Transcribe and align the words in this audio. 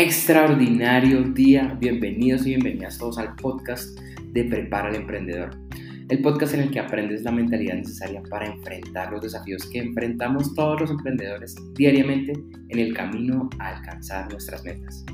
extraordinario 0.00 1.22
día. 1.22 1.76
Bienvenidos 1.80 2.46
y 2.46 2.50
bienvenidas 2.50 2.98
todos 2.98 3.18
al 3.18 3.34
podcast 3.34 3.98
de 4.26 4.44
Prepara 4.44 4.90
al 4.90 4.94
Emprendedor. 4.94 5.50
El 6.08 6.22
podcast 6.22 6.54
en 6.54 6.60
el 6.60 6.70
que 6.70 6.78
aprendes 6.78 7.24
la 7.24 7.32
mentalidad 7.32 7.74
necesaria 7.74 8.22
para 8.30 8.46
enfrentar 8.46 9.10
los 9.10 9.22
desafíos 9.22 9.68
que 9.68 9.80
enfrentamos 9.80 10.54
todos 10.54 10.82
los 10.82 10.90
emprendedores 10.92 11.56
diariamente 11.74 12.32
en 12.68 12.78
el 12.78 12.94
camino 12.94 13.50
a 13.58 13.76
alcanzar 13.76 14.30
nuestras 14.30 14.62
metas. 14.62 15.04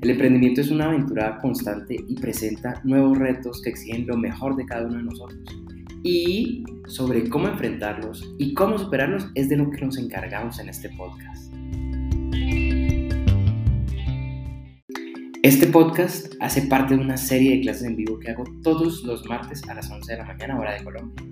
El 0.00 0.08
emprendimiento 0.08 0.62
es 0.62 0.70
una 0.70 0.86
aventura 0.86 1.36
constante 1.42 1.96
y 2.08 2.14
presenta 2.18 2.80
nuevos 2.84 3.18
retos 3.18 3.60
que 3.60 3.68
exigen 3.68 4.06
lo 4.06 4.16
mejor 4.16 4.56
de 4.56 4.64
cada 4.64 4.86
uno 4.86 4.96
de 4.96 5.02
nosotros. 5.02 5.62
Y 6.02 6.64
sobre 6.86 7.28
cómo 7.28 7.48
enfrentarlos 7.48 8.34
y 8.38 8.54
cómo 8.54 8.78
superarlos 8.78 9.28
es 9.34 9.50
de 9.50 9.58
lo 9.58 9.70
que 9.70 9.84
nos 9.84 9.98
encargamos 9.98 10.58
en 10.58 10.70
este 10.70 10.88
podcast. 10.96 11.55
Podcast 15.78 16.32
hace 16.40 16.62
parte 16.62 16.94
de 16.94 17.02
una 17.02 17.18
serie 17.18 17.50
de 17.50 17.60
clases 17.60 17.82
en 17.82 17.96
vivo 17.96 18.18
que 18.18 18.30
hago 18.30 18.44
todos 18.62 19.02
los 19.02 19.26
martes 19.26 19.62
a 19.68 19.74
las 19.74 19.90
11 19.90 20.10
de 20.10 20.18
la 20.18 20.24
mañana 20.24 20.58
hora 20.58 20.72
de 20.72 20.82
Colombia. 20.82 21.22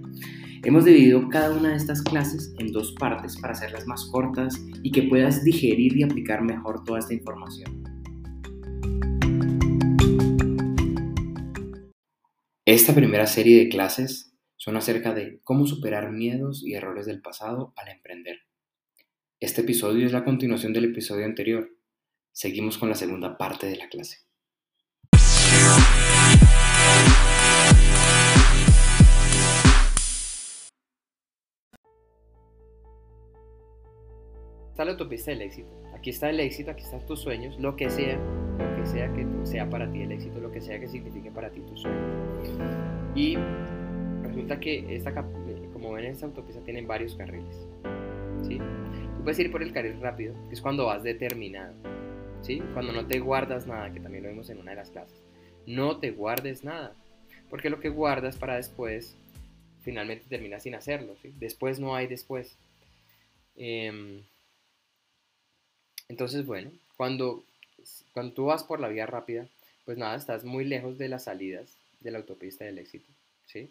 Hemos 0.62 0.84
dividido 0.84 1.30
cada 1.30 1.56
una 1.56 1.70
de 1.70 1.76
estas 1.76 2.02
clases 2.02 2.54
en 2.58 2.70
dos 2.70 2.92
partes 2.92 3.38
para 3.38 3.54
hacerlas 3.54 3.86
más 3.86 4.04
cortas 4.12 4.62
y 4.82 4.92
que 4.92 5.04
puedas 5.04 5.44
digerir 5.44 5.96
y 5.96 6.02
aplicar 6.02 6.42
mejor 6.42 6.84
toda 6.84 6.98
esta 6.98 7.14
información. 7.14 7.84
Esta 12.66 12.94
primera 12.94 13.26
serie 13.26 13.60
de 13.60 13.70
clases 13.70 14.36
son 14.56 14.76
acerca 14.76 15.14
de 15.14 15.40
cómo 15.42 15.66
superar 15.66 16.12
miedos 16.12 16.62
y 16.62 16.74
errores 16.74 17.06
del 17.06 17.22
pasado 17.22 17.72
al 17.78 17.88
emprender. 17.88 18.40
Este 19.40 19.62
episodio 19.62 20.04
es 20.04 20.12
la 20.12 20.22
continuación 20.22 20.74
del 20.74 20.84
episodio 20.84 21.24
anterior 21.24 21.70
Seguimos 22.36 22.78
con 22.78 22.88
la 22.88 22.96
segunda 22.96 23.38
parte 23.38 23.68
de 23.68 23.76
la 23.76 23.88
clase. 23.88 24.18
Está 34.74 34.84
la 34.84 34.90
autopista 34.90 35.30
del 35.30 35.42
éxito. 35.42 35.68
Aquí 35.94 36.10
está 36.10 36.30
el 36.30 36.40
éxito, 36.40 36.72
aquí 36.72 36.82
están 36.82 37.06
tus 37.06 37.20
sueños, 37.20 37.56
lo 37.60 37.76
que 37.76 37.88
sea, 37.88 38.18
lo 38.58 38.74
que 38.74 38.84
sea 38.84 39.12
que 39.12 39.24
sea 39.44 39.70
para 39.70 39.88
ti 39.88 40.02
el 40.02 40.10
éxito, 40.10 40.40
lo 40.40 40.50
que 40.50 40.60
sea 40.60 40.80
que 40.80 40.88
signifique 40.88 41.30
para 41.30 41.48
ti 41.48 41.60
tus 41.60 41.82
sueños. 41.82 42.02
Y 43.14 43.38
resulta 44.24 44.58
que 44.58 44.96
esta, 44.96 45.14
como 45.72 45.92
ven, 45.92 46.06
esta 46.06 46.26
autopista 46.26 46.60
tiene 46.62 46.82
varios 46.82 47.14
carriles. 47.14 47.68
¿sí? 48.42 48.58
Tú 48.58 49.22
puedes 49.22 49.38
ir 49.38 49.52
por 49.52 49.62
el 49.62 49.72
carril 49.72 50.00
rápido, 50.00 50.34
que 50.48 50.54
es 50.54 50.60
cuando 50.60 50.86
vas 50.86 51.04
determinado 51.04 51.72
cuando 52.74 52.92
no 52.92 53.06
te 53.06 53.20
guardas 53.20 53.66
nada, 53.66 53.92
que 53.92 54.00
también 54.00 54.24
lo 54.24 54.30
vimos 54.30 54.50
en 54.50 54.58
una 54.58 54.72
de 54.72 54.76
las 54.76 54.90
clases. 54.90 55.18
No 55.66 55.98
te 55.98 56.10
guardes 56.10 56.62
nada, 56.62 56.94
porque 57.48 57.70
lo 57.70 57.80
que 57.80 57.88
guardas 57.88 58.36
para 58.36 58.56
después, 58.56 59.16
finalmente 59.82 60.26
terminas 60.28 60.62
sin 60.62 60.74
hacerlo, 60.74 61.14
Después 61.38 61.80
no 61.80 61.94
hay 61.94 62.06
después. 62.06 62.56
Em, 63.56 64.22
entonces, 66.14 66.46
bueno, 66.46 66.70
cuando, 66.96 67.42
cuando 68.12 68.32
tú 68.34 68.44
vas 68.44 68.62
por 68.62 68.78
la 68.78 68.86
vía 68.86 69.04
rápida, 69.04 69.48
pues 69.84 69.98
nada, 69.98 70.14
estás 70.14 70.44
muy 70.44 70.64
lejos 70.64 70.96
de 70.96 71.08
las 71.08 71.24
salidas 71.24 71.76
de 71.98 72.12
la 72.12 72.18
autopista 72.18 72.64
del 72.64 72.78
éxito, 72.78 73.10
¿sí? 73.46 73.68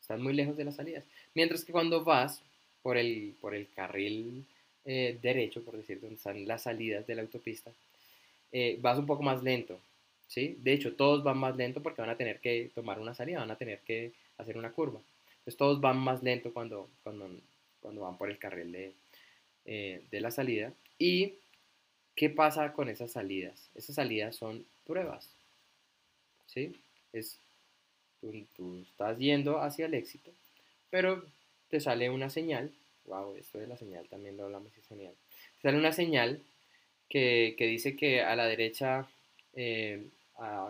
Estás 0.00 0.20
muy 0.20 0.34
lejos 0.34 0.56
de 0.56 0.62
las 0.62 0.76
salidas. 0.76 1.02
Mientras 1.34 1.64
que 1.64 1.72
cuando 1.72 2.04
vas 2.04 2.40
por 2.80 2.96
el, 2.96 3.34
por 3.40 3.56
el 3.56 3.66
carril 3.74 4.44
eh, 4.84 5.18
derecho, 5.20 5.64
por 5.64 5.76
decir, 5.76 6.00
donde 6.00 6.14
están 6.14 6.46
las 6.46 6.62
salidas 6.62 7.08
de 7.08 7.16
la 7.16 7.22
autopista, 7.22 7.72
eh, 8.52 8.78
vas 8.80 8.96
un 8.96 9.06
poco 9.06 9.24
más 9.24 9.42
lento, 9.42 9.80
¿sí? 10.28 10.56
De 10.60 10.74
hecho, 10.74 10.94
todos 10.94 11.24
van 11.24 11.38
más 11.38 11.56
lento 11.56 11.82
porque 11.82 12.02
van 12.02 12.10
a 12.10 12.16
tener 12.16 12.38
que 12.38 12.70
tomar 12.72 13.00
una 13.00 13.16
salida, 13.16 13.40
van 13.40 13.50
a 13.50 13.58
tener 13.58 13.80
que 13.80 14.12
hacer 14.38 14.56
una 14.56 14.70
curva. 14.70 15.00
Entonces, 15.38 15.56
todos 15.56 15.80
van 15.80 15.98
más 15.98 16.22
lento 16.22 16.52
cuando, 16.52 16.88
cuando, 17.02 17.28
cuando 17.80 18.02
van 18.02 18.16
por 18.16 18.30
el 18.30 18.38
carril 18.38 18.70
de, 18.70 18.92
eh, 19.64 20.02
de 20.12 20.20
la 20.20 20.30
salida. 20.30 20.72
¿Y 21.00 21.34
qué 22.14 22.30
pasa 22.30 22.72
con 22.72 22.88
esas 22.88 23.12
salidas? 23.12 23.70
Esas 23.74 23.96
salidas 23.96 24.36
son 24.36 24.64
pruebas, 24.86 25.28
¿sí? 26.46 26.74
Es, 27.12 27.38
tú, 28.20 28.32
tú 28.56 28.84
estás 28.90 29.18
yendo 29.18 29.60
hacia 29.60 29.86
el 29.86 29.94
éxito, 29.94 30.30
pero 30.90 31.24
te 31.68 31.80
sale 31.80 32.10
una 32.10 32.30
señal, 32.30 32.70
wow, 33.06 33.34
esto 33.36 33.58
de 33.58 33.66
la 33.66 33.76
señal 33.76 34.06
también 34.08 34.36
lo 34.36 34.44
hablamos, 34.44 34.76
es 34.78 34.86
genial. 34.86 35.14
Te 35.56 35.68
sale 35.68 35.78
una 35.78 35.92
señal 35.92 36.40
que, 37.08 37.54
dice 37.58 37.96
que 37.96 38.22
a 38.22 38.34
la 38.36 38.46
derecha 38.46 39.08
eh, 39.54 40.06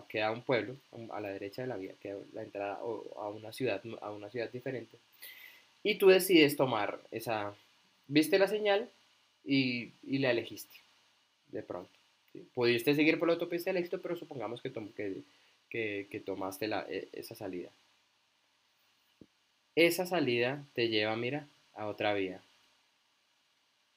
queda 0.09 0.31
un 0.31 0.43
pueblo, 0.43 0.77
a 1.10 1.21
la 1.21 1.28
derecha 1.28 1.62
de 1.62 1.69
la 1.69 1.77
vía, 1.77 1.94
queda 2.00 2.19
la 2.33 2.43
entrada 2.43 2.75
a 2.75 3.28
una 3.28 3.53
ciudad, 3.53 3.83
a 4.00 4.10
una 4.10 4.31
ciudad 4.31 4.50
diferente. 4.50 4.99
Y 5.83 5.97
tú 5.97 6.09
decides 6.09 6.56
tomar 6.56 7.00
esa, 7.10 7.54
viste 8.09 8.38
la 8.38 8.49
señal 8.49 8.88
y, 9.44 9.93
la 10.03 10.31
elegiste 10.31 10.84
de 11.54 11.62
pronto. 11.62 11.91
Pudiste 12.53 12.94
seguir 12.94 13.19
por 13.19 13.28
la 13.28 13.34
autopista 13.34 13.70
del 13.70 13.78
éxito, 13.78 14.03
pero 14.03 14.16
supongamos 14.16 14.60
que, 14.60 14.70
tomaste 16.20 16.66
e, 16.66 17.09
esa 17.12 17.34
salida. 17.34 17.70
Esa 19.75 20.04
salida 20.04 20.62
te 20.75 20.88
lleva, 20.88 21.16
mira, 21.16 21.48
a 21.75 21.87
otra 21.87 22.12
vía, 22.12 22.42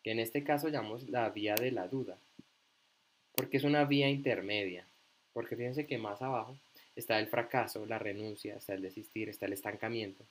que 0.03 0.11
en 0.11 0.19
este 0.19 0.43
caso 0.43 0.69
llamamos 0.69 1.09
la 1.09 1.29
vía 1.29 1.55
de 1.55 1.71
la 1.71 1.87
duda 1.87 2.17
porque 3.37 3.57
es 3.57 3.63
una 3.63 3.85
vía 3.85 4.09
intermedia. 4.09 4.83
Porque 5.31 5.55
fíjense 5.55 5.85
que 5.85 5.99
más 5.99 6.23
abajo 6.23 6.57
está 6.95 7.19
el 7.19 7.27
fracaso, 7.27 7.85
la 7.85 7.99
renuncia, 7.99 8.55
está 8.55 8.73
el 8.73 8.81
desistir, 8.81 9.29
está 9.29 9.45
el 9.45 9.53
estancamiento. 9.53 10.25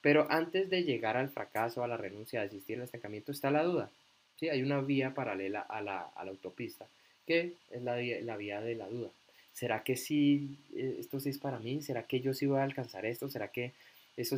Pero 0.00 0.26
antes 0.30 0.70
de 0.70 0.82
llegar 0.82 1.18
al 1.18 1.28
fracaso, 1.28 1.84
a 1.84 1.88
la 1.88 1.98
renuncia, 1.98 2.40
a 2.40 2.44
desistir, 2.44 2.78
al 2.78 2.84
estancamiento, 2.84 3.30
está 3.30 3.50
la 3.50 3.62
duda. 3.62 3.90
¿Sí? 4.38 4.48
Hay 4.48 4.62
una 4.62 4.80
vía 4.80 5.14
paralela 5.14 5.60
a 5.60 5.80
la, 5.80 6.10
autopista, 6.16 6.86
que 7.26 7.54
es 7.70 7.82
la, 7.82 7.96
la, 7.96 8.36
vía 8.36 8.60
de 8.60 8.74
la 8.74 8.88
duda. 8.88 9.10
¿Será 9.52 9.82
que 9.82 9.96
sí, 9.96 10.58
eh, 10.74 10.96
esto 10.98 11.18
sí 11.20 11.30
es 11.30 11.38
para 11.38 11.58
mí? 11.58 11.82
¿Será 11.82 12.04
que 12.04 12.20
yo 12.20 12.34
sí 12.34 12.46
voy 12.46 12.58
a 12.58 12.64
alcanzar 12.64 13.06
esto? 13.06 13.28
¿Será 13.28 13.48
que 13.48 13.72
eso 14.16 14.36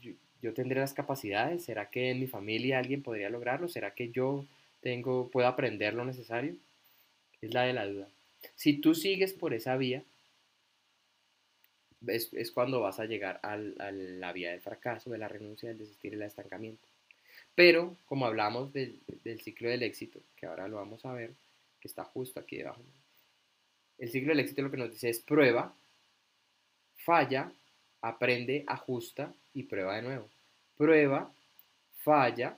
yo, 0.00 0.12
yo, 0.42 0.54
tendré 0.54 0.80
las 0.80 0.94
capacidades? 0.94 1.64
¿Será 1.64 1.90
que 1.90 2.10
en 2.10 2.20
mi 2.20 2.26
familia 2.26 2.78
alguien 2.78 3.02
podría 3.02 3.30
lograrlo? 3.30 3.68
¿Será 3.68 3.94
que 3.94 4.10
yo 4.10 4.44
tengo, 4.80 5.28
puedo 5.30 5.48
aprender 5.48 5.94
lo 5.94 6.04
necesario? 6.04 6.56
es 7.44 7.54
la 7.54 7.62
de 7.62 7.72
la 7.72 7.86
duda. 7.86 8.08
Si 8.54 8.74
tú 8.74 8.94
sigues 8.94 9.32
por 9.32 9.54
esa 9.54 9.76
vía, 9.76 10.02
es, 12.06 12.50
cuando 12.52 12.80
vas 12.80 13.00
a 13.00 13.06
llegar 13.06 13.40
a 13.42 13.56
la 13.56 14.32
vía 14.32 14.50
del 14.50 14.60
fracaso, 14.60 15.10
de 15.10 15.18
la 15.18 15.28
renuncia, 15.28 15.68
del 15.68 15.78
desistir 15.78 16.12
y 16.12 16.16
el 16.16 16.22
estancamiento. 16.22 16.86
Pero, 17.54 17.96
como 18.06 18.26
hablamos 18.26 18.72
del, 18.72 19.00
ciclo 19.42 19.68
del 19.68 19.82
éxito, 19.82 20.20
que 20.36 20.46
ahora 20.46 20.68
lo 20.68 20.76
vamos 20.76 21.04
a 21.04 21.12
ver, 21.12 21.32
que 21.80 21.88
está 21.88 22.04
justo 22.04 22.40
aquí 22.40 22.56
debajo, 22.56 22.80
el 23.98 24.10
ciclo 24.10 24.30
del 24.30 24.40
éxito 24.40 24.62
lo 24.62 24.70
que 24.70 24.76
nos 24.76 24.90
dice 24.90 25.08
es 25.08 25.20
prueba, 25.20 25.72
falla, 26.96 27.52
aprende, 28.00 28.64
ajusta 28.66 29.32
y 29.54 29.62
prueba 29.64 29.96
de 29.96 30.02
nuevo. 30.02 30.28
Prueba, 30.76 31.32
falla, 32.02 32.56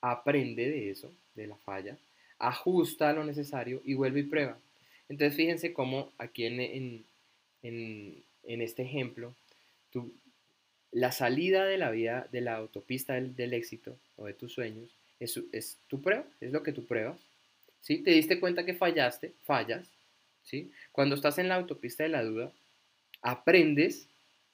aprende 0.00 0.68
de 0.68 0.90
eso, 0.90 1.10
de 1.34 1.46
la 1.46 1.56
falla, 1.56 1.96
ajusta 2.38 3.12
lo 3.12 3.24
necesario 3.24 3.80
y 3.84 3.94
vuelve 3.94 4.20
y 4.20 4.24
prueba. 4.24 4.58
Entonces 5.08 5.36
fíjense 5.36 5.72
cómo 5.72 6.12
aquí 6.18 6.44
en, 6.46 7.04
este 8.42 8.82
ejemplo, 8.82 9.34
la 10.96 11.12
salida 11.12 11.66
de 11.66 11.76
la 11.76 11.90
vida, 11.90 12.26
de 12.32 12.40
la 12.40 12.56
autopista 12.56 13.12
del, 13.12 13.52
éxito 13.52 13.98
o 14.16 14.24
de 14.24 14.32
tus 14.32 14.54
sueños, 14.54 14.88
es, 15.20 15.38
es, 15.52 15.76
tu 15.88 16.00
prueba, 16.00 16.24
es 16.40 16.52
lo 16.52 16.62
que 16.62 16.72
tú 16.72 16.86
pruebas. 16.86 17.18
¿sí? 17.82 17.98
Te 17.98 18.12
diste 18.12 18.40
cuenta 18.40 18.64
que 18.64 18.72
fallaste, 18.72 19.34
fallas. 19.44 19.86
¿sí? 20.44 20.72
Cuando 20.92 21.14
estás 21.14 21.36
en 21.36 21.50
la 21.50 21.56
autopista 21.56 22.02
de 22.02 22.08
la 22.08 22.24
duda, 22.24 22.50
aprendes 23.20 24.06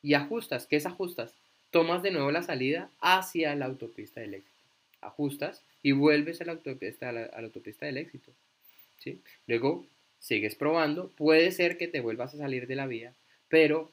y 0.02 0.14
ajustas. 0.14 0.66
¿Qué 0.66 0.74
es 0.74 0.84
ajustas? 0.84 1.32
Tomas 1.70 2.02
de 2.02 2.10
nuevo 2.10 2.32
la 2.32 2.42
salida 2.42 2.90
hacia 3.00 3.54
la 3.54 3.66
autopista 3.66 4.20
del 4.20 4.34
éxito. 4.34 4.58
Ajustas 5.00 5.62
y 5.80 5.92
vuelves 5.92 6.40
a 6.40 6.44
la 6.44 6.52
autopista, 6.52 7.08
autopista 7.36 7.86
del 7.86 7.98
éxito. 7.98 8.32
¿sí? 8.98 9.20
Luego 9.46 9.86
sigues 10.18 10.56
probando, 10.56 11.08
puede 11.10 11.52
ser 11.52 11.78
que 11.78 11.86
te 11.86 12.00
vuelvas 12.00 12.34
a 12.34 12.38
salir 12.38 12.66
de 12.66 12.74
la 12.74 12.88
vía, 12.88 13.12
pero 13.48 13.92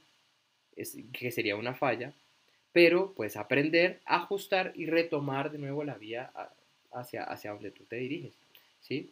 es, 0.75 0.97
que 1.13 1.29
sería 1.29 1.55
una 1.55 1.75
falla, 1.75 2.11
pero 2.71 3.13
puedes 3.13 3.37
aprender, 3.37 3.99
ajustar 4.05 4.73
y 4.75 4.85
retomar 4.85 5.51
de 5.51 5.57
nuevo 5.57 5.83
la 5.83 5.95
vía 5.95 6.31
hacia, 6.91 7.23
hacia 7.23 7.51
donde 7.51 7.71
tú 7.71 7.83
te 7.85 7.97
diriges. 7.97 8.33
¿sí? 8.81 9.11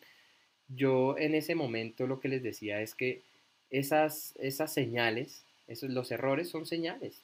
Yo 0.68 1.18
en 1.18 1.36
ese 1.36 1.56
momento 1.56 2.08
lo 2.08 2.20
que 2.20 2.30
les 2.30 2.44
decía 2.44 2.82
es 2.82 2.94
que 2.94 3.22
esas, 3.70 4.34
esas 4.40 4.74
señales, 4.74 5.44
esos, 5.68 5.90
los 5.90 6.12
errores 6.12 6.50
son 6.50 6.66
señales, 6.66 7.22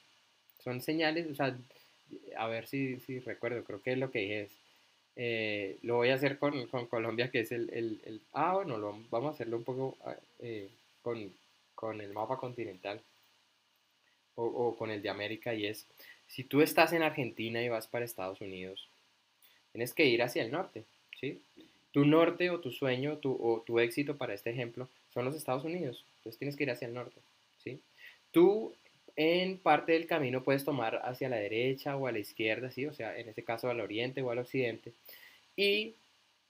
son 0.62 0.80
señales, 0.80 1.30
o 1.30 1.34
sea, 1.34 1.56
a 2.36 2.48
ver 2.48 2.66
si, 2.66 2.98
si 3.00 3.18
recuerdo, 3.20 3.64
creo 3.64 3.82
que 3.82 3.92
es 3.92 3.98
lo 3.98 4.10
que 4.10 4.20
dije 4.20 4.40
es, 4.42 4.50
Eh, 5.16 5.78
lo 5.82 5.94
voy 5.96 6.10
a 6.10 6.16
hacer 6.16 6.38
con, 6.38 6.66
con 6.66 6.86
Colombia, 6.86 7.30
que 7.30 7.40
es 7.40 7.52
el, 7.52 7.70
el, 7.72 8.00
el, 8.04 8.20
Ah, 8.32 8.54
bueno, 8.54 8.78
lo, 8.78 8.98
vamos 9.10 9.30
a 9.30 9.34
hacerlo 9.34 9.58
un 9.58 9.64
poco 9.64 9.96
ah, 10.04 10.16
eh, 10.40 10.68
con, 11.02 11.32
con, 11.76 12.00
el 12.00 12.12
mapa 12.12 12.36
continental 12.36 13.00
o, 14.34 14.44
o, 14.44 14.76
con 14.76 14.90
el 14.90 15.00
de 15.02 15.10
América 15.10 15.54
y 15.54 15.66
es, 15.66 15.86
si 16.34 16.42
tú 16.42 16.62
estás 16.62 16.92
en 16.92 17.04
Argentina 17.04 17.62
y 17.62 17.68
vas 17.68 17.86
para 17.86 18.04
Estados 18.04 18.40
Unidos, 18.40 18.88
tienes 19.70 19.94
que 19.94 20.06
ir 20.06 20.20
hacia 20.20 20.42
el 20.42 20.50
norte, 20.50 20.82
¿sí? 21.20 21.40
Tu 21.92 22.04
norte 22.04 22.50
o 22.50 22.58
tu 22.58 22.72
sueño 22.72 23.18
tu, 23.18 23.38
o 23.40 23.60
tu 23.60 23.78
éxito 23.78 24.16
para 24.16 24.34
este 24.34 24.50
ejemplo 24.50 24.88
son 25.12 25.24
los 25.24 25.36
Estados 25.36 25.62
Unidos, 25.62 26.04
entonces 26.16 26.38
tienes 26.40 26.56
que 26.56 26.64
ir 26.64 26.72
hacia 26.72 26.88
el 26.88 26.94
norte, 26.94 27.20
¿sí? 27.62 27.78
Tú 28.32 28.74
en 29.14 29.58
parte 29.58 29.92
del 29.92 30.08
camino 30.08 30.42
puedes 30.42 30.64
tomar 30.64 31.02
hacia 31.04 31.28
la 31.28 31.36
derecha 31.36 31.96
o 31.96 32.08
a 32.08 32.12
la 32.12 32.18
izquierda, 32.18 32.68
¿sí? 32.72 32.84
O 32.86 32.92
sea, 32.92 33.16
en 33.16 33.28
este 33.28 33.44
caso 33.44 33.70
al 33.70 33.78
oriente 33.78 34.20
o 34.20 34.32
al 34.32 34.38
occidente. 34.38 34.92
Y 35.54 35.94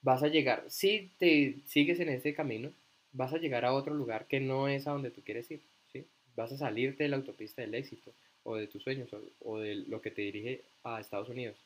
vas 0.01 0.23
a 0.23 0.29
llegar, 0.29 0.65
si 0.69 1.11
te 1.19 1.57
sigues 1.67 2.01
en 2.01 2.09
ese 2.09 2.33
camino, 2.33 2.73
vas 3.13 3.35
a 3.35 3.39
llegar 3.39 3.67
a 3.67 3.75
otro 3.75 3.93
lugar 3.93 4.25
que 4.25 4.41
no 4.41 4.67
es 4.67 4.87
a 4.87 4.93
donde 4.93 5.11
tú 5.11 5.21
quieres 5.21 5.51
ir, 5.51 5.61
¿sí? 5.93 6.07
Vas 6.37 6.53
a 6.53 6.57
salirte 6.57 7.03
de 7.03 7.11
la 7.11 7.17
autopista 7.17 7.61
del 7.61 7.75
éxito 7.75 8.15
o 8.45 8.57
de 8.57 8.67
tus 8.67 8.83
sueños 8.83 9.09
o, 9.41 9.59
de 9.59 9.75
lo 9.75 10.01
que 10.01 10.11
te 10.11 10.23
dirige 10.23 10.63
a 10.85 11.01
Estados 11.01 11.29
Unidos. 11.29 11.57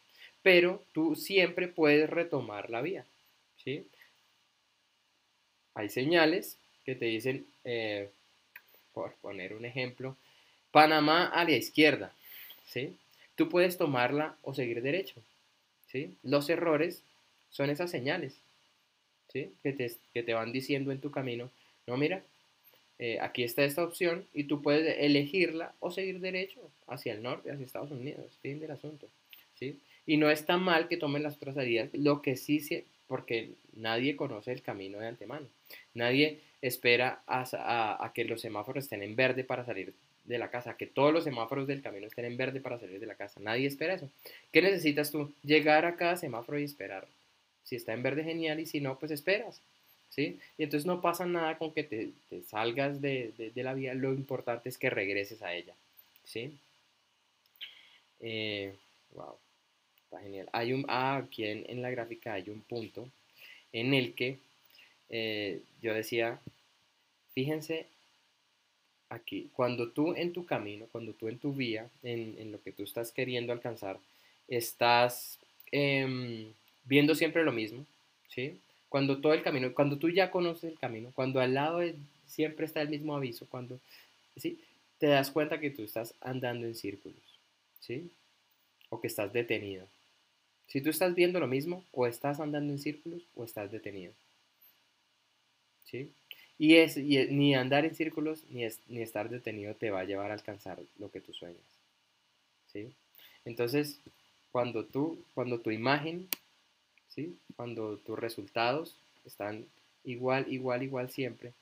Pero 0.43 0.83
tú 0.93 1.17
siempre 1.17 1.69
puedes 1.69 2.09
retomar 2.09 2.71
la 2.71 2.81
vía, 2.81 3.05
¿sí? 3.63 3.87
Hay 5.75 5.89
señales 5.89 6.57
que 6.85 6.95
te 6.95 7.07
dicen, 7.07 7.47
eh, 7.65 8.09
por 8.93 9.13
poner 9.17 9.53
un 9.55 9.65
ejemplo, 9.65 10.17
Panamá 10.71 11.27
a 11.27 11.45
la 11.45 11.53
izquierda, 11.53 12.13
¿sí? 12.67 12.97
Tú 13.35 13.49
puedes 13.49 13.79
tomarla 13.79 14.37
o 14.43 14.55
seguir 14.55 14.83
derecho, 14.83 15.21
¿sí? 15.91 16.17
Los 16.23 16.49
errores 16.49 17.03
son 17.51 17.71
esas 17.71 17.91
señales, 17.91 18.35
¿sí? 19.33 19.53
Que 19.63 19.73
te, 19.73 19.93
que 20.13 20.23
te 20.23 20.35
van 20.35 20.53
diciendo 20.53 20.93
en 20.93 21.01
tu 21.01 21.11
camino, 21.11 21.51
no, 21.87 21.97
mira, 21.97 22.23
eh, 22.99 23.19
aquí 23.21 23.45
está 23.45 23.65
esta 23.65 23.85
opción 23.85 24.27
y 24.35 24.45
tú 24.45 24.61
puedes 24.61 24.99
elegirla 24.99 25.73
o 25.79 25.91
seguir 25.91 26.21
derecho 26.21 26.61
hacia 26.87 27.13
el 27.13 27.23
norte, 27.23 27.51
hacia 27.51 27.65
Estados 27.65 27.93
Unidos, 27.93 28.39
fin 28.43 28.59
del 28.59 28.73
asunto, 28.73 29.09
¿sí? 29.55 29.81
Y 30.05 30.17
no 30.17 30.31
está 30.31 30.57
mal 30.57 30.89
que 30.89 30.97
tomen 30.97 31.23
las 31.23 31.37
otras 31.37 31.55
salidas, 31.55 31.91
lo 31.93 32.23
que 32.23 32.37
sí, 32.37 32.61
porque 33.07 33.53
nadie 33.75 34.17
conoce 34.17 34.53
el 34.53 34.63
camino 34.63 34.99
de 34.99 35.07
antemano, 35.07 35.47
nadie 35.95 36.41
espera 36.61 37.23
a, 37.27 38.05
a, 38.05 38.13
que 38.13 38.25
los 38.25 38.41
semáforos 38.41 38.85
estén 38.85 39.03
en 39.03 39.15
verde 39.15 39.45
para 39.45 39.65
salir 39.65 39.95
de 40.25 40.39
la 40.39 40.51
casa, 40.51 40.77
que 40.77 40.87
todos 40.87 41.13
los 41.13 41.25
semáforos 41.25 41.67
del 41.67 41.83
camino 41.83 42.07
estén 42.07 42.25
en 42.25 42.37
verde 42.37 42.61
para 42.61 42.79
salir 42.79 43.01
de 43.01 43.07
la 43.07 43.15
casa. 43.15 43.41
Nadie 43.41 43.67
espera 43.67 43.95
eso. 43.95 44.11
¿Qué 44.53 44.61
necesitas 44.61 45.11
tú? 45.11 45.33
Llegar 45.43 45.87
a 45.87 45.97
cada 45.97 46.17
semáforo 46.17 46.59
y 46.59 46.65
esperar. 46.65 47.07
Si 47.63 47.77
está 47.77 47.95
en 47.95 48.03
verde, 48.03 48.25
genial, 48.25 48.61
y 48.61 48.67
si 48.67 48.81
no, 48.81 48.99
pues 48.99 49.11
esperas. 49.11 49.63
Y 50.17 50.39
entonces 50.59 50.85
no 50.85 51.01
pasa 51.01 51.27
nada 51.27 51.59
con 51.59 51.73
que 51.73 51.85
te, 51.85 52.13
salgas 52.43 53.01
de, 53.01 53.53
la 53.55 53.75
vía, 53.75 53.95
lo 53.95 54.13
importante 54.13 54.69
es 54.69 54.79
que 54.79 54.91
regreses 54.91 55.43
a 55.43 55.55
ella. 55.55 55.75
¿Sí? 56.25 56.59
Eh, 58.21 58.75
wow, 59.13 59.37
está 60.05 60.21
genial. 60.21 60.49
Hay 60.53 60.73
un, 60.73 60.85
ah, 60.89 61.19
aquí 61.19 61.45
en, 61.45 61.83
la 61.83 61.91
gráfica 61.91 62.35
hay 62.35 62.51
un 62.51 62.61
punto 62.63 63.09
en 63.73 63.95
el 63.95 64.15
que 64.15 64.39
eh, 65.09 65.63
yo 65.81 65.95
decía, 65.95 66.41
fíjense 67.35 67.87
aquí, 69.09 69.51
cuando 69.55 69.91
tú 69.91 70.15
en 70.15 70.33
tu 70.33 70.45
camino, 70.45 70.87
cuando 70.91 71.13
tú 71.13 71.29
en 71.29 71.39
tu 71.39 71.53
vía, 71.53 71.89
en, 72.03 72.51
lo 72.51 72.61
que 72.61 72.73
tú 72.73 72.83
estás 72.83 73.13
queriendo 73.13 73.53
alcanzar, 73.53 73.99
estás 74.49 75.39
em, 75.71 76.53
viendo 76.85 77.15
siempre 77.15 77.45
lo 77.45 77.53
mismo, 77.53 77.87
¿sí? 78.29 78.59
Cuando 78.89 79.21
todo 79.21 79.35
el 79.35 79.43
camino, 79.43 79.73
cuando 79.75 79.99
tú 79.99 80.09
ya 80.09 80.31
conoces 80.31 80.73
el 80.73 80.79
camino, 80.79 81.11
cuando 81.15 81.41
al 81.41 81.55
lado 81.55 81.81
siempre 82.27 82.67
está 82.67 82.81
el 82.81 82.89
mismo 82.89 83.17
aviso, 83.17 83.47
cuando, 83.49 83.79
¿sí? 84.37 84.61
Te 84.99 85.07
das 85.07 85.31
cuenta 85.31 85.61
que 85.61 85.71
tú 85.71 85.83
estás 85.83 86.15
andando 86.21 86.67
en 86.67 86.75
círculos, 86.75 87.21
¿sí? 87.81 88.11
O 88.89 89.01
que 89.01 89.07
estás 89.07 89.33
detenido. 89.33 89.87
Si 90.67 90.81
tú 90.81 90.91
estás 90.91 91.15
viendo 91.15 91.41
lo 91.41 91.47
mismo, 91.47 91.85
o 91.93 92.07
estás 92.07 92.41
andando 92.41 92.73
en 92.73 92.79
círculos, 92.79 93.23
o 93.35 93.45
estás 93.45 93.71
detenido. 93.71 94.13
¿Sí? 95.85 96.13
Y, 96.59 96.75
es, 96.75 96.97
ni 96.97 97.55
andar 97.55 97.85
en 97.85 97.95
círculos 97.95 98.45
ni, 98.51 98.67
ni 98.89 99.01
estar 99.01 99.31
detenido 99.31 99.75
te 99.75 99.91
va 99.91 100.01
a 100.01 100.05
llevar 100.05 100.31
a 100.31 100.35
alcanzar 100.35 100.79
lo 100.99 101.11
que 101.11 101.21
tú 101.21 101.33
sueñas. 101.33 101.63
¿sí? 102.73 102.93
Entonces, 103.45 104.01
cuando, 104.53 104.85
tú, 104.85 105.25
cuando 105.35 105.61
tu 105.61 105.71
imagen, 105.71 106.29
cuando 107.57 107.97
tus 107.99 108.19
resultados 108.19 108.97
están 109.25 109.67
igual, 110.05 110.47
igual, 110.53 110.83
igual 110.83 111.11
siempre, 111.11 111.53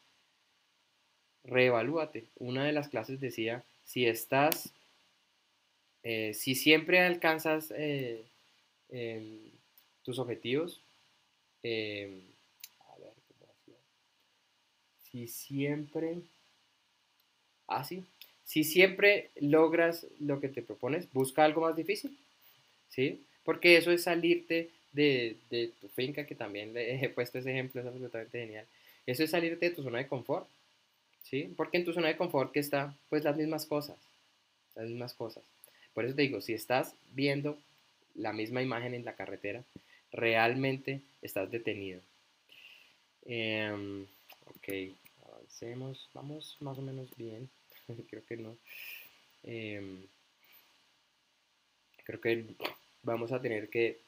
reevalúate. 1.44 2.24
Una 2.38 2.64
de 2.64 2.72
las 2.72 2.88
clases 2.88 3.20
decía, 3.20 3.64
si 3.84 4.06
estás, 4.06 4.72
eh, 6.02 6.32
si 6.34 6.54
siempre 6.54 7.00
alcanzas 7.00 7.72
eh, 7.76 8.24
em, 8.90 9.38
tus 10.04 10.18
objetivos, 10.18 10.80
em, 11.62 12.20
si 15.10 15.28
siempre, 15.28 16.18
así, 17.66 18.04
ah, 18.04 18.26
si 18.44 18.64
siempre 18.64 19.30
logras 19.40 20.06
lo 20.20 20.40
que 20.40 20.48
te 20.48 20.62
propones, 20.62 21.10
busca 21.12 21.44
algo 21.44 21.62
más 21.62 21.74
difícil, 21.74 22.16
¿sí? 22.90 23.24
Porque 23.44 23.76
eso 23.76 23.90
es 23.90 24.02
salirte 24.04 24.70
de, 24.96 25.36
de 25.50 25.72
tu 25.80 25.88
finca, 25.88 26.26
que 26.26 26.34
también 26.34 26.74
le 26.74 27.04
he 27.04 27.08
puesto 27.10 27.38
ese 27.38 27.52
ejemplo, 27.52 27.80
es 27.80 27.86
absolutamente 27.86 28.40
genial. 28.40 28.66
Eso 29.06 29.22
es 29.22 29.30
salirte 29.30 29.68
de 29.68 29.76
tu 29.76 29.82
zona 29.82 29.98
de 29.98 30.08
confort, 30.08 30.48
¿sí? 31.22 31.52
Porque 31.56 31.76
en 31.76 31.84
tu 31.84 31.92
zona 31.92 32.08
de 32.08 32.16
confort 32.16 32.50
que 32.50 32.60
está, 32.60 32.96
pues, 33.08 33.22
las 33.22 33.36
mismas 33.36 33.66
cosas, 33.66 33.96
las 34.74 34.86
mismas 34.88 35.14
cosas. 35.14 35.44
Por 35.94 36.04
eso 36.04 36.16
te 36.16 36.22
digo, 36.22 36.40
si 36.40 36.54
estás 36.54 36.94
viendo 37.12 37.58
la 38.14 38.32
misma 38.32 38.62
imagen 38.62 38.94
en 38.94 39.04
la 39.04 39.14
carretera, 39.14 39.62
realmente 40.10 41.02
estás 41.22 41.50
detenido. 41.50 42.00
Eh, 43.26 44.06
ok, 44.46 44.68
vamos 46.14 46.56
más 46.60 46.78
o 46.78 46.82
menos 46.82 47.08
bien, 47.16 47.48
creo 48.10 48.24
que 48.26 48.36
no. 48.36 48.56
Em, 49.44 50.02
creo 52.04 52.20
que 52.20 52.44
vamos 53.02 53.32
a 53.32 53.40
tener 53.40 53.68
que 53.68 53.98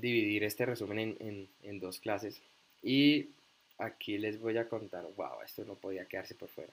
dividir 0.00 0.44
este 0.44 0.66
resumen 0.66 1.16
en, 1.62 1.80
dos 1.80 2.00
clases 2.00 2.40
y 2.82 3.30
aquí 3.78 4.18
les 4.18 4.40
voy 4.40 4.56
a 4.58 4.68
contar, 4.68 5.04
wow, 5.16 5.42
esto 5.44 5.64
no 5.64 5.74
podía 5.74 6.06
quedarse 6.06 6.34
por 6.34 6.48
fuera. 6.48 6.72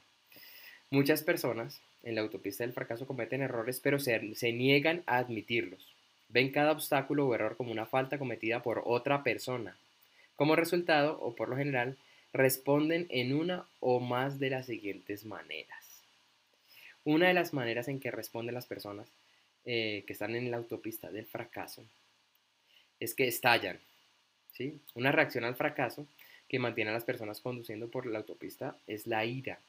Muchas 0.90 1.24
personas 1.24 1.82
en 2.04 2.16
la 2.16 2.22
autopista 2.22 2.64
del 2.64 2.74
fracaso 2.74 3.08
cometen 3.08 3.42
errores, 3.42 3.80
pero 3.80 4.00
se, 4.00 4.20
niegan 4.54 5.04
a 5.06 5.18
admitirlos. 5.18 5.94
Ven 6.30 6.52
cada 6.52 6.72
obstáculo 6.72 7.28
o 7.28 7.36
error 7.36 7.58
como 7.58 7.72
una 7.72 7.86
falta 7.86 8.18
cometida 8.18 8.62
por 8.62 8.84
otra 8.86 9.24
persona. 9.24 9.76
Como 10.36 10.56
resultado, 10.56 11.20
o 11.22 11.36
por 11.36 11.50
lo 11.50 11.58
general, 11.58 11.98
responden 12.32 13.08
en 13.10 13.34
una 13.34 13.66
o 13.80 14.00
más 14.00 14.40
de 14.40 14.50
las 14.50 14.66
siguientes 14.66 15.26
maneras. 15.26 16.04
Una 17.06 17.28
de 17.28 17.34
las 17.34 17.54
maneras 17.54 17.88
en 17.88 18.00
que 18.00 18.12
responden 18.12 18.56
las 18.56 18.66
personas 18.66 19.08
eh, 19.66 20.04
que 20.08 20.14
están 20.14 20.36
en 20.36 20.52
la 20.52 20.58
autopista 20.58 21.12
del 21.12 21.26
fracaso 21.26 21.84
es 23.04 23.14
que 23.14 23.28
estallan. 23.28 23.80
¿sí? 24.54 24.80
Una 24.96 25.12
reacción 25.12 25.44
al 25.44 25.56
fracaso 25.56 26.08
que 26.48 26.60
mantiene 26.60 26.92
a 26.92 26.94
las 26.94 27.04
personas 27.04 27.42
conduciendo 27.42 27.90
por 27.90 28.06
la 28.06 28.20
autopista 28.20 28.78
es 28.88 29.08
la 29.08 29.26
ira. 29.26 29.60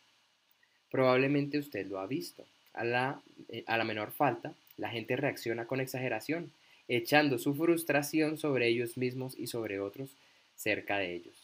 Probablemente 0.90 1.58
usted 1.58 1.86
lo 1.86 1.98
ha 1.98 2.06
visto. 2.06 2.44
A 2.72 2.84
la, 2.84 3.20
eh, 3.48 3.64
a 3.66 3.78
la 3.78 3.84
menor 3.84 4.10
falta, 4.10 4.54
la 4.76 4.90
gente 4.90 5.16
reacciona 5.16 5.66
con 5.66 5.80
exageración, 5.80 6.52
echando 6.88 7.38
su 7.38 7.54
frustración 7.54 8.36
sobre 8.36 8.68
ellos 8.68 8.96
mismos 8.96 9.34
y 9.38 9.46
sobre 9.46 9.80
otros 9.80 10.10
cerca 10.56 10.98
de 10.98 11.14
ellos. 11.14 11.34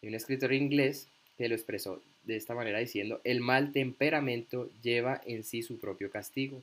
Hay 0.00 0.08
un 0.08 0.14
escritor 0.14 0.52
inglés 0.52 1.08
que 1.36 1.48
lo 1.48 1.54
expresó 1.54 2.02
de 2.22 2.36
esta 2.36 2.54
manera 2.54 2.78
diciendo, 2.78 3.20
el 3.24 3.40
mal 3.40 3.72
temperamento 3.72 4.70
lleva 4.82 5.20
en 5.24 5.44
sí 5.44 5.62
su 5.62 5.78
propio 5.78 6.10
castigo. 6.10 6.62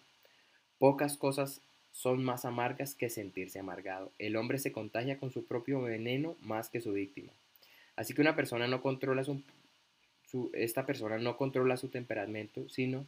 Pocas 0.79 1.17
cosas 1.17 1.61
son 1.95 2.23
más 2.23 2.43
amargas 2.43 2.93
que 2.93 3.09
sentirse 3.09 3.57
amargado. 3.57 4.11
El 4.19 4.35
hombre 4.35 4.59
se 4.59 4.73
contagia 4.73 5.17
con 5.17 5.31
su 5.31 5.45
propio 5.45 5.81
veneno 5.81 6.35
más 6.41 6.69
que 6.69 6.81
su 6.81 6.91
víctima. 6.91 7.31
Así 7.95 8.13
que 8.13 8.21
una 8.21 8.35
persona 8.35 8.67
no 8.67 8.81
controla 8.81 9.23
su, 9.23 9.41
esta 10.53 10.85
persona 10.85 11.17
no 11.17 11.37
controla 11.37 11.77
su 11.77 11.87
temperamento, 11.87 12.67
sino 12.69 13.05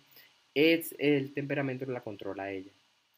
es 0.56 0.96
el 0.98 1.34
temperamento 1.34 1.86
que 1.86 1.92
la 1.92 2.02
controla 2.02 2.44
a 2.44 2.52
ella. 2.52 2.72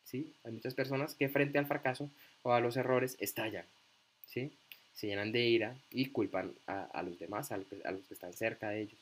¿sí? 0.03 0.33
Hay 0.43 0.51
muchas 0.51 0.73
personas 0.73 1.13
que 1.13 1.29
frente 1.29 1.59
al 1.59 1.67
fracaso 1.67 2.09
o 2.41 2.51
a 2.51 2.59
los 2.59 2.75
errores 2.75 3.15
estallan. 3.19 3.65
¿sí? 4.25 4.51
se 4.99 5.07
llenan 5.07 5.31
de 5.31 5.45
ira 5.45 5.77
y 5.91 6.07
culpan 6.07 6.53
a, 6.67 7.01
los 7.03 7.17
demás, 7.17 7.53
a 7.53 7.57
los, 7.57 7.67
que, 7.67 8.13
están 8.13 8.33
cerca 8.33 8.69
de 8.69 8.81
ellos. 8.81 8.99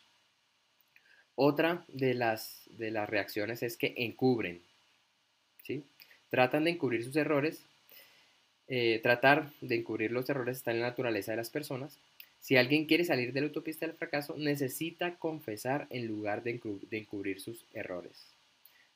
Otra 1.33 1.85
de 1.87 2.13
las, 2.13 2.61
de 2.69 2.91
las 2.91 3.09
reacciones 3.09 3.63
es 3.63 3.77
que 3.77 3.95
encubren, 3.97 4.61
¿sí? 5.63 5.83
Tratan 6.29 6.65
de 6.65 6.71
encubrir 6.71 7.03
sus 7.03 7.15
errores 7.15 7.63
eh, 8.69 8.99
tratar 9.01 9.49
de 9.61 9.75
encubrir 9.75 10.11
los 10.11 10.29
errores 10.29 10.57
está 10.57 10.71
en 10.71 10.81
la 10.81 10.87
naturaleza 10.87 11.31
de 11.31 11.37
las 11.37 11.49
personas. 11.49 11.97
Si 12.41 12.57
alguien 12.57 12.85
quiere 12.85 13.05
salir 13.05 13.31
de 13.33 13.41
la 13.41 13.47
autopista 13.47 13.85
del 13.85 13.95
fracaso, 13.95 14.35
necesita 14.37 15.15
confesar 15.15 15.87
en 15.89 16.07
lugar 16.07 16.43
de, 16.43 16.59
encubrir 16.91 17.41
sus 17.41 17.65
errores. 17.73 18.11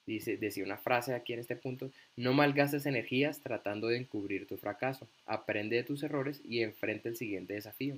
Dice, 0.06 0.36
decía 0.36 0.64
una 0.64 0.78
frase 0.78 1.14
aquí 1.14 1.34
en 1.34 1.40
este 1.40 1.56
punto, 1.56 1.92
no 2.18 2.34
malgastes 2.34 2.86
energías 2.86 3.40
tratando 3.40 3.88
de 3.88 3.98
encubrir 3.98 4.46
tu 4.46 4.58
fracaso. 4.58 5.08
Aprende 5.26 5.78
de 5.78 5.84
tus 5.84 6.04
errores 6.04 6.42
y 6.48 6.62
enfrenta 6.64 7.10
el 7.10 7.16
siguiente 7.16 7.54
desafío. 7.54 7.96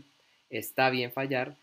Está 0.50 0.90
bien 0.90 1.12
fallar, 1.12 1.56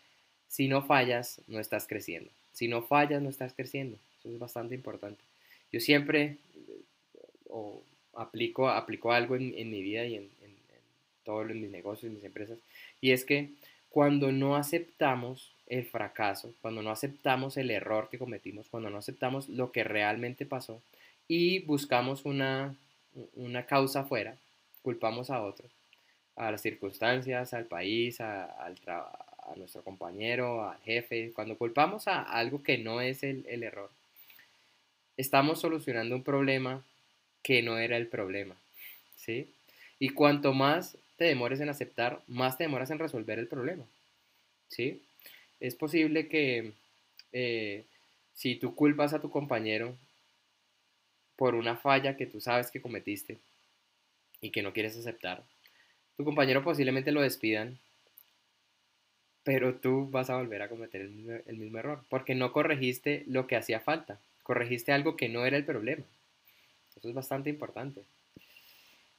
si 0.47 0.67
no 0.67 0.83
fallas, 0.83 1.41
no 1.47 1.59
estás 1.59 1.87
creciendo. 1.87 2.29
Si 2.51 2.67
no 2.67 2.81
fallas, 2.81 3.21
no 3.21 3.29
estás 3.29 3.53
creciendo. 3.53 3.97
Eso 4.19 4.33
es 4.33 4.39
bastante 4.39 4.75
importante. 4.75 5.21
Yo 5.71 5.79
siempre 5.79 6.37
o 7.51 7.83
aplico, 8.15 8.69
aplico 8.69 9.11
algo 9.11 9.35
en, 9.35 9.69
mi 9.69 9.81
vida 9.81 10.05
y 10.05 10.15
en, 10.15 10.23
en, 10.23 10.51
todos 11.23 11.45
mis 11.47 11.69
negocios, 11.69 12.11
mis 12.11 12.23
empresas, 12.23 12.57
y 12.99 13.11
es 13.11 13.25
que 13.25 13.49
cuando 13.89 14.31
no 14.31 14.55
aceptamos 14.55 15.53
el 15.67 15.85
fracaso, 15.85 16.53
cuando 16.61 16.81
no 16.81 16.89
aceptamos 16.89 17.57
el 17.57 17.69
error 17.69 18.09
que 18.09 18.17
cometimos, 18.17 18.67
cuando 18.69 18.89
no 18.89 18.97
aceptamos 18.97 19.47
lo 19.49 19.71
que 19.71 19.83
realmente 19.83 20.45
pasó 20.45 20.81
y 21.27 21.59
buscamos 21.59 22.25
una, 22.25 22.75
una 23.35 23.65
causa 23.67 23.99
afuera, 23.99 24.35
culpamos 24.81 25.29
a 25.29 25.43
otro, 25.43 25.67
a 26.35 26.51
las 26.51 26.61
circunstancias, 26.61 27.53
al 27.53 27.65
país, 27.65 28.19
a, 28.19 28.45
a 29.51 29.55
nuestro 29.55 29.83
compañero, 29.83 30.67
al 30.67 30.79
jefe, 30.79 31.31
cuando 31.33 31.57
culpamos 31.57 32.07
a 32.07 32.21
algo 32.21 32.63
que 32.63 32.77
no 32.77 33.01
es 33.01 33.23
el, 33.23 33.45
el 33.47 33.63
error, 33.63 33.89
estamos 35.17 35.59
solucionando 35.59 36.15
un 36.15 36.23
problema 36.23 36.83
que 37.43 37.61
no 37.61 37.77
era 37.77 37.97
el 37.97 38.07
problema, 38.07 38.55
¿sí? 39.15 39.53
Y 39.99 40.09
cuanto 40.09 40.53
más 40.53 40.97
te 41.17 41.25
demores 41.25 41.59
en 41.59 41.69
aceptar, 41.69 42.21
más 42.27 42.57
te 42.57 42.63
demoras 42.63 42.91
en 42.91 42.99
resolver 42.99 43.39
el 43.39 43.47
problema, 43.47 43.85
¿sí? 44.69 45.01
Es 45.59 45.75
posible 45.75 46.27
que 46.27 46.73
eh, 47.33 47.85
si 48.33 48.55
tú 48.55 48.75
culpas 48.75 49.13
a 49.13 49.21
tu 49.21 49.29
compañero 49.29 49.95
por 51.35 51.55
una 51.55 51.75
falla 51.75 52.17
que 52.17 52.25
tú 52.25 52.41
sabes 52.41 52.71
que 52.71 52.81
cometiste 52.81 53.37
y 54.41 54.49
que 54.51 54.63
no 54.63 54.73
quieres 54.73 54.97
aceptar, 54.97 55.43
tu 56.17 56.23
compañero 56.23 56.63
posiblemente 56.63 57.11
lo 57.11 57.21
despidan, 57.21 57.79
pero 59.43 59.75
tú 59.75 60.07
vas 60.09 60.29
a 60.29 60.37
volver 60.37 60.61
a 60.61 60.69
cometer 60.69 61.01
el 61.01 61.43
el 61.47 61.57
mismo 61.57 61.79
error, 61.79 62.03
porque 62.09 62.35
no 62.35 62.51
corregiste 62.51 63.23
lo 63.27 63.47
que 63.47 63.55
hacía 63.55 63.79
falta, 63.79 64.19
corregiste 64.43 64.91
algo 64.91 65.15
que 65.15 65.29
no 65.29 65.45
era 65.45 65.57
el 65.57 65.65
problema. 65.65 66.03
Eso 66.95 67.09
es 67.09 67.13
bastante 67.15 67.49
importante. 67.49 68.03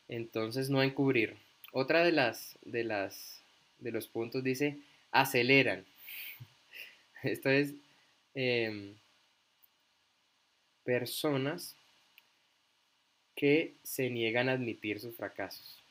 Entonces, 0.08 0.70
no 0.70 0.82
encubrir. 0.82 1.36
Otra 1.72 2.04
de 2.04 2.12
las, 2.12 2.58
de 2.62 2.84
las, 2.84 3.42
de 3.78 3.92
los 3.92 4.06
puntos 4.06 4.44
dice, 4.44 4.78
aceleran. 5.10 5.84
Esto 7.22 7.50
es 7.50 7.74
em, 8.34 8.94
personas 10.84 11.76
que 13.34 13.74
se 13.82 14.10
niegan 14.10 14.48
a 14.48 14.52
admitir 14.52 15.00
sus 15.00 15.16
fracasos. 15.16 15.82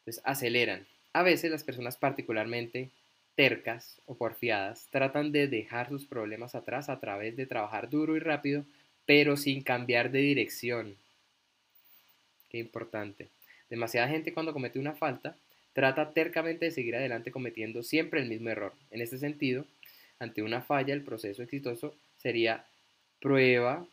Entonces, 0.00 0.22
aceleran. 0.24 0.86
A 1.12 1.22
veces 1.22 1.50
las 1.50 1.62
personas 1.62 1.96
particularmente 1.96 2.90
tercas 3.36 4.00
o 4.06 4.16
porfiadas 4.16 4.86
tratan 4.90 5.32
de 5.32 5.48
dejar 5.48 5.88
sus 5.88 6.04
problemas 6.04 6.54
atrás 6.54 6.88
a 6.88 7.00
través 7.00 7.36
de 7.36 7.46
trabajar 7.46 7.90
duro 7.90 8.16
y 8.16 8.20
rápido 8.20 8.64
pero 9.06 9.36
sin 9.36 9.62
cambiar 9.62 10.10
de 10.10 10.20
dirección. 10.20 10.96
Qué 12.50 12.58
importante. 12.58 13.28
Demasiada 13.70 14.08
gente 14.08 14.32
cuando 14.32 14.52
comete 14.52 14.78
una 14.78 14.94
falta 14.94 15.36
trata 15.72 16.12
tercamente 16.12 16.66
de 16.66 16.70
seguir 16.70 16.96
adelante 16.96 17.32
cometiendo 17.32 17.82
siempre 17.82 18.20
el 18.20 18.28
mismo 18.28 18.48
error. 18.48 18.72
En 18.90 19.00
este 19.00 19.18
sentido, 19.18 19.66
ante 20.18 20.42
una 20.42 20.62
falla, 20.62 20.94
el 20.94 21.02
proceso 21.02 21.42
exitoso 21.42 21.94
sería 22.16 22.64
prueba, 23.20 23.86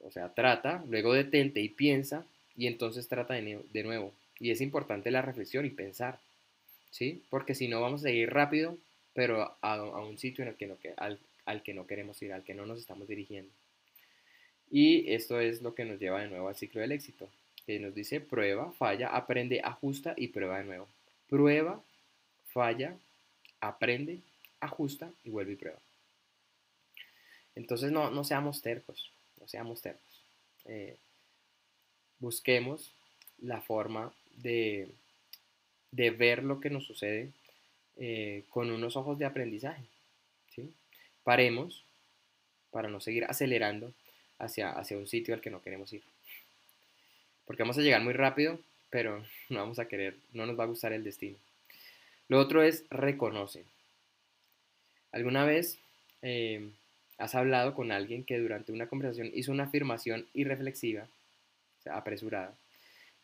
o 0.00 0.10
sea, 0.10 0.32
trata, 0.34 0.84
luego 0.88 1.12
detente 1.12 1.60
y 1.60 1.68
piensa, 1.68 2.24
y 2.56 2.68
entonces 2.68 3.08
trata 3.08 3.34
de, 3.34 3.82
nuevo. 3.82 4.12
Y 4.38 4.50
es 4.50 4.60
importante 4.60 5.10
la 5.10 5.22
reflexión 5.22 5.66
y 5.66 5.70
pensar, 5.70 6.20
¿sí? 6.90 7.22
Porque 7.28 7.54
si 7.54 7.68
no 7.68 7.80
vamos 7.80 8.00
a 8.00 8.04
seguir 8.04 8.30
rápido, 8.30 8.78
pero 9.14 9.56
a, 9.60 10.00
un 10.00 10.18
sitio 10.18 10.42
en 10.42 10.48
el 10.50 10.54
que 10.54 10.66
no, 10.66 10.76
al 10.96 11.62
que 11.62 11.74
no 11.74 11.86
queremos 11.86 12.22
ir, 12.22 12.32
al 12.32 12.44
que 12.44 12.54
no 12.54 12.66
nos 12.66 12.78
estamos 12.78 13.08
dirigiendo. 13.08 13.50
Y 14.70 15.12
esto 15.12 15.40
es 15.40 15.62
lo 15.62 15.74
que 15.74 15.84
nos 15.84 15.98
lleva 15.98 16.20
de 16.20 16.28
nuevo 16.28 16.48
al 16.48 16.56
ciclo 16.56 16.80
del 16.80 16.92
éxito, 16.92 17.28
que 17.66 17.78
nos 17.78 17.94
dice 17.94 18.20
prueba, 18.20 18.72
falla, 18.72 19.08
aprende, 19.08 19.60
ajusta 19.62 20.14
y 20.16 20.28
prueba 20.28 20.58
de 20.58 20.64
nuevo. 20.64 20.88
Prueba, 21.28 21.82
falla, 22.52 22.96
aprende, 23.60 24.20
ajusta 24.60 25.10
y 25.24 25.30
vuelve 25.30 25.52
y 25.52 25.56
prueba. 25.56 25.78
Entonces 27.54 27.90
no, 27.90 28.10
no 28.10 28.24
seamos 28.24 28.60
tercos, 28.60 29.10
no 29.40 29.48
seamos 29.48 29.80
tercos. 29.80 30.22
Eh, 30.66 30.96
busquemos 32.18 32.92
la 33.38 33.60
forma 33.60 34.12
de, 34.36 34.88
de, 35.90 36.10
ver 36.10 36.42
lo 36.42 36.60
que 36.60 36.70
nos 36.70 36.84
sucede 36.84 37.32
eh, 37.96 38.44
con 38.50 38.70
unos 38.70 38.96
ojos 38.96 39.18
de 39.18 39.24
aprendizaje. 39.24 39.84
¿sí? 40.54 40.72
Paremos 41.24 41.84
para 42.70 42.88
no 42.88 43.00
seguir 43.00 43.24
acelerando 43.24 43.92
hacia, 44.38 44.70
hacia 44.70 44.98
un 44.98 45.06
sitio 45.06 45.34
al 45.34 45.40
que 45.40 45.50
no 45.50 45.62
queremos 45.62 45.92
ir. 45.92 46.02
Porque 47.46 47.62
vamos 47.62 47.78
a 47.78 47.82
llegar 47.82 48.02
muy 48.02 48.12
rápido, 48.12 48.58
pero 48.90 49.24
no 49.48 49.60
vamos 49.60 49.78
a 49.78 49.88
querer, 49.88 50.16
no 50.32 50.46
nos 50.46 50.58
va 50.58 50.64
a 50.64 50.68
gustar 50.68 50.92
el 50.92 51.04
destino. 51.04 51.36
Lo 52.28 52.40
otro 52.40 52.62
es 52.62 52.84
reconoce. 52.90 53.64
¿Alguna 55.12 55.44
vez 55.44 55.78
eh, 56.22 56.68
has 57.18 57.34
hablado 57.34 57.74
con 57.74 57.92
alguien 57.92 58.24
que 58.24 58.38
durante 58.38 58.72
una 58.72 58.88
conversación 58.88 59.30
hizo 59.32 59.52
una 59.52 59.64
afirmación 59.64 60.26
irreflexiva, 60.34 61.06
o 61.86 61.90
apresurada, 61.90 62.54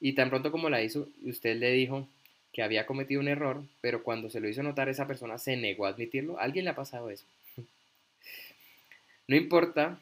y 0.01 0.15
tan 0.15 0.31
pronto 0.31 0.53
como 0.53 0.71
la 0.71 0.83
hizo, 0.83 1.09
usted 1.25 1.57
le 1.57 1.73
dijo 1.73 2.09
que 2.53 2.63
había 2.63 2.87
cometido 2.87 3.21
un 3.21 3.29
error, 3.29 3.65
pero 3.81 4.03
cuando 4.03 4.31
se 4.31 4.41
lo 4.41 4.49
hizo 4.49 4.63
notar 4.63 4.89
esa 4.89 5.07
persona 5.07 5.39
se 5.39 5.57
negó 5.57 5.87
a 5.87 5.91
admitirlo? 5.91 6.39
¿A 6.39 6.43
alguien 6.43 6.65
le 6.65 6.71
ha 6.71 6.77
pasado 6.77 7.11
eso? 7.11 7.25
no 9.29 9.37
importa 9.37 9.99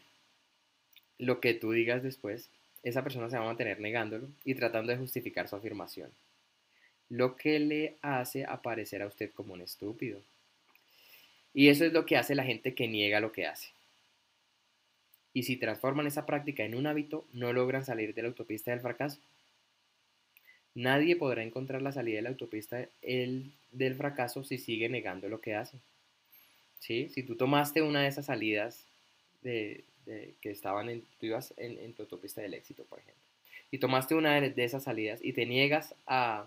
lo 1.20 1.40
que 1.40 1.54
tú 1.54 1.72
digas 1.72 2.02
después, 2.02 2.48
esa 2.82 3.04
persona 3.04 3.28
se 3.28 3.36
va 3.36 3.44
a 3.44 3.48
mantener 3.48 3.78
negándolo 3.78 4.28
y 4.44 4.54
tratando 4.54 4.90
de 4.90 4.98
justificar 4.98 5.48
su 5.48 5.56
afirmación, 5.56 6.10
lo 7.08 7.36
que 7.36 7.60
le 7.60 7.96
hace 8.00 8.44
aparecer 8.44 9.02
a 9.02 9.06
usted 9.06 9.30
como 9.32 9.52
un 9.52 9.60
estúpido. 9.60 10.20
Y 11.52 11.68
eso 11.68 11.84
es 11.84 11.92
lo 11.92 12.06
que 12.06 12.16
hace 12.16 12.34
la 12.34 12.44
gente 12.44 12.74
que 12.74 12.88
niega 12.88 13.20
lo 13.20 13.32
que 13.32 13.46
hace. 13.46 13.68
Y 15.34 15.42
si 15.42 15.56
transforman 15.56 16.06
esa 16.06 16.26
práctica 16.26 16.64
en 16.64 16.74
un 16.74 16.86
hábito, 16.86 17.26
no 17.32 17.52
logran 17.52 17.84
salir 17.84 18.14
de 18.14 18.22
la 18.22 18.28
autopista 18.28 18.70
del 18.70 18.80
fracaso. 18.80 19.20
Nadie 20.74 21.16
podrá 21.16 21.42
encontrar 21.42 21.82
la 21.82 21.92
salida 21.92 22.16
de 22.16 22.22
la 22.22 22.28
autopista 22.30 22.88
del 23.02 23.94
fracaso 23.96 24.42
si 24.44 24.58
sigue 24.58 24.88
negando 24.88 25.28
lo 25.28 25.40
que 25.40 25.54
hace. 25.54 25.78
¿Sí? 26.78 27.10
Si 27.10 27.22
tú 27.22 27.36
tomaste 27.36 27.82
una 27.82 28.02
de 28.02 28.08
esas 28.08 28.26
salidas 28.26 28.86
de, 29.42 29.84
que 30.04 30.50
estaban 30.50 30.88
en, 30.88 31.02
tú 31.18 31.26
ibas 31.26 31.54
en, 31.56 31.92
tu 31.94 32.02
autopista 32.02 32.40
del 32.40 32.54
éxito, 32.54 32.84
por 32.84 32.98
ejemplo, 32.98 33.22
y 33.70 33.78
tomaste 33.78 34.14
una 34.14 34.40
de, 34.40 34.64
esas 34.64 34.84
salidas 34.84 35.20
y 35.22 35.32
te 35.32 35.46
niegas 35.46 35.94
a, 36.06 36.46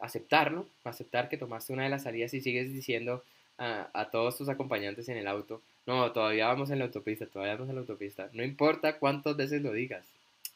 aceptarlo, 0.00 0.66
aceptar 0.84 1.28
que 1.28 1.38
tomaste 1.38 1.72
una 1.72 1.84
de 1.84 1.88
las 1.88 2.02
salidas 2.02 2.34
y 2.34 2.40
sigues 2.40 2.72
diciendo 2.72 3.24
a, 3.56 3.88
a, 3.94 4.10
todos 4.10 4.36
tus 4.36 4.48
acompañantes 4.48 5.08
en 5.08 5.16
el 5.16 5.28
auto, 5.28 5.62
no, 5.86 6.12
todavía 6.12 6.48
vamos 6.48 6.70
en 6.70 6.78
la 6.78 6.86
autopista, 6.86 7.26
todavía 7.26 7.54
vamos 7.54 7.70
en 7.70 7.76
la 7.76 7.80
autopista, 7.80 8.28
no 8.32 8.42
importa 8.42 8.98
cuántas 8.98 9.36
veces 9.36 9.62
lo 9.62 9.72
digas, 9.72 10.04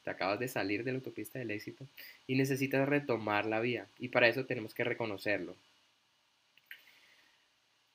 te 0.07 0.11
acabas 0.11 0.39
de 0.39 0.47
salir 0.47 0.85
de 0.85 0.93
la 0.93 0.99
autopista 0.99 1.41
del 1.41 1.51
éxito 1.51 1.85
y 2.29 2.37
necesitas 2.37 2.89
retomar 2.89 3.45
la 3.45 3.59
vía 3.59 3.87
y 3.99 4.09
para 4.09 4.29
eso 4.29 4.45
tenemos 4.45 4.73
que 4.73 4.85
reconocerlo, 4.85 5.57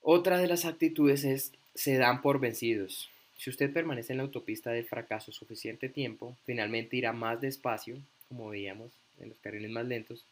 otra 0.01 0.37
de 0.39 0.47
las 0.47 0.65
actitudes 0.65 1.23
es 1.23 1.51
se 1.75 1.97
dan 1.97 2.21
por 2.21 2.39
vencidos. 2.39 3.09
Si 3.37 3.49
usted 3.49 3.71
permanece 3.71 4.13
en 4.13 4.17
la 4.17 4.23
autopista 4.23 4.71
del 4.71 4.85
fracaso 4.85 5.31
suficiente 5.31 5.89
tiempo, 5.89 6.35
finalmente 6.45 6.97
irá 6.97 7.13
más 7.13 7.41
despacio, 7.41 7.97
como 8.27 8.49
veíamos 8.49 8.91
en 9.19 9.29
los 9.29 9.37
carriles 9.39 9.71
más 9.71 9.85
lentos. 9.85 10.25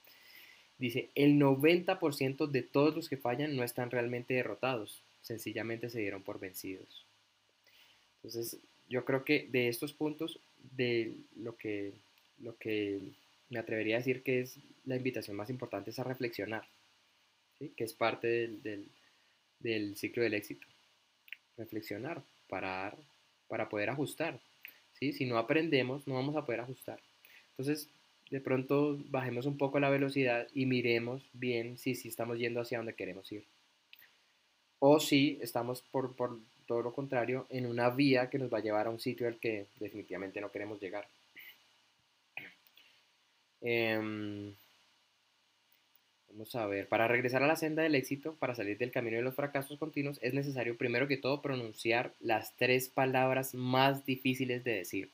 Dice, 0.78 1.10
el 1.16 1.40
90% 1.40 2.48
de 2.48 2.62
todos 2.62 2.96
los 2.96 3.10
que 3.10 3.18
fallan 3.18 3.56
no 3.56 3.64
están 3.64 3.92
realmente 3.92 4.34
derrotados, 4.34 5.02
sencillamente 5.22 5.90
se 5.90 6.00
dieron 6.00 6.22
por 6.22 6.40
vencidos. 6.40 7.06
Entonces, 8.18 8.58
yo 8.90 9.06
creo 9.06 9.24
que 9.24 9.48
de 9.52 9.70
estos 9.70 9.94
puntos, 9.94 10.40
de 10.76 11.14
lo 11.36 11.58
que, 11.58 11.94
lo 12.42 12.58
que 12.58 13.00
me 13.50 13.60
atrevería 13.60 13.96
a 13.96 14.00
decir 14.00 14.24
que 14.24 14.42
es 14.42 14.58
la 14.86 14.96
invitación 14.96 15.36
más 15.36 15.50
importante 15.50 15.90
es 15.90 16.00
a 16.00 16.04
reflexionar, 16.04 16.66
que 17.76 17.84
es 17.84 17.94
parte 17.94 18.28
del 18.28 18.62
del 18.62 18.86
ciclo 19.96 20.24
del 20.24 20.34
éxito. 20.34 20.66
Reflexionar, 21.58 22.22
parar, 22.48 22.98
para 23.48 23.70
poder 23.70 23.90
ajustar. 23.90 24.40
¿sí? 24.94 25.14
Si 25.14 25.26
no 25.26 25.38
aprendemos, 25.38 26.08
no 26.08 26.16
vamos 26.16 26.36
a 26.36 26.46
poder 26.46 26.62
ajustar. 26.62 27.00
Entonces, 27.52 27.90
de 28.30 28.40
pronto 28.40 28.98
bajemos 29.10 29.46
un 29.46 29.58
poco 29.58 29.80
la 29.80 29.90
velocidad 29.90 30.48
y 30.54 30.66
miremos 30.66 31.24
bien 31.34 31.78
si, 31.78 31.96
si 31.96 32.08
estamos 32.08 32.38
yendo 32.38 32.62
hacia 32.62 32.78
donde 32.78 32.94
queremos 32.94 33.32
ir. 33.32 33.44
O 34.80 35.00
si 35.00 35.38
estamos 35.42 35.82
por, 35.82 36.16
por 36.16 36.40
todo 36.66 36.82
lo 36.82 36.94
contrario, 36.94 37.48
en 37.50 37.66
una 37.66 37.90
vía 37.90 38.30
que 38.30 38.40
nos 38.40 38.54
va 38.54 38.60
a 38.60 38.62
llevar 38.62 38.88
a 38.88 38.92
un 38.92 39.00
sitio 39.00 39.28
al 39.28 39.40
que 39.40 39.66
definitivamente 39.80 40.40
no 40.40 40.52
queremos 40.52 40.80
llegar. 40.80 41.08
Em, 43.62 44.54
vamos 46.32 46.56
a 46.56 46.66
ver, 46.66 46.88
para 46.88 47.08
regresar 47.08 47.44
a 47.44 47.48
la 47.48 47.56
senda 47.56 47.84
del 47.84 47.96
éxito, 47.96 48.36
para 48.36 48.56
salir 48.56 48.78
del 48.78 48.92
camino 48.92 49.18
de 49.18 49.24
los 49.24 49.36
fracasos 49.36 49.78
continuos, 49.78 50.20
es 50.22 50.34
necesario 50.34 50.78
primero 50.78 51.08
que 51.08 51.18
todo 51.18 51.42
pronunciar 51.42 52.14
las 52.20 52.56
tres 52.56 52.90
palabras 52.90 53.54
más 53.54 54.06
difíciles 54.06 54.64
de 54.64 54.76
decir. 54.76 55.10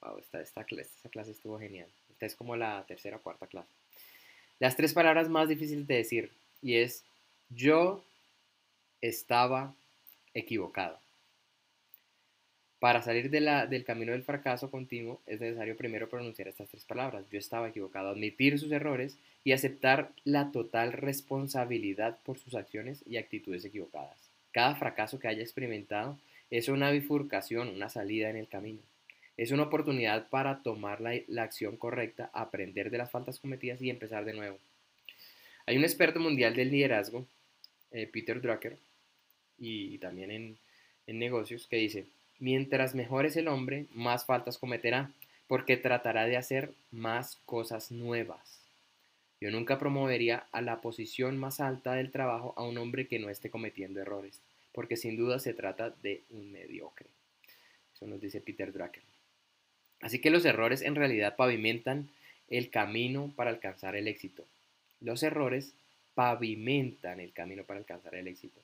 Wow, 0.00 0.18
esta, 0.18 0.40
esta, 0.40 0.62
esta 0.62 1.08
clase 1.08 1.32
estuvo 1.32 1.58
genial. 1.58 1.88
Esta 2.10 2.26
es 2.26 2.34
como 2.34 2.56
la 2.56 2.84
tercera 2.86 3.16
o 3.16 3.22
cuarta 3.22 3.46
clase. 3.46 3.70
Las 4.58 4.76
tres 4.76 4.92
palabras 4.92 5.28
más 5.28 5.48
difíciles 5.48 5.86
de 5.86 5.96
decir 5.96 6.32
y 6.62 6.76
es 6.76 7.04
yo 7.48 8.04
estaba 9.00 9.74
equivocado. 10.34 10.98
Para 12.78 13.02
salir 13.02 13.28
del 13.28 13.84
camino 13.84 14.12
del 14.12 14.22
fracaso 14.22 14.70
continuo 14.70 15.20
es 15.26 15.40
necesario 15.40 15.76
primero 15.76 16.08
pronunciar 16.08 16.46
estas 16.46 16.68
tres 16.68 16.84
palabras. 16.84 17.24
Yo 17.30 17.38
estaba 17.38 17.68
equivocado, 17.68 18.10
admitir 18.10 18.56
sus 18.58 18.70
errores 18.70 19.18
y 19.42 19.50
aceptar 19.50 20.12
la 20.24 20.52
total 20.52 20.92
responsabilidad 20.92 22.18
por 22.24 22.38
sus 22.38 22.54
acciones 22.54 23.02
y 23.04 23.16
actitudes 23.16 23.64
equivocadas. 23.64 24.16
Cada 24.52 24.76
fracaso 24.76 25.18
que 25.18 25.26
haya 25.26 25.42
experimentado 25.42 26.18
es 26.50 26.68
una 26.68 26.92
bifurcación, 26.92 27.68
una 27.68 27.88
salida 27.88 28.30
en 28.30 28.36
el 28.36 28.46
camino. 28.46 28.80
Es 29.36 29.50
una 29.50 29.64
oportunidad 29.64 30.28
para 30.28 30.62
tomar 30.62 31.00
la, 31.00 31.42
acción 31.42 31.76
correcta, 31.76 32.30
aprender 32.32 32.90
de 32.90 32.98
las 32.98 33.10
faltas 33.10 33.40
cometidas 33.40 33.82
y 33.82 33.90
empezar 33.90 34.24
de 34.24 34.34
nuevo. 34.34 34.58
Hay 35.66 35.76
un 35.76 35.84
experto 35.84 36.20
mundial 36.20 36.54
del 36.54 36.70
liderazgo, 36.70 37.26
eh, 37.90 38.06
Peter 38.06 38.40
Drucker, 38.40 38.76
y 39.58 39.98
también 39.98 40.30
en, 40.30 40.58
en 41.06 41.18
negocios, 41.18 41.66
que 41.66 41.76
dice, 41.76 42.06
Mientras 42.38 42.94
mejor 42.94 43.26
es 43.26 43.36
el 43.36 43.48
hombre, 43.48 43.86
más 43.92 44.24
faltas 44.24 44.58
cometerá, 44.58 45.10
porque 45.48 45.76
tratará 45.76 46.26
de 46.26 46.36
hacer 46.36 46.72
más 46.90 47.36
cosas 47.46 47.90
nuevas. 47.90 48.60
Yo 49.40 49.50
nunca 49.50 49.78
promovería 49.78 50.46
a 50.52 50.60
la 50.60 50.80
posición 50.80 51.38
más 51.38 51.60
alta 51.60 51.94
del 51.94 52.10
trabajo 52.10 52.54
a 52.56 52.64
un 52.64 52.76
hombre 52.78 53.06
que 53.06 53.18
no 53.18 53.30
esté 53.30 53.50
cometiendo 53.50 54.00
errores, 54.00 54.40
porque 54.72 54.96
sin 54.96 55.16
duda 55.16 55.38
se 55.38 55.54
trata 55.54 55.90
de 56.02 56.22
un 56.30 56.52
mediocre. 56.52 57.06
Eso 57.94 58.06
nos 58.06 58.20
dice 58.20 58.40
Peter 58.40 58.72
Drucker. 58.72 59.02
Así 60.00 60.20
que 60.20 60.30
los 60.30 60.44
errores 60.44 60.82
en 60.82 60.94
realidad 60.94 61.36
pavimentan 61.36 62.08
el 62.48 62.70
camino 62.70 63.32
para 63.34 63.50
alcanzar 63.50 63.96
el 63.96 64.06
éxito. 64.06 64.44
Los 65.00 65.22
errores 65.22 65.74
pavimentan 66.14 67.20
el 67.20 67.32
camino 67.32 67.64
para 67.64 67.80
alcanzar 67.80 68.14
el 68.14 68.28
éxito. 68.28 68.60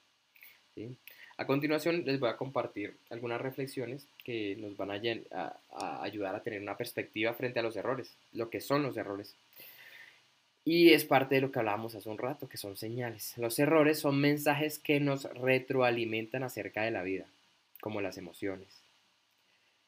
A 1.37 1.47
continuación 1.47 2.05
les 2.05 2.21
voy 2.21 2.31
a 2.31 2.37
compartir 2.37 2.97
algunas 3.11 3.41
reflexiones 3.41 4.07
que 4.23 4.57
nos 4.57 4.77
van 4.77 4.91
a, 4.91 5.61
ayudar 6.03 6.35
a 6.35 6.43
tener 6.43 6.63
una 6.63 6.77
perspectiva 6.77 7.35
frente 7.35 7.59
a 7.59 7.63
los 7.63 7.77
errores, 7.77 8.15
lo 8.33 8.51
que 8.51 8.61
son 8.61 8.83
los 8.83 8.97
errores. 8.97 9.35
Y 10.65 10.93
es 10.93 11.05
parte 11.05 11.35
de 11.35 11.41
lo 11.43 11.51
que 11.51 11.59
hablábamos 11.59 11.95
hace 11.95 12.09
un 12.09 12.19
rato, 12.19 12.49
que 12.49 12.57
son 12.57 12.77
señales. 12.77 13.37
Los 13.37 13.59
errores 13.59 13.99
son 13.99 14.21
mensajes 14.21 14.79
que 14.79 15.01
nos 15.01 15.25
retroalimentan 15.25 16.43
acerca 16.43 16.83
de 16.83 16.91
la 16.91 17.03
vida, 17.03 17.27
como 17.81 18.01
las 18.01 18.17
emociones. 18.17 18.69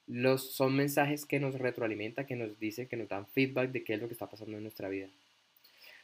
Los, 0.08 0.52
son 0.52 0.76
mensajes 0.76 1.24
que 1.24 1.40
nos 1.40 1.54
retroalimentan, 1.54 2.26
que 2.26 2.36
nos 2.36 2.58
dicen, 2.60 2.88
que 2.88 2.96
nos 2.96 3.08
dan 3.08 3.26
feedback 3.26 3.70
de 3.70 3.84
qué 3.84 3.94
es 3.94 4.00
lo 4.00 4.08
que 4.08 4.12
está 4.12 4.26
pasando 4.26 4.56
en 4.56 4.64
nuestra 4.64 4.88
vida. 4.88 5.08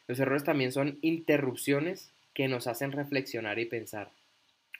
Los 0.07 0.19
errores 0.21 0.45
también 0.45 0.73
son 0.73 0.99
interrupciones 1.03 2.11
que 2.33 2.49
nos 2.49 2.67
hacen 2.67 2.93
reflexionar 2.93 3.59
y 3.59 3.67
pensar 3.67 4.11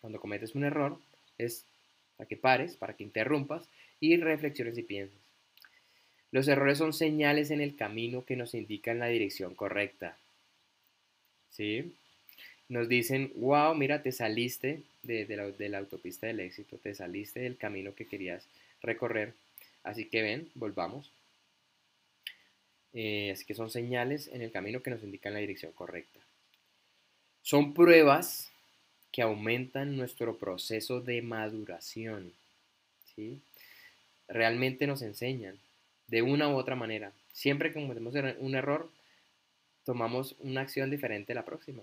cuando 0.03 0.21
cometes 0.21 0.55
un 0.55 0.65
error 0.65 0.99
es 1.39 1.65
para 2.17 2.29
que 2.29 2.37
pares, 2.37 2.77
para 2.77 2.95
que 2.95 3.05
interrumpas 3.05 3.69
y 4.01 4.17
reflexiones 4.17 4.77
y 4.77 4.83
pienses. 4.83 5.19
Los 6.33 6.49
errores 6.49 6.79
son 6.79 6.93
señales 6.93 7.51
en 7.51 7.61
el 7.61 7.77
camino 7.77 8.25
que 8.25 8.37
nos 8.37 8.55
indican 8.55 8.99
la 8.99 9.07
dirección 9.07 9.55
correcta. 9.55 10.19
¿Sí? 11.51 11.95
Nos 12.69 12.89
dicen, 12.89 13.33
wow, 13.37 13.75
mira, 13.75 14.03
te 14.03 14.13
saliste 14.13 14.83
de, 15.03 15.27
la, 15.69 15.79
autopista 15.79 16.27
del 16.27 16.41
éxito, 16.41 16.79
te 16.79 16.95
saliste 16.95 17.41
del 17.41 17.57
camino 17.57 17.95
que 17.95 18.07
querías 18.07 18.47
recorrer. 18.83 19.35
Así 19.85 20.07
que 20.07 20.23
ven, 20.23 20.51
volvamos. 20.55 21.13
Eh, 22.95 23.31
así 23.33 23.45
que 23.45 23.55
son 23.55 23.71
señales 23.71 24.29
en 24.29 24.43
el 24.43 24.51
camino 24.51 24.83
que 24.83 24.91
nos 24.91 25.03
indican 25.03 25.35
la 25.35 25.41
dirección 25.41 25.73
correcta. 25.73 26.21
Son 27.43 27.75
pruebas 27.75 28.52
que 29.13 29.23
aumentan 29.23 29.97
nuestro 29.97 30.39
proceso 30.39 31.03
de 31.03 31.21
maduración. 31.21 32.33
¿sí? 33.15 33.41
Realmente 34.27 34.87
nos 34.87 35.03
enseñan 35.03 35.59
de 36.09 36.23
una 36.23 36.49
u 36.49 36.57
otra 36.57 36.75
manera. 36.75 37.13
Siempre 37.33 37.69
que 37.69 37.81
cometemos 37.81 38.15
un 38.41 38.55
error, 38.55 38.91
tomamos 39.85 40.35
una 40.41 40.63
acción 40.63 40.91
diferente 40.91 41.35
la 41.35 41.45
próxima. 41.45 41.83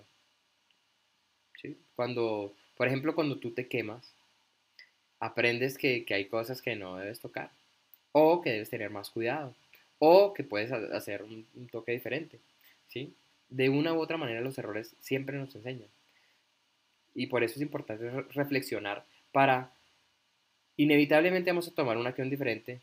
¿sí? 1.62 1.78
Cuando, 1.94 2.52
por 2.76 2.88
ejemplo, 2.88 3.14
cuando 3.14 3.38
tú 3.38 3.52
te 3.52 3.68
quemas, 3.68 4.12
aprendes 5.20 5.78
que, 5.78 6.04
hay 6.10 6.24
cosas 6.24 6.60
que 6.60 6.74
no 6.74 6.96
debes 6.96 7.20
tocar, 7.20 7.50
o 8.10 8.42
que 8.42 8.50
debes 8.50 8.70
tener 8.70 8.90
más 8.90 9.08
cuidado, 9.10 9.54
o 10.00 10.34
que 10.34 10.42
puedes 10.42 10.72
hacer 10.72 11.22
un, 11.22 11.46
un 11.54 11.68
toque 11.68 11.92
diferente. 11.92 12.40
¿sí? 12.88 13.14
De 13.48 13.68
una 13.68 13.94
u 13.94 14.00
otra 14.00 14.16
manera 14.16 14.40
los 14.40 14.58
errores 14.58 14.96
siempre 15.00 15.38
nos 15.38 15.54
enseñan. 15.54 15.88
Y 17.14 17.26
por 17.26 17.42
eso 17.42 17.56
es 17.56 17.62
importante 17.62 18.08
reflexionar 18.32 19.04
para, 19.32 19.72
inevitablemente 20.76 21.50
vamos 21.50 21.68
a 21.68 21.74
tomar 21.74 21.96
una 21.96 22.10
acción 22.10 22.30
diferente. 22.30 22.80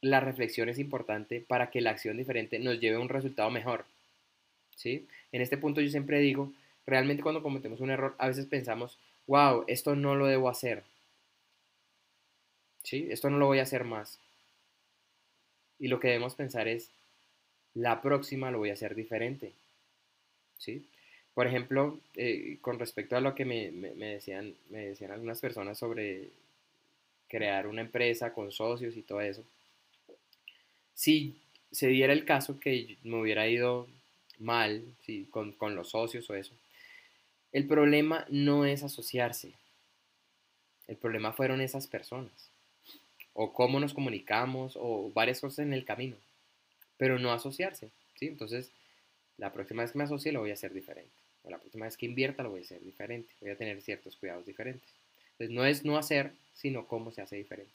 La 0.00 0.20
reflexión 0.20 0.68
es 0.68 0.78
importante 0.78 1.40
para 1.40 1.70
que 1.70 1.80
la 1.80 1.90
acción 1.90 2.16
diferente 2.16 2.58
nos 2.58 2.80
lleve 2.80 2.96
a 2.96 3.00
un 3.00 3.08
resultado 3.08 3.50
mejor. 3.50 3.84
¿sí? 4.76 5.06
En 5.32 5.42
este 5.42 5.58
punto 5.58 5.80
yo 5.80 5.90
siempre 5.90 6.20
digo, 6.20 6.52
realmente 6.86 7.22
cuando 7.22 7.42
cometemos 7.42 7.80
un 7.80 7.90
error, 7.90 8.14
a 8.18 8.28
veces 8.28 8.46
pensamos, 8.46 8.98
wow, 9.26 9.64
esto 9.66 9.94
no 9.94 10.14
lo 10.14 10.26
debo 10.26 10.48
hacer. 10.48 10.84
¿Sí? 12.82 13.08
Esto 13.10 13.28
no 13.28 13.38
lo 13.38 13.46
voy 13.46 13.58
a 13.58 13.64
hacer 13.64 13.84
más. 13.84 14.18
Y 15.78 15.88
lo 15.88 16.00
que 16.00 16.08
debemos 16.08 16.34
pensar 16.34 16.68
es, 16.68 16.90
la 17.74 18.00
próxima 18.00 18.50
lo 18.50 18.58
voy 18.58 18.70
a 18.70 18.74
hacer 18.74 18.94
diferente. 18.94 19.52
¿Sí? 20.56 20.86
Por 21.38 21.46
ejemplo, 21.46 22.00
eh, 22.16 22.58
con 22.60 22.80
respecto 22.80 23.16
a 23.16 23.20
lo 23.20 23.36
que 23.36 23.44
me, 23.44 23.70
decían, 23.70 24.56
me 24.70 24.88
decían 24.88 25.12
algunas 25.12 25.40
personas 25.40 25.78
sobre 25.78 26.30
crear 27.28 27.68
una 27.68 27.82
empresa 27.82 28.34
con 28.34 28.50
socios 28.50 28.96
y 28.96 29.02
todo 29.02 29.20
eso, 29.20 29.44
si 30.94 31.36
se 31.70 31.86
diera 31.86 32.12
el 32.12 32.24
caso 32.24 32.58
que 32.58 32.96
me 33.04 33.20
hubiera 33.20 33.46
ido 33.46 33.86
mal 34.40 34.82
con, 35.30 35.52
con 35.52 35.76
los 35.76 35.90
socios 35.90 36.28
o 36.28 36.34
eso, 36.34 36.54
el 37.52 37.68
problema 37.68 38.26
no 38.28 38.64
es 38.64 38.82
asociarse, 38.82 39.52
el 40.88 40.96
problema 40.96 41.32
fueron 41.32 41.60
esas 41.60 41.86
personas, 41.86 42.50
o 43.32 43.52
cómo 43.52 43.78
nos 43.78 43.94
comunicamos, 43.94 44.76
o 44.76 45.12
varias 45.14 45.40
cosas 45.40 45.60
en 45.60 45.72
el 45.72 45.84
camino, 45.84 46.16
pero 46.96 47.20
no 47.20 47.30
asociarse, 47.30 47.92
¿sí? 48.16 48.26
Entonces, 48.26 48.72
la 49.36 49.52
próxima 49.52 49.82
vez 49.82 49.92
que 49.92 49.98
me 49.98 50.04
asocie 50.04 50.32
lo 50.32 50.40
voy 50.40 50.50
a 50.50 50.54
hacer 50.54 50.74
diferente 50.74 51.27
la 51.50 51.58
próxima 51.58 51.86
vez 51.86 51.96
que 51.96 52.06
invierta 52.06 52.42
lo 52.42 52.50
voy 52.50 52.60
a 52.60 52.62
hacer 52.62 52.80
diferente, 52.80 53.32
voy 53.40 53.50
a 53.50 53.56
tener 53.56 53.80
ciertos 53.82 54.16
cuidados 54.16 54.46
diferentes. 54.46 54.88
Entonces 55.32 55.54
no 55.54 55.64
es 55.64 55.84
no 55.84 55.96
hacer, 55.96 56.32
sino 56.54 56.86
cómo 56.86 57.12
se 57.12 57.22
hace 57.22 57.36
diferente. 57.36 57.72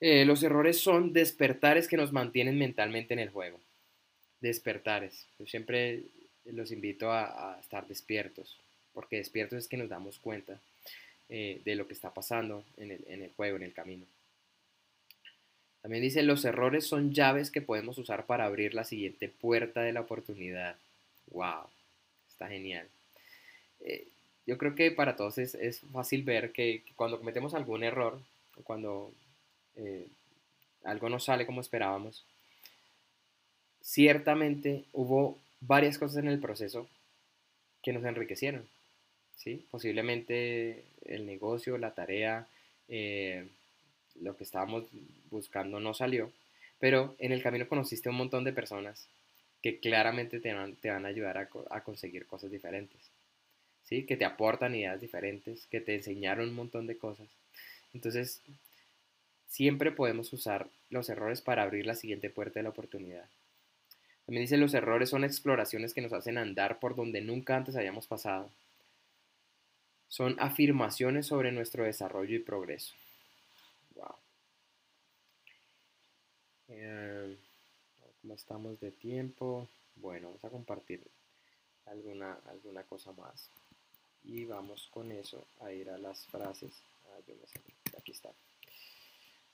Eh, 0.00 0.24
los 0.24 0.42
errores 0.42 0.78
son 0.80 1.12
despertares 1.12 1.86
que 1.86 1.96
nos 1.96 2.12
mantienen 2.12 2.58
mentalmente 2.58 3.12
en 3.12 3.20
el 3.20 3.30
juego. 3.30 3.60
Despertares. 4.40 5.26
Yo 5.38 5.46
siempre 5.46 6.04
los 6.46 6.72
invito 6.72 7.12
a, 7.12 7.58
estar 7.60 7.86
despiertos, 7.86 8.58
porque 8.94 9.16
despiertos 9.16 9.58
es 9.58 9.68
que 9.68 9.76
nos 9.76 9.88
damos 9.88 10.18
cuenta 10.18 10.58
eh, 11.28 11.60
de 11.64 11.74
lo 11.74 11.86
que 11.86 11.94
está 11.94 12.12
pasando 12.12 12.64
en 12.78 12.90
el, 12.92 13.04
en 13.08 13.22
el 13.22 13.30
juego, 13.36 13.56
en 13.56 13.62
el 13.62 13.74
camino. 13.74 14.06
También 15.82 16.02
dice, 16.02 16.22
los 16.22 16.44
errores 16.44 16.86
son 16.86 17.12
llaves 17.12 17.50
que 17.50 17.62
podemos 17.62 17.96
usar 17.98 18.26
para 18.26 18.44
abrir 18.44 18.74
la 18.74 18.84
siguiente 18.84 19.28
puerta 19.28 19.80
de 19.82 19.92
la 19.92 20.00
oportunidad. 20.00 20.76
¡Wow! 21.30 21.68
Está 22.40 22.48
genial. 22.48 22.88
Eh, 23.80 24.08
yo 24.46 24.56
creo 24.56 24.74
que 24.74 24.90
para 24.90 25.14
todos 25.14 25.36
es, 25.36 25.80
fácil 25.92 26.22
ver 26.22 26.52
que, 26.52 26.82
cuando 26.96 27.18
cometemos 27.18 27.52
algún 27.52 27.84
error, 27.84 28.18
cuando 28.64 29.12
eh, 29.76 30.08
algo 30.84 31.10
no 31.10 31.20
sale 31.20 31.44
como 31.44 31.60
esperábamos, 31.60 32.24
ciertamente 33.82 34.84
hubo 34.94 35.38
varias 35.60 35.98
cosas 35.98 36.16
en 36.16 36.28
el 36.28 36.40
proceso 36.40 36.88
que 37.82 37.92
nos 37.92 38.04
enriquecieron. 38.04 38.66
¿sí? 39.36 39.66
Posiblemente 39.70 40.84
el 41.04 41.26
negocio, 41.26 41.76
la 41.76 41.92
tarea, 41.92 42.46
eh, 42.88 43.46
lo 44.22 44.34
que 44.38 44.44
estábamos 44.44 44.84
buscando 45.30 45.78
no 45.78 45.92
salió, 45.92 46.32
pero 46.78 47.14
en 47.18 47.32
el 47.32 47.42
camino 47.42 47.68
conociste 47.68 48.08
un 48.08 48.16
montón 48.16 48.44
de 48.44 48.54
personas 48.54 49.08
que 49.62 49.78
claramente 49.78 50.40
te 50.40 50.54
van, 50.54 51.04
a 51.04 51.08
ayudar 51.08 51.38
a, 51.38 51.80
conseguir 51.82 52.26
cosas 52.26 52.50
diferentes, 52.50 53.00
¿sí? 53.84 54.04
Que 54.06 54.16
te 54.16 54.24
aportan 54.24 54.74
ideas 54.74 55.00
diferentes, 55.00 55.66
que 55.66 55.80
te 55.80 55.94
enseñaron 55.94 56.48
un 56.48 56.54
montón 56.54 56.86
de 56.86 56.96
cosas. 56.96 57.28
Entonces, 57.92 58.40
siempre 59.48 59.92
podemos 59.92 60.32
usar 60.32 60.68
los 60.88 61.08
errores 61.08 61.42
para 61.42 61.62
abrir 61.62 61.86
la 61.86 61.94
siguiente 61.94 62.30
puerta 62.30 62.60
de 62.60 62.64
la 62.64 62.70
oportunidad. 62.70 63.28
También 64.24 64.44
dice, 64.44 64.56
los 64.56 64.74
errores 64.74 65.10
son 65.10 65.24
exploraciones 65.24 65.92
que 65.92 66.00
nos 66.00 66.12
hacen 66.12 66.38
andar 66.38 66.78
por 66.78 66.94
donde 66.94 67.20
nunca 67.20 67.56
antes 67.56 67.76
habíamos 67.76 68.06
pasado. 68.06 68.50
Son 70.08 70.36
afirmaciones 70.38 71.26
sobre 71.26 71.52
nuestro 71.52 71.84
desarrollo 71.84 72.36
y 72.36 72.40
progreso. 72.40 72.94
Wow. 73.94 74.16
¿Cómo 78.20 78.34
estamos 78.34 78.80
de 78.80 78.90
tiempo? 78.90 79.68
Bueno, 79.96 80.28
vamos 80.28 80.44
a 80.44 80.50
compartir 80.50 81.02
alguna, 81.86 82.38
alguna 82.46 82.82
cosa 82.84 83.12
más. 83.12 83.50
Y 84.22 84.44
vamos 84.44 84.88
con 84.90 85.10
eso 85.12 85.46
a 85.60 85.72
ir 85.72 85.90
a 85.90 85.98
las 85.98 86.26
frases. 86.26 86.82
Ah, 87.06 87.18
aquí 87.96 88.12
está. 88.12 88.30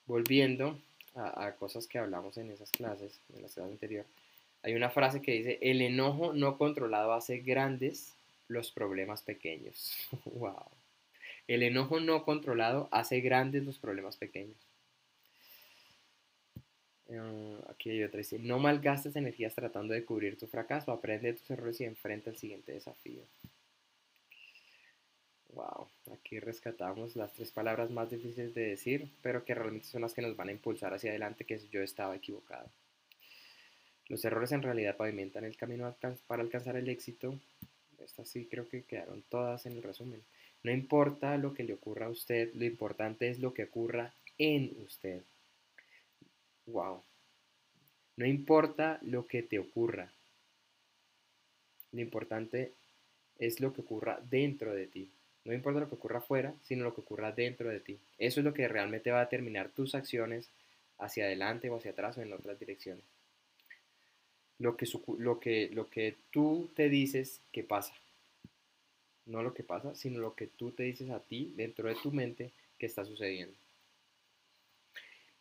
Volviendo 0.07 0.79
a, 1.15 1.47
a 1.47 1.57
cosas 1.57 1.87
que 1.87 1.99
hablamos 1.99 2.37
en 2.39 2.51
esas 2.51 2.71
clases, 2.71 3.21
en 3.31 3.43
la 3.43 3.49
clase 3.49 3.63
anterior 3.63 4.07
hay 4.67 4.75
una 4.75 4.91
frase 4.91 5.23
que 5.23 5.31
dice, 5.31 5.59
el 5.63 5.81
enojo 5.81 6.33
no 6.33 6.59
controlado 6.59 7.13
hace 7.13 7.39
grandes 7.39 8.17
los 8.49 8.73
problemas 8.73 9.23
pequeños. 9.23 10.09
wow. 10.25 10.65
El 11.47 11.63
enojo 11.63 12.01
no 12.01 12.25
controlado 12.25 12.89
hace 12.91 13.21
grandes 13.21 13.63
los 13.63 13.79
problemas 13.79 14.17
pequeños. 14.17 14.57
Ah, 17.11 17.71
aquí 17.71 17.91
hay 17.91 18.03
otra, 18.03 18.19
dice, 18.19 18.39
no 18.39 18.59
malgastes 18.59 19.15
energías 19.15 19.55
tratando 19.55 19.95
de 19.95 20.05
cubrir 20.05 20.37
tu 20.37 20.47
fracaso, 20.47 20.91
aprende 20.91 21.33
de 21.33 21.39
tus 21.39 21.51
errores 21.51 21.81
y 21.81 21.85
enfrenta 21.85 22.31
el 22.31 22.37
siguiente 22.37 22.73
desafío. 22.73 23.23
Wow, 25.53 25.89
aquí 26.13 26.39
rescatamos 26.41 27.17
las 27.17 27.33
tres 27.33 27.51
palabras 27.51 27.91
más 27.91 28.11
difíciles 28.11 28.55
de 28.55 28.69
decir, 28.69 29.09
pero 29.23 29.45
que 29.45 29.55
realmente 29.55 29.87
son 29.87 30.03
las 30.03 30.13
que 30.13 30.21
nos 30.21 30.37
van 30.37 30.49
a 30.49 30.53
impulsar 30.53 30.93
hacia 30.93 31.11
adelante, 31.11 31.45
que 31.45 31.55
es 31.55 31.71
yo 31.71 31.81
estaba 31.81 32.17
equivocado. 32.17 32.69
Los 34.09 34.25
errores 34.25 34.53
en 34.53 34.63
realidad 34.63 34.97
pavimentan 34.97 35.45
el 35.45 35.57
camino 35.57 35.95
para 36.27 36.43
alcanzar 36.43 36.77
el 36.77 36.89
éxito. 36.89 37.39
Estas 38.05 38.29
sí 38.29 38.47
creo 38.51 38.69
que 38.69 38.83
quedaron 38.83 39.23
todas 39.29 39.67
en 39.67 39.73
el 39.73 39.83
resumen. 39.83 40.23
No 40.63 40.71
importa 40.71 41.39
lo 41.39 41.55
que 41.55 41.65
le 41.65 41.75
ocurra 41.75 42.07
a 42.07 42.11
usted, 42.11 42.53
lo 42.55 42.65
importante 42.65 43.29
es 43.29 43.39
lo 43.39 43.55
que 43.55 43.65
ocurra 43.65 44.13
en 44.39 44.77
usted. 44.85 45.23
Wow. 46.67 47.03
No 48.17 48.27
importa 48.27 48.99
lo 49.03 49.27
que 49.27 49.43
te 49.43 49.59
ocurra. 49.59 50.11
Lo 51.93 52.01
importante 52.01 52.73
es 53.39 53.61
lo 53.61 53.73
que 53.73 53.83
ocurra 53.83 54.21
dentro 54.31 54.75
de 54.75 54.87
ti. 54.87 55.11
No 55.45 55.53
importa 55.53 55.81
lo 55.81 55.89
que 55.89 55.95
ocurra 55.95 56.19
afuera, 56.19 56.55
sino 56.65 56.85
lo 56.85 56.95
que 56.95 57.03
ocurra 57.03 57.33
dentro 57.33 57.69
de 57.69 57.81
ti. 57.81 57.99
Eso 58.19 58.41
es 58.41 58.45
lo 58.45 58.55
que 58.55 58.69
realmente 58.69 59.11
va 59.11 59.21
a 59.21 59.25
determinar 59.25 59.69
tus 59.69 59.95
acciones 59.95 60.49
hacia 60.99 61.25
adelante 61.25 61.71
o 61.71 61.77
hacia 61.77 61.93
atrás 61.93 62.19
o 62.19 62.23
en 62.23 62.33
otras 62.33 62.59
direcciones 62.59 63.05
lo 64.59 64.77
que, 64.77 64.87
lo 65.19 65.41
que, 65.41 65.71
lo 65.73 65.91
que 65.91 66.17
tú 66.31 66.71
te 66.75 66.89
dices 66.89 67.41
que 67.53 67.63
pasa. 67.63 67.95
No 69.27 69.43
lo 69.43 69.55
que 69.55 69.65
pasa, 69.65 69.95
sino 69.95 70.21
lo 70.21 70.35
que 70.35 70.47
tú 70.47 70.71
te 70.71 70.85
dices 70.85 71.11
a 71.11 71.21
ti 71.21 71.53
dentro 71.57 71.89
de 71.89 71.97
tu 71.97 72.13
mente 72.13 72.53
que 72.79 72.87
está 72.87 73.05
sucediendo. 73.05 73.55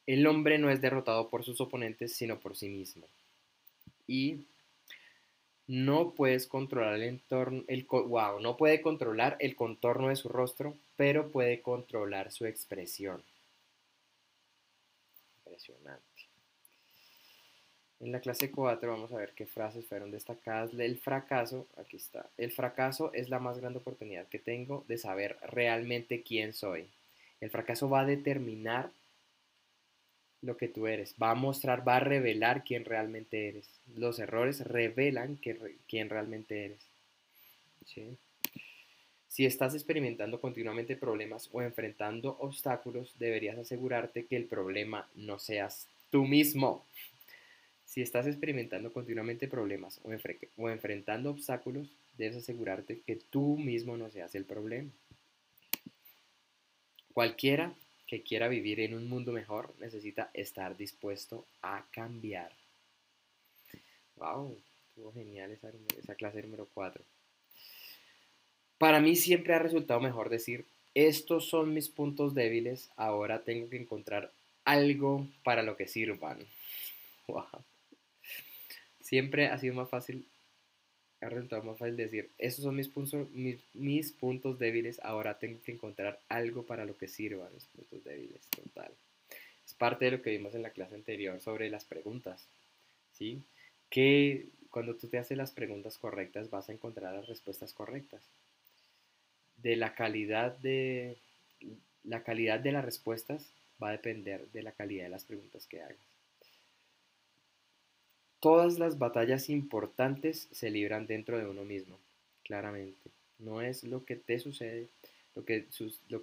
El 0.07 0.27
hombre 0.27 0.57
no 0.57 0.69
es 0.69 0.81
derrotado 0.81 1.29
por 1.29 1.43
sus 1.43 1.59
oponentes, 1.61 2.13
sino 2.13 2.39
por 2.39 2.55
sí 2.55 2.69
mismo. 2.69 3.07
Y 4.07 4.45
no 5.67 6.11
puedes 6.11 6.45
controlar 6.45 6.95
el 6.95 7.03
entorno, 7.03 7.63
wow, 7.89 8.39
no 8.39 8.55
puede 8.55 8.81
controlar 8.81 9.35
el 9.39 9.55
contorno 9.55 10.09
de 10.09 10.15
su 10.15 10.29
rostro, 10.29 10.77
pero 10.95 11.31
puede 11.31 11.61
controlar 11.61 12.31
su 12.31 12.45
expresión. 12.45 13.23
Impresionante. 15.43 16.03
En 17.99 18.11
la 18.11 18.19
clase 18.19 18.51
4 18.51 18.91
vamos 18.91 19.11
a 19.13 19.17
ver 19.17 19.33
qué 19.33 19.47
frases 19.47 19.85
fueron 19.85 20.11
destacadas. 20.11 20.71
El 20.73 20.99
fracaso, 20.99 21.65
aquí 21.77 21.97
está. 21.97 22.29
El 22.37 22.51
fracaso 22.51 23.11
es 23.13 23.29
la 23.29 23.39
más 23.39 23.57
grande 23.57 23.79
oportunidad 23.79 24.27
que 24.27 24.37
tengo 24.37 24.83
de 24.87 24.97
saber 24.97 25.37
realmente 25.41 26.21
quién 26.21 26.53
soy. 26.53 26.87
El 27.41 27.49
fracaso 27.49 27.89
va 27.89 28.01
a 28.01 28.05
determinar 28.05 28.91
lo 30.45 30.57
que 30.57 30.67
tú 30.67 30.87
eres. 30.87 31.15
Va 31.21 31.31
a 31.31 31.35
mostrar, 31.35 31.87
va 31.87 31.97
a 31.97 32.01
revelar 32.01 32.63
quién 32.63 32.85
realmente 32.85 33.47
eres. 33.47 33.67
Los 33.95 34.19
errores 34.19 34.61
revelan 34.61 35.37
quién 35.87 36.09
realmente 36.09 36.65
eres. 36.65 36.79
Si 39.27 39.45
estás 39.45 39.73
experimentando 39.73 40.39
continuamente 40.39 40.95
problemas 40.95 41.49
o 41.51 41.61
enfrentando 41.61 42.37
obstáculos, 42.39 43.13
deberías 43.19 43.57
asegurarte 43.57 44.25
que 44.25 44.37
el 44.37 44.45
problema 44.45 45.07
no 45.15 45.39
seas 45.39 45.87
tú 46.09 46.25
mismo. 46.25 46.85
Si 47.85 48.01
estás 48.01 48.27
experimentando 48.27 48.91
continuamente 48.91 49.47
problemas 49.47 49.99
o, 50.03 50.69
enfrentando 50.69 51.31
obstáculos, 51.31 51.89
debes 52.17 52.37
asegurarte 52.37 53.01
que 53.05 53.15
tú 53.15 53.57
mismo 53.57 53.97
no 53.97 54.09
seas 54.09 54.35
el 54.35 54.45
problema. 54.45 54.89
Cualquiera 57.13 57.73
que 58.07 58.21
quiera 58.21 58.47
vivir 58.47 58.79
en 58.79 58.93
un 58.93 59.09
mundo 59.09 59.31
mejor 59.31 59.73
necesita 59.79 60.29
estar 60.33 60.77
dispuesto 60.77 61.45
a 61.61 61.83
cambiar. 61.91 62.51
¡Wow! 64.15 64.57
Estuvo 64.89 65.11
genial 65.13 65.51
esa, 65.51 65.71
esa 65.97 66.15
clase 66.15 66.41
número 66.41 66.67
4. 66.73 67.03
Para 68.77 68.99
mí 68.99 69.15
siempre 69.15 69.53
ha 69.53 69.59
resultado 69.59 69.99
mejor 69.99 70.29
decir, 70.29 70.65
estos 70.93 71.49
son 71.49 71.73
mis 71.73 71.89
puntos 71.89 72.33
débiles, 72.33 72.89
ahora 72.95 73.43
tengo 73.43 73.69
que 73.69 73.77
encontrar 73.77 74.31
algo 74.63 75.27
para 75.43 75.63
lo 75.63 75.75
que 75.75 75.87
sirvan. 75.87 76.39
¡Wow! 77.27 77.45
siempre 79.05 79.47
ha 79.47 79.57
sido 79.59 79.75
más 79.75 79.89
fácil, 79.89 80.25
ha 81.21 81.29
resultado 81.29 81.63
más 81.63 81.77
fácil 81.77 81.95
decir, 81.95 82.29
esos 82.37 82.63
son 82.63 82.75
mis 82.75 82.87
puntos, 82.87 83.27
mis, 83.31 84.11
puntos 84.11 84.59
débiles, 84.59 84.99
ahora 85.03 85.37
tengo 85.39 85.59
que 85.63 85.71
encontrar 85.71 86.19
algo 86.29 86.63
para 86.63 86.85
lo 86.85 86.97
que 86.97 87.07
sirvan 87.07 87.53
mis 87.53 87.65
puntos 87.65 88.03
débiles, 88.03 88.41
total. 88.49 88.91
Es 89.65 89.73
parte 89.73 90.05
de 90.05 90.11
lo 90.11 90.21
que 90.21 90.31
vimos 90.31 90.53
en 90.55 90.61
la 90.61 90.69
clase 90.69 90.95
anterior 90.95 91.39
sobre 91.39 91.69
las 91.69 91.85
preguntas, 91.85 92.45
¿sí? 93.13 93.41
Que 93.89 94.47
cuando 94.69 94.95
tú 94.95 95.07
te 95.07 95.17
haces 95.17 95.37
las 95.37 95.51
preguntas 95.51 95.97
correctas 95.97 96.49
vas 96.49 96.69
a 96.69 96.73
encontrar 96.73 97.13
las 97.13 97.27
respuestas 97.27 97.73
correctas. 97.73 98.21
De 99.57 99.75
la 99.75 99.95
calidad 99.95 100.57
de, 100.57 101.17
la 102.03 102.23
calidad 102.23 102.59
de 102.59 102.73
las 102.73 102.85
respuestas 102.85 103.49
va 103.81 103.89
a 103.89 103.93
depender 103.93 104.45
de 104.51 104.63
la 104.63 104.73
calidad 104.73 105.05
de 105.05 105.09
las 105.09 105.23
preguntas 105.23 105.65
que 105.65 105.81
hagas. 105.81 106.14
Todas 108.45 108.77
las 108.77 108.99
batallas 108.99 109.49
importantes 109.49 110.47
se 110.51 110.69
libran 110.69 111.07
dentro 111.07 111.39
de 111.39 111.47
uno 111.47 111.63
mismo, 111.63 111.97
claramente. 112.43 113.09
No 113.39 113.63
es 113.63 113.83
lo 113.83 114.05
que 114.05 114.17
te 114.17 114.37
sucede, 114.37 114.87
lo 115.33 115.43
que, 115.43 115.61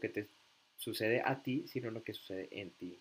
te 0.09 0.29
sucede 0.77 1.21
a 1.25 1.43
ti, 1.43 1.65
sino 1.67 1.91
lo 1.91 2.05
que 2.05 2.15
sucede 2.15 2.47
en 2.53 2.71
ti. 2.71 2.97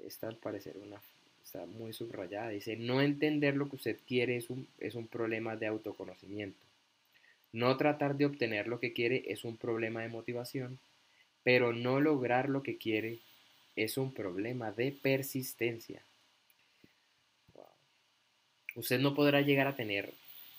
Esta 0.00 0.28
al 0.28 0.36
parecer 0.36 0.76
una, 0.76 1.00
está 1.42 1.64
muy 1.64 1.94
subrayada. 1.94 2.50
Dice, 2.50 2.76
no 2.76 3.00
entender 3.00 3.56
lo 3.56 3.70
que 3.70 3.76
usted 3.76 3.98
quiere 4.06 4.36
es 4.36 4.50
un, 4.50 4.68
es 4.80 4.96
un 4.96 5.06
problema 5.06 5.56
de 5.56 5.68
autoconocimiento. 5.68 6.60
No 7.52 7.74
tratar 7.78 8.18
de 8.18 8.26
obtener 8.26 8.68
lo 8.68 8.80
que 8.80 8.92
quiere 8.92 9.24
es 9.28 9.44
un 9.44 9.56
problema 9.56 10.02
de 10.02 10.10
motivación, 10.10 10.78
pero 11.42 11.72
no 11.72 12.00
lograr 12.00 12.50
lo 12.50 12.62
que 12.62 12.76
quiere 12.76 13.20
es 13.76 13.96
un 13.96 14.12
problema 14.12 14.72
de 14.72 14.92
persistencia. 14.92 16.02
Usted 18.76 18.98
no 18.98 19.14
podrá 19.14 19.40
llegar 19.40 19.68
a 19.68 19.76
tener 19.76 20.12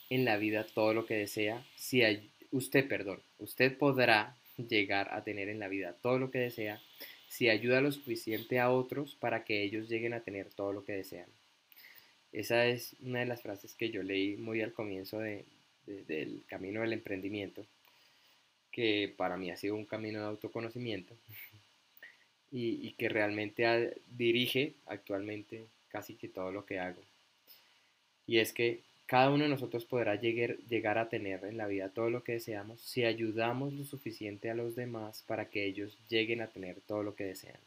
en 0.09 0.23
la 0.23 0.37
vida 0.37 0.65
todo 0.65 0.93
lo 0.93 1.05
que 1.05 1.15
desea 1.15 1.65
si 1.75 2.03
hay, 2.03 2.29
usted, 2.51 2.87
perdón, 2.87 3.21
usted 3.39 3.77
podrá 3.77 4.37
llegar 4.57 5.13
a 5.13 5.23
tener 5.23 5.49
en 5.49 5.59
la 5.59 5.67
vida 5.67 5.97
todo 6.01 6.17
lo 6.17 6.31
que 6.31 6.39
desea 6.39 6.81
si 7.27 7.49
ayuda 7.49 7.81
lo 7.81 7.91
suficiente 7.91 8.59
a 8.59 8.71
otros 8.71 9.15
para 9.15 9.43
que 9.43 9.63
ellos 9.63 9.89
lleguen 9.89 10.13
a 10.13 10.21
tener 10.21 10.49
todo 10.53 10.71
lo 10.71 10.85
que 10.85 10.93
desean. 10.93 11.27
Esa 12.31 12.65
es 12.67 12.95
una 13.01 13.19
de 13.19 13.25
las 13.25 13.41
frases 13.41 13.75
que 13.75 13.89
yo 13.89 14.03
leí 14.03 14.37
muy 14.37 14.61
al 14.61 14.71
comienzo 14.71 15.19
del 15.19 16.43
camino 16.47 16.81
del 16.81 16.93
emprendimiento, 16.93 17.65
que 18.71 19.13
para 19.17 19.37
mí 19.37 19.51
ha 19.51 19.57
sido 19.57 19.75
un 19.75 19.85
camino 19.85 20.19
de 20.19 20.27
autoconocimiento 20.27 21.15
y, 22.51 22.87
y 22.87 22.93
que 22.93 23.09
realmente 23.09 24.01
dirige 24.07 24.75
actualmente 24.85 25.65
casi 25.89 26.15
que 26.15 26.29
todo 26.29 26.51
lo 26.51 26.65
que 26.65 26.79
hago 26.79 27.01
y 28.27 28.39
es 28.39 28.53
que 28.53 28.81
cada 29.05 29.29
uno 29.29 29.43
de 29.43 29.49
nosotros 29.49 29.85
podrá 29.85 30.15
llegar, 30.15 30.97
a 30.97 31.09
tener 31.09 31.45
en 31.45 31.57
la 31.57 31.67
vida 31.67 31.89
todo 31.89 32.09
lo 32.09 32.23
que 32.23 32.33
deseamos 32.33 32.81
si 32.81 33.03
ayudamos 33.03 33.73
lo 33.73 33.85
suficiente 33.85 34.49
a 34.49 34.55
los 34.55 34.75
demás 34.75 35.23
para 35.27 35.45
que 35.45 35.65
ellos 35.65 35.97
lleguen 36.09 36.41
a 36.41 36.47
tener 36.47 36.81
todo 36.81 37.03
lo 37.03 37.15
que 37.15 37.25
desean. 37.25 37.59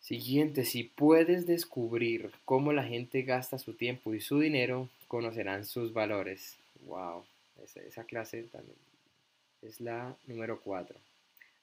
Siguiente, 0.00 0.64
si 0.64 0.84
puedes 0.84 1.46
descubrir 1.46 2.30
cómo 2.44 2.72
la 2.72 2.84
gente 2.84 3.22
gasta 3.22 3.58
su 3.58 3.74
tiempo 3.74 4.12
y 4.12 4.20
su 4.20 4.38
dinero, 4.38 4.90
conocerán 5.08 5.64
sus 5.64 5.94
valores. 5.94 6.58
Wow, 6.86 7.24
esa, 7.62 7.80
esa 7.80 8.04
clase 8.04 8.42
también 8.42 8.76
es 9.62 9.80
la 9.80 10.14
número 10.26 10.60
4. 10.60 10.98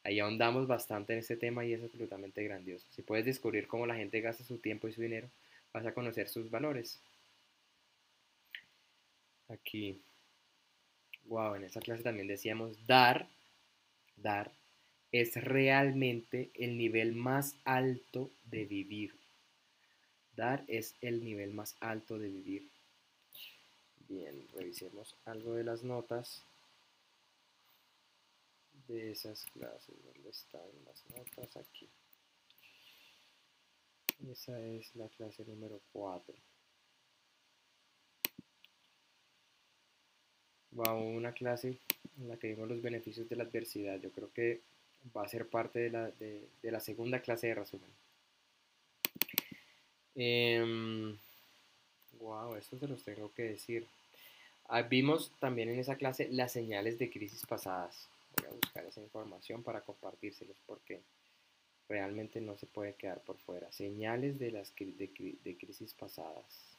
Ahí 0.04 0.20
ahondamos 0.20 0.66
bastante 0.66 1.14
en 1.14 1.20
este 1.20 1.36
tema 1.36 1.64
y 1.66 1.74
es 1.74 1.84
absolutamente 1.84 2.44
grandioso. 2.44 2.86
Si 2.96 3.04
puedes 3.04 3.26
descubrir 3.26 3.68
cómo 3.68 3.86
la 3.86 3.96
gente 3.96 4.22
gasta 4.22 4.44
su 4.44 4.58
tiempo 4.58 4.88
y 4.88 4.94
su 4.94 5.02
dinero, 5.02 5.28
vas 5.74 5.86
a 5.86 5.94
conocer 5.94 6.28
sus 6.28 6.50
valores. 6.50 7.00
Aquí, 9.50 10.02
wow, 11.26 11.56
en 11.56 11.66
esa 11.66 11.82
clase 11.82 12.04
también 12.04 12.28
decíamos 12.28 12.86
dar, 12.88 13.28
dar 14.16 14.52
es 15.12 15.36
realmente 15.36 16.52
el 16.56 16.78
nivel 16.78 17.16
más 17.16 17.58
alto 17.66 18.32
de 18.46 18.66
vivir. 18.66 19.14
Dar 20.36 20.64
es 20.68 20.96
el 21.02 21.24
nivel 21.24 21.54
más 21.54 21.76
alto 21.82 22.18
de 22.18 22.30
vivir. 22.30 22.70
Bien, 24.08 24.48
revisemos 24.54 25.16
algo 25.26 25.54
de 25.54 25.64
las 25.64 25.84
notas 25.84 26.44
de 28.88 29.12
esas 29.12 29.46
clases. 29.48 29.96
¿Dónde 30.04 30.30
están 30.30 30.62
las 30.86 31.04
notas? 31.10 31.58
Aquí. 31.58 31.90
Esa 34.30 34.60
es 34.60 34.96
la 34.96 35.08
clase 35.10 35.44
número 35.46 35.82
4. 35.94 36.36
Va 40.80 40.94
una 40.94 41.34
clase 41.34 41.78
en 42.20 42.30
la 42.30 42.38
que 42.38 42.48
vimos 42.48 42.70
los 42.70 42.82
beneficios 42.82 43.28
de 43.28 43.36
la 43.36 43.44
adversidad. 43.44 44.00
Yo 44.00 44.12
creo 44.12 44.32
que 44.32 44.62
va 45.16 45.24
a 45.24 45.28
ser 45.28 45.48
parte 45.48 45.80
de 45.80 45.90
la, 45.90 46.12
de, 46.12 46.48
la 46.64 46.80
segunda 46.80 47.22
clase 47.22 47.48
de 47.48 47.56
resumen. 47.56 47.90
wow, 52.20 52.54
em, 52.54 52.58
esto 52.58 52.78
se 52.78 52.88
los 52.88 53.04
tengo 53.04 53.34
que 53.34 53.44
decir. 53.44 53.88
Ah, 54.66 54.84
vimos 54.84 55.32
también 55.40 55.70
en 55.70 55.80
esa 55.80 55.96
clase 55.96 56.30
las 56.32 56.52
señales 56.52 57.00
de 57.00 57.10
crisis 57.10 57.46
pasadas. 57.46 58.08
Voy 58.38 58.48
a 58.48 58.54
buscar 58.54 58.86
esa 58.86 59.02
información 59.02 59.64
para 59.64 59.82
compartírselos 59.82 60.58
porque 60.66 61.02
realmente 61.92 62.40
no 62.40 62.56
se 62.58 62.68
puede 62.68 62.96
quedar 62.96 63.22
por 63.24 63.38
fuera. 63.40 63.70
Señales 63.72 64.40
de 64.40 64.52
las 64.52 64.74
de, 64.76 65.58
crisis 65.60 65.94
pasadas. 65.94 66.78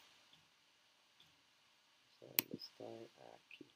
¿Dónde 2.19 2.57
está? 2.57 2.85
Aquí. 3.45 3.67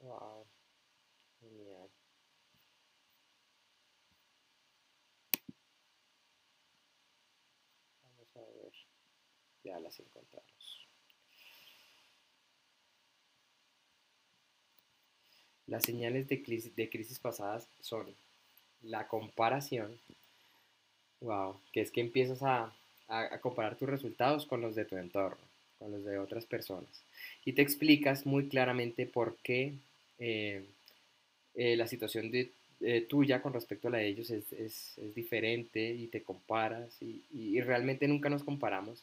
Wow. 0.00 0.46
Genial. 1.40 1.90
Vamos 8.04 8.36
a 8.36 8.40
ver. 8.40 8.72
Ya 9.64 9.80
las 9.80 9.98
encontramos. 9.98 10.53
Las 15.74 15.82
señales 15.82 16.28
de 16.28 16.40
crisis, 16.40 16.76
de 16.76 16.88
crisis 16.88 17.18
pasadas 17.18 17.66
son 17.80 18.06
la 18.84 19.08
comparación, 19.08 19.98
wow, 21.20 21.56
que 21.72 21.80
es 21.80 21.90
que 21.90 22.00
empiezas 22.00 22.44
a, 22.44 22.72
a, 23.08 23.40
comparar 23.40 23.74
tus 23.74 23.88
resultados 23.88 24.46
con 24.46 24.60
los 24.60 24.76
de 24.76 24.84
tu 24.84 24.96
entorno, 24.96 25.44
con 25.80 25.90
los 25.90 26.04
de 26.04 26.16
otras 26.18 26.46
personas. 26.46 27.02
Y 27.44 27.54
te 27.54 27.62
explicas 27.62 28.24
muy 28.24 28.46
claramente 28.46 29.04
por 29.04 29.36
qué 29.42 29.72
eh, 30.20 30.64
eh, 31.56 31.74
la 31.74 31.88
situación 31.88 32.30
eh, 32.32 33.00
tuya 33.08 33.42
con 33.42 33.52
respecto 33.52 33.88
a 33.88 33.90
la 33.90 33.98
de 33.98 34.06
ellos 34.06 34.30
es, 34.30 34.52
es, 34.52 34.96
es 34.96 35.12
diferente 35.12 35.92
y 35.92 36.06
te 36.06 36.22
comparas 36.22 37.02
y, 37.02 37.20
y, 37.32 37.60
realmente 37.62 38.06
nunca 38.06 38.30
nos 38.30 38.44
comparamos 38.44 39.02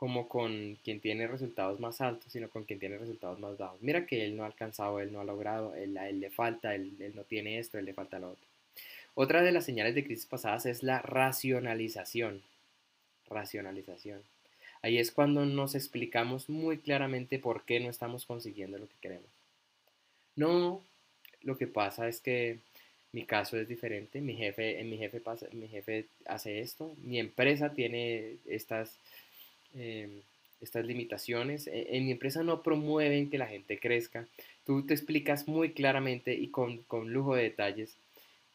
como 0.00 0.28
con 0.28 0.78
quien 0.82 0.98
tiene 0.98 1.26
resultados 1.26 1.78
más 1.78 2.00
altos, 2.00 2.32
sino 2.32 2.48
con 2.48 2.64
quien 2.64 2.78
tiene 2.78 2.96
resultados 2.96 3.38
más 3.38 3.58
bajos. 3.58 3.82
Mira 3.82 4.06
que 4.06 4.24
él 4.24 4.34
no 4.34 4.44
ha 4.44 4.46
alcanzado, 4.46 4.98
él 4.98 5.12
no 5.12 5.20
ha 5.20 5.24
logrado, 5.24 5.74
él, 5.74 5.92
le 5.92 6.30
falta, 6.30 6.74
él, 6.74 6.96
él 7.00 7.12
no 7.14 7.24
tiene 7.24 7.58
esto, 7.58 7.78
él 7.78 7.84
le 7.84 7.92
falta 7.92 8.18
lo 8.18 8.30
otro. 8.30 8.46
Otra 9.12 9.42
de 9.42 9.52
las 9.52 9.66
señales 9.66 9.94
de 9.94 10.02
crisis 10.02 10.24
pasadas 10.24 10.64
es 10.64 10.82
la 10.82 11.02
racionalización. 11.02 12.40
Racionalización. 13.28 14.22
Ahí 14.80 14.96
es 14.96 15.10
cuando 15.12 15.44
nos 15.44 15.74
explicamos 15.74 16.48
muy 16.48 16.78
claramente 16.78 17.38
por 17.38 17.64
qué 17.66 17.78
no 17.78 17.90
estamos 17.90 18.24
consiguiendo 18.24 18.78
lo 18.78 18.88
que 18.88 18.96
queremos. 19.02 19.28
No, 20.34 20.82
lo 21.42 21.58
que 21.58 21.66
pasa 21.66 22.08
es 22.08 22.22
que 22.22 22.56
mi 23.12 23.26
caso 23.26 23.58
es 23.58 23.68
diferente, 23.68 24.22
mi 24.22 24.34
jefe, 24.34 24.82
mi 24.82 24.96
jefe, 24.96 25.20
pasa, 25.20 25.46
mi 25.52 25.68
jefe 25.68 26.06
hace 26.24 26.60
esto, 26.60 26.96
mi 27.02 27.18
empresa 27.18 27.74
tiene 27.74 28.36
estas 28.46 28.96
Em, 29.74 30.22
estas 30.60 30.84
limitaciones. 30.84 31.66
E, 31.66 31.96
en 31.96 32.04
mi 32.04 32.12
empresa 32.12 32.42
no 32.42 32.62
promueven 32.62 33.30
que 33.30 33.38
la 33.38 33.46
gente 33.46 33.78
crezca. 33.78 34.28
Tú 34.64 34.86
te 34.86 34.94
explicas 34.94 35.48
muy 35.48 35.72
claramente 35.72 36.34
y 36.34 36.48
con, 36.48 36.82
con 36.84 37.12
lujo 37.12 37.34
de 37.34 37.44
detalles 37.44 37.96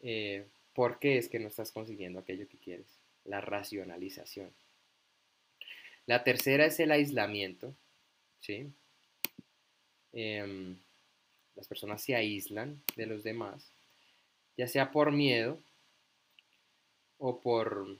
eh, 0.01 0.45
por 0.73 0.99
qué 0.99 1.17
es 1.17 1.29
que 1.29 1.39
no 1.39 1.47
estás 1.47 1.71
consiguiendo 1.71 2.19
aquello 2.19 2.47
que 2.47 2.57
quieres. 2.57 2.87
La 3.25 3.41
racionalización. 3.41 4.51
La 6.05 6.23
tercera 6.23 6.65
es 6.65 6.79
el 6.79 6.91
aislamiento. 6.91 7.73
¿sí? 8.39 8.71
Em, 10.13 10.77
las 11.55 11.67
personas 11.67 12.03
se 12.03 12.15
aíslan 12.15 12.81
de 12.95 13.05
los 13.05 13.23
demás, 13.23 13.71
ya 14.57 14.67
sea 14.67 14.91
por 14.91 15.11
miedo 15.11 15.59
o 17.17 17.39
por 17.39 17.97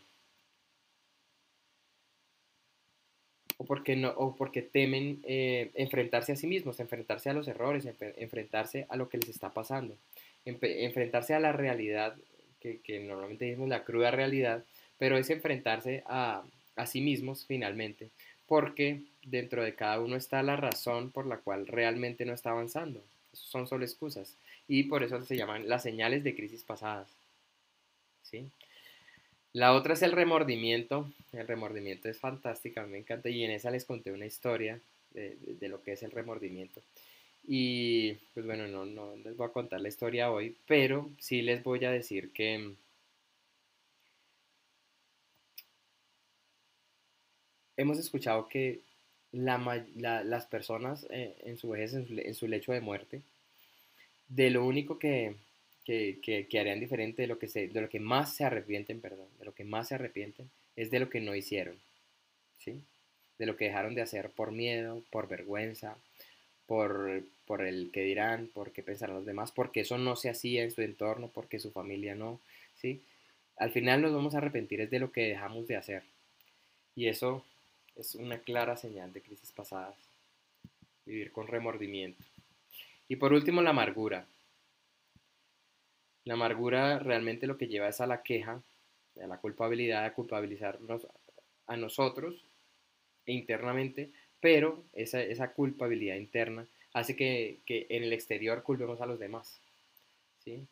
o 3.58 3.66
porque, 3.66 3.96
no, 3.96 4.10
o 4.10 4.36
porque 4.36 4.62
temen 4.62 5.22
eh, 5.24 5.72
enfrentarse 5.76 6.34
a 6.34 6.36
sí 6.36 6.48
mismos, 6.48 6.80
enfrentarse 6.80 7.30
a 7.30 7.34
los 7.34 7.48
errores, 7.48 7.88
enfrentarse 8.18 8.86
a 8.90 8.98
lo 8.98 9.10
que 9.10 9.18
les 9.18 9.30
está 9.30 9.54
pasando, 9.54 9.96
enfrentarse 10.46 11.34
a 11.34 11.40
la 11.40 11.52
realidad, 11.52 12.16
que, 12.60 12.80
que, 12.80 13.00
normalmente 13.00 13.46
decimos 13.46 13.70
la 13.70 13.84
cruda 13.84 14.12
realidad, 14.12 14.64
pero 14.98 15.18
es 15.18 15.30
enfrentarse 15.30 16.04
a, 16.06 16.44
a 16.76 16.86
sí 16.86 17.02
mismos 17.02 17.46
finalmente, 17.46 18.10
porque 18.48 19.02
dentro 19.24 19.64
de 19.64 19.74
cada 19.74 20.00
uno 20.00 20.16
está 20.16 20.44
la 20.44 20.56
razón 20.56 21.12
por 21.12 21.26
la 21.26 21.38
cual 21.38 21.68
realmente 21.68 22.26
no 22.26 22.34
está 22.34 22.52
avanzando. 22.52 23.02
Son 23.34 23.68
solo 23.68 23.84
excusas. 23.84 24.38
Y 24.68 24.84
por 24.84 25.04
eso 25.04 25.22
se 25.24 25.36
llaman 25.36 25.68
las 25.68 25.84
señales 25.84 26.24
de 26.24 26.36
crisis 26.36 26.64
pasadas. 26.64 27.10
¿Sí? 28.24 28.46
La 29.56 29.74
otra 29.74 29.94
es 29.94 30.02
el 30.02 30.12
remordimiento. 30.12 31.10
El 31.32 31.48
remordimiento 31.48 32.10
es 32.10 32.20
fantástica, 32.20 32.86
me 32.86 32.98
encanta. 32.98 33.30
Y 33.30 33.42
en 33.46 33.52
esa 33.52 33.72
les 33.72 33.86
conté 33.86 34.12
una 34.12 34.26
historia 34.26 34.82
de, 35.14 35.70
lo 35.70 35.82
que 35.82 35.94
es 35.94 36.04
el 36.04 36.12
remordimiento. 36.12 36.82
Y 37.48 38.16
pues 38.34 38.46
bueno, 38.46 38.68
no, 38.68 38.86
no 38.86 39.16
les 39.16 39.38
voy 39.38 39.48
a 39.48 39.54
contar 39.54 39.80
la 39.80 39.88
historia 39.88 40.30
hoy, 40.30 40.58
pero 40.68 41.10
sí 41.20 41.42
les 41.42 41.64
voy 41.64 41.86
a 41.86 41.92
decir 41.92 42.34
que 42.34 42.74
hemos 47.78 47.98
escuchado 47.98 48.50
que 48.50 48.82
las 49.32 50.46
personas 50.48 51.08
eh, 51.12 51.34
en 51.46 51.58
su 51.58 51.70
vejez, 51.70 51.94
en 51.94 52.36
su 52.36 52.50
lecho 52.50 52.74
de 52.74 52.82
muerte, 52.82 53.22
de 54.28 54.50
lo 54.50 54.66
único 54.66 55.00
que, 55.00 55.38
que, 55.86 56.48
que, 56.50 56.60
harían 56.60 56.80
diferente 56.80 57.22
de 57.22 57.28
lo 57.28 57.38
que, 57.38 57.48
se, 57.48 57.68
de 57.68 57.82
lo 57.82 57.90
que 57.90 58.00
más 58.00 58.36
se 58.36 58.44
arrepienten, 58.44 59.00
perdón, 59.00 59.28
de 59.40 59.46
lo 59.46 59.54
que 59.54 59.64
más 59.64 59.88
se 59.90 59.96
arrepienten 59.96 60.50
es 60.76 60.92
de 60.92 61.00
lo 61.00 61.10
que 61.10 61.22
no 61.22 61.36
hicieron, 61.36 61.78
¿sí? 62.60 62.82
De 63.38 63.46
lo 63.46 63.56
que 63.56 63.66
dejaron 63.66 63.96
de 63.96 64.02
hacer 64.02 64.32
por 64.32 64.52
miedo, 64.52 65.04
por 65.12 65.28
vergüenza, 65.28 65.98
por, 66.66 67.24
por 67.46 67.62
el 67.62 67.92
que 67.92 68.02
dirán, 68.02 68.50
por 68.54 68.72
qué 68.72 68.82
pensarán 68.82 69.16
los 69.16 69.26
demás, 69.26 69.52
porque 69.52 69.82
eso 69.82 69.98
no 69.98 70.16
se 70.16 70.30
hacía 70.30 70.64
en 70.64 70.72
su 70.72 70.82
entorno, 70.82 71.30
porque 71.34 71.60
su 71.60 71.72
familia 71.72 72.16
no, 72.16 72.42
¿sí? 72.76 73.02
Al 73.58 73.72
final 73.72 74.02
nos 74.02 74.14
vamos 74.14 74.34
a 74.34 74.40
arrepentir 74.40 74.82
es 74.82 74.90
de 74.90 75.00
lo 75.00 75.12
que 75.12 75.30
dejamos 75.30 75.68
de 75.68 75.78
hacer. 75.78 76.04
Y 76.96 77.08
eso 77.08 77.46
es 77.96 78.16
una 78.16 78.40
clara 78.40 78.76
señal 78.76 79.14
de 79.14 79.22
crisis 79.22 79.52
pasadas. 79.52 79.96
Vivir 81.06 81.32
con 81.32 81.48
remordimiento. 81.48 82.24
Y 83.08 83.18
por 83.18 83.34
último, 83.34 83.62
la 83.62 83.70
amargura. 83.70 84.26
La 86.26 86.34
amargura 86.34 87.00
realmente 87.00 87.48
lo 87.48 87.58
que 87.58 87.68
lleva 87.68 87.88
es 87.88 88.02
a 88.02 88.08
la 88.08 88.24
queja, 88.24 88.62
a 89.22 89.28
la 89.28 89.38
culpabilidad, 89.38 90.06
a 90.06 90.14
culpabilizarnos 90.14 91.08
a 91.68 91.78
nosotros 91.78 92.44
internamente, 93.26 94.12
pero 94.40 94.84
esa, 94.94 95.22
esa 95.22 95.52
culpabilidad 95.54 96.16
interna 96.16 96.68
hace 96.94 97.16
que, 97.16 97.60
que, 97.66 97.88
en 97.90 98.04
el 98.04 98.14
exterior 98.14 98.64
culpemos 98.64 99.02
a 99.02 99.06
los 99.06 99.20
demás. 99.20 99.60
¿sí? 100.44 100.66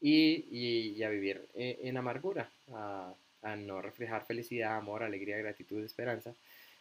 Y, 0.00 0.46
y, 0.50 1.02
a 1.02 1.08
vivir 1.08 1.46
eh, 1.54 1.78
en, 1.82 1.96
amargura, 1.96 2.50
a, 2.72 3.12
a, 3.42 3.56
no 3.56 3.82
reflejar 3.82 4.24
felicidad, 4.26 4.76
amor, 4.76 5.02
alegría, 5.02 5.36
gratitud, 5.38 5.82
esperanza, 5.84 6.34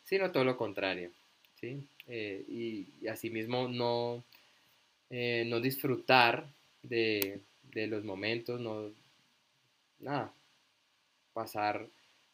sino 0.04 0.32
todo 0.32 0.44
lo 0.44 0.58
contrario. 0.58 1.12
¿sí? 1.60 1.84
Eh, 2.08 2.46
y, 2.48 3.08
asimismo 3.08 3.68
no 3.68 4.24
eh, 5.10 5.46
no 5.48 5.60
disfrutar 5.60 6.48
de, 6.84 7.40
los 7.74 8.04
momentos, 8.04 8.60
no, 8.60 8.92
nada, 10.00 10.34
pasar 11.34 11.88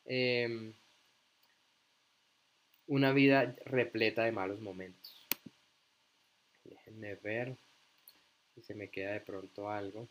em, 0.05 0.73
una 2.87 3.11
vida 3.11 3.55
repleta 3.65 4.23
de 4.23 4.31
malos 4.31 4.59
momentos. 4.59 5.27
Déjenme 6.63 7.15
ver 7.15 7.57
si 8.53 8.61
se 8.61 8.75
me 8.75 8.89
queda 8.89 9.13
de 9.13 9.21
pronto 9.21 9.69
algo. 9.69 10.07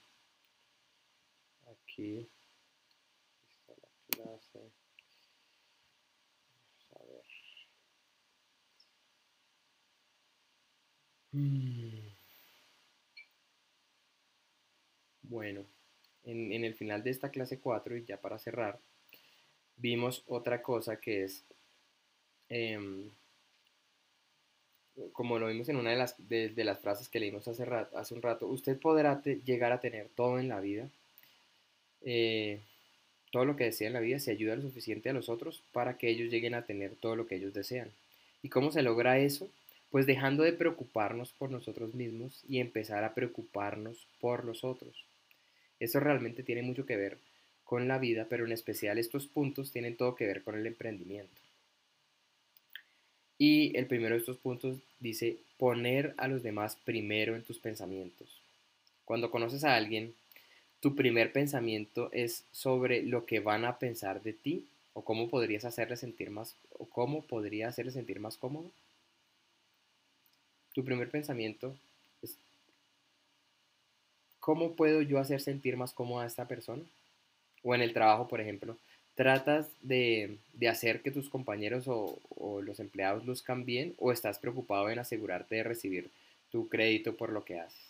Aquí 1.66 2.28
está 3.50 3.72
la 3.80 3.88
clase. 4.10 4.60
Vamos 6.90 7.00
a 7.00 7.04
ver. 7.04 7.24
Mm. 11.32 11.81
Bueno, 15.32 15.64
en, 16.24 16.62
el 16.62 16.74
final 16.74 17.02
de 17.02 17.08
esta 17.08 17.30
clase 17.30 17.58
4, 17.58 17.96
y 17.96 18.04
ya 18.04 18.18
para 18.18 18.38
cerrar, 18.38 18.78
vimos 19.78 20.24
otra 20.26 20.60
cosa 20.60 21.00
que 21.00 21.24
es, 21.24 21.42
em, 22.50 23.08
como 25.14 25.38
lo 25.38 25.46
vimos 25.46 25.70
en 25.70 25.76
una 25.76 25.88
de 25.88 25.96
las, 25.96 26.16
de, 26.28 26.52
las 26.56 26.80
frases 26.80 27.08
que 27.08 27.18
leímos 27.18 27.48
hace, 27.48 27.62
un 28.14 28.20
rato, 28.20 28.46
usted 28.46 28.78
podrá 28.78 29.22
llegar 29.22 29.72
a 29.72 29.80
tener 29.80 30.10
todo 30.10 30.38
en 30.38 30.48
la 30.48 30.60
vida, 30.60 30.90
eh, 32.02 32.60
todo 33.30 33.46
lo 33.46 33.56
que 33.56 33.64
desea 33.64 33.86
en 33.86 33.94
la 33.94 34.00
vida, 34.00 34.18
si 34.18 34.30
ayuda 34.30 34.56
lo 34.56 34.62
suficiente 34.62 35.08
a 35.08 35.14
los 35.14 35.30
otros 35.30 35.62
para 35.72 35.96
que 35.96 36.10
ellos 36.10 36.30
lleguen 36.30 36.54
a 36.54 36.66
tener 36.66 36.94
todo 36.96 37.16
lo 37.16 37.26
que 37.26 37.36
ellos 37.36 37.54
desean. 37.54 37.90
¿Y 38.42 38.50
cómo 38.50 38.70
se 38.70 38.82
logra 38.82 39.18
eso? 39.18 39.48
Pues 39.90 40.04
dejando 40.04 40.42
de 40.42 40.52
preocuparnos 40.52 41.32
por 41.32 41.50
nosotros 41.50 41.94
mismos 41.94 42.42
y 42.46 42.58
empezar 42.58 43.02
a 43.02 43.14
preocuparnos 43.14 44.06
por 44.20 44.44
los 44.44 44.62
otros. 44.62 45.06
Eso 45.82 45.98
realmente 45.98 46.44
tiene 46.44 46.62
mucho 46.62 46.86
que 46.86 46.96
ver 46.96 47.18
con 47.64 47.88
la 47.88 47.98
vida, 47.98 48.28
pero 48.30 48.46
en 48.46 48.52
especial 48.52 48.98
estos 48.98 49.26
puntos 49.26 49.72
tienen 49.72 49.96
todo 49.96 50.14
que 50.14 50.28
ver 50.28 50.44
con 50.44 50.54
el 50.54 50.64
emprendimiento. 50.64 51.34
Y 53.36 53.76
el 53.76 53.86
primero 53.86 54.14
de 54.14 54.20
estos 54.20 54.36
puntos 54.36 54.78
dice 55.00 55.38
poner 55.58 56.14
a 56.18 56.28
los 56.28 56.44
demás 56.44 56.76
primero 56.84 57.34
en 57.34 57.42
tus 57.42 57.58
pensamientos. 57.58 58.28
Cuando 59.04 59.32
conoces 59.32 59.64
a 59.64 59.74
alguien, 59.74 60.14
tu 60.78 60.94
primer 60.94 61.32
pensamiento 61.32 62.10
es 62.12 62.44
sobre 62.52 63.02
lo 63.02 63.26
que 63.26 63.40
van 63.40 63.64
a 63.64 63.80
pensar 63.80 64.22
de 64.22 64.34
ti 64.34 64.64
o 64.92 65.02
cómo 65.02 65.28
podrías 65.28 65.64
hacerle 65.64 65.96
sentir 65.96 66.30
más 66.30 66.54
o 66.78 66.84
cómo 66.84 67.22
podría 67.22 67.66
hacerle 67.66 67.90
sentir 67.90 68.20
más 68.20 68.36
cómodo. 68.36 68.70
Tu 70.74 70.84
primer 70.84 71.10
pensamiento 71.10 71.74
¿cómo 74.42 74.72
puedo 74.72 75.02
yo 75.02 75.20
hacer 75.20 75.40
sentir 75.40 75.76
más 75.76 75.94
cómoda 75.94 76.24
a 76.24 76.26
esta 76.26 76.46
persona? 76.46 76.82
O 77.62 77.76
en 77.76 77.80
el 77.80 77.94
trabajo, 77.94 78.26
por 78.26 78.40
ejemplo, 78.40 78.76
¿tratas 79.14 79.68
de, 79.82 80.36
hacer 80.68 81.00
que 81.00 81.12
tus 81.12 81.30
compañeros 81.30 81.84
o, 81.86 82.60
los 82.60 82.80
empleados 82.80 83.24
luzcan 83.24 83.64
bien 83.64 83.94
o 83.98 84.10
estás 84.10 84.40
preocupado 84.40 84.90
en 84.90 84.98
asegurarte 84.98 85.54
de 85.54 85.62
recibir 85.62 86.10
tu 86.50 86.68
crédito 86.68 87.16
por 87.16 87.30
lo 87.30 87.44
que 87.44 87.60
haces? 87.60 87.80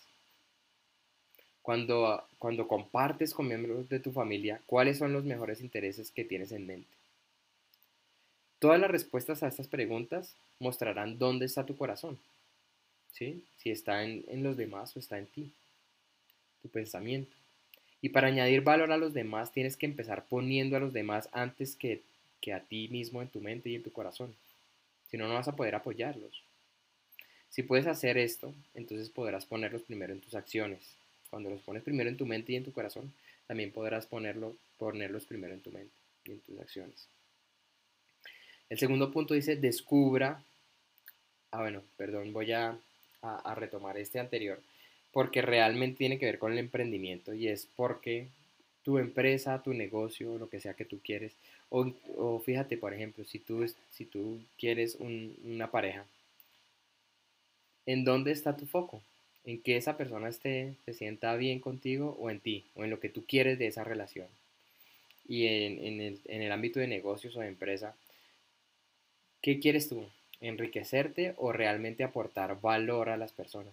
Cuando, 1.62 2.22
cuando 2.38 2.68
compartes 2.68 3.32
con 3.32 3.48
miembros 3.48 3.88
de 3.88 3.98
tu 3.98 4.12
familia, 4.12 4.60
¿cuáles 4.66 4.98
son 4.98 5.14
los 5.14 5.24
mejores 5.24 5.62
intereses 5.62 6.10
que 6.10 6.24
tienes 6.24 6.52
en 6.52 6.66
mente? 6.66 6.90
Todas 8.58 8.78
las 8.78 8.90
respuestas 8.90 9.42
a 9.42 9.48
estas 9.48 9.68
preguntas 9.68 10.34
mostrarán 10.60 11.18
dónde 11.18 11.46
está 11.46 11.64
tu 11.64 11.76
corazón, 11.76 12.18
¿sí? 13.10 13.42
si 13.56 13.70
está 13.70 14.04
en, 14.04 14.22
en 14.28 14.42
los 14.42 14.58
demás 14.58 14.94
o 14.94 14.98
está 14.98 15.18
en 15.18 15.26
ti 15.26 15.50
tu 16.62 16.68
pensamiento. 16.68 17.36
Y 18.00 18.08
para 18.08 18.28
añadir 18.28 18.62
valor 18.62 18.90
a 18.92 18.96
los 18.96 19.12
demás 19.12 19.52
tienes 19.52 19.76
que 19.76 19.86
empezar 19.86 20.24
poniendo 20.26 20.76
a 20.76 20.80
los 20.80 20.92
demás 20.92 21.28
antes 21.32 21.76
que, 21.76 22.02
a 22.52 22.60
ti 22.60 22.88
mismo 22.88 23.22
en 23.22 23.28
tu 23.28 23.40
mente 23.40 23.70
y 23.70 23.76
en 23.76 23.82
tu 23.82 23.92
corazón. 23.92 24.34
Si 25.10 25.16
no, 25.16 25.28
no 25.28 25.34
vas 25.34 25.46
a 25.46 25.54
poder 25.54 25.76
apoyarlos. 25.76 26.42
Si 27.50 27.62
puedes 27.62 27.86
hacer 27.86 28.18
esto, 28.18 28.52
entonces 28.74 29.10
podrás 29.10 29.46
ponerlos 29.46 29.82
primero 29.82 30.12
en 30.12 30.20
tus 30.20 30.34
acciones. 30.34 30.80
Cuando 31.30 31.50
los 31.50 31.60
pones 31.60 31.82
primero 31.82 32.10
en 32.10 32.16
tu 32.16 32.26
mente 32.26 32.52
y 32.52 32.56
en 32.56 32.64
tu 32.64 32.72
corazón, 32.72 33.12
también 33.46 33.70
podrás 33.70 34.06
ponerlo, 34.06 34.56
ponerlos 34.78 35.24
primero 35.24 35.54
en 35.54 35.60
tu 35.60 35.70
mente 35.70 35.94
y 36.24 36.32
en 36.32 36.40
tus 36.40 36.58
acciones. 36.58 37.06
El 38.68 38.78
segundo 38.78 39.12
punto 39.12 39.34
dice, 39.34 39.54
descubra, 39.54 40.42
ah 41.52 41.60
bueno, 41.60 41.82
perdón, 41.96 42.32
voy 42.32 42.52
a 42.52 42.76
retomar 43.54 43.98
este 43.98 44.18
anterior 44.18 44.60
porque 45.12 45.42
realmente 45.42 45.98
tiene 45.98 46.18
que 46.18 46.26
ver 46.26 46.38
con 46.38 46.52
el 46.52 46.58
emprendimiento 46.58 47.34
y 47.34 47.48
es 47.48 47.68
porque 47.76 48.28
tu 48.82 48.98
empresa, 48.98 49.62
tu 49.62 49.74
negocio, 49.74 50.38
lo 50.38 50.48
que 50.48 50.60
sea 50.60 50.74
que 50.74 50.84
tú 50.84 51.00
quieres, 51.04 51.32
o, 51.74 52.38
fíjate, 52.44 52.76
por 52.76 52.92
ejemplo, 52.92 53.24
si 53.24 53.38
tú, 53.38 53.66
si 53.90 54.04
tú 54.04 54.42
quieres 54.58 54.96
una 54.96 55.70
pareja, 55.70 56.04
¿en 57.86 58.04
dónde 58.04 58.30
está 58.32 58.56
tu 58.56 58.66
foco? 58.66 59.02
¿En 59.44 59.60
que 59.60 59.76
esa 59.76 59.96
persona 59.96 60.28
esté, 60.28 60.74
se 60.84 60.92
sienta 60.92 61.34
bien 61.36 61.60
contigo 61.60 62.16
o 62.20 62.28
en 62.28 62.40
ti, 62.40 62.64
o 62.74 62.84
en 62.84 62.90
lo 62.90 63.00
que 63.00 63.08
tú 63.08 63.24
quieres 63.26 63.58
de 63.58 63.68
esa 63.68 63.84
relación? 63.84 64.28
Y 65.26 65.46
en, 65.46 66.00
el, 66.00 66.20
en 66.26 66.42
el 66.42 66.52
ámbito 66.52 66.78
de 66.78 66.88
negocios 66.88 67.36
o 67.36 67.40
de 67.40 67.48
empresa, 67.48 67.96
¿qué 69.40 69.58
quieres 69.58 69.88
tú? 69.88 70.06
¿Enriquecerte 70.40 71.34
o 71.38 71.52
realmente 71.52 72.04
aportar 72.04 72.60
valor 72.60 73.08
a 73.08 73.16
las 73.16 73.32
personas? 73.32 73.72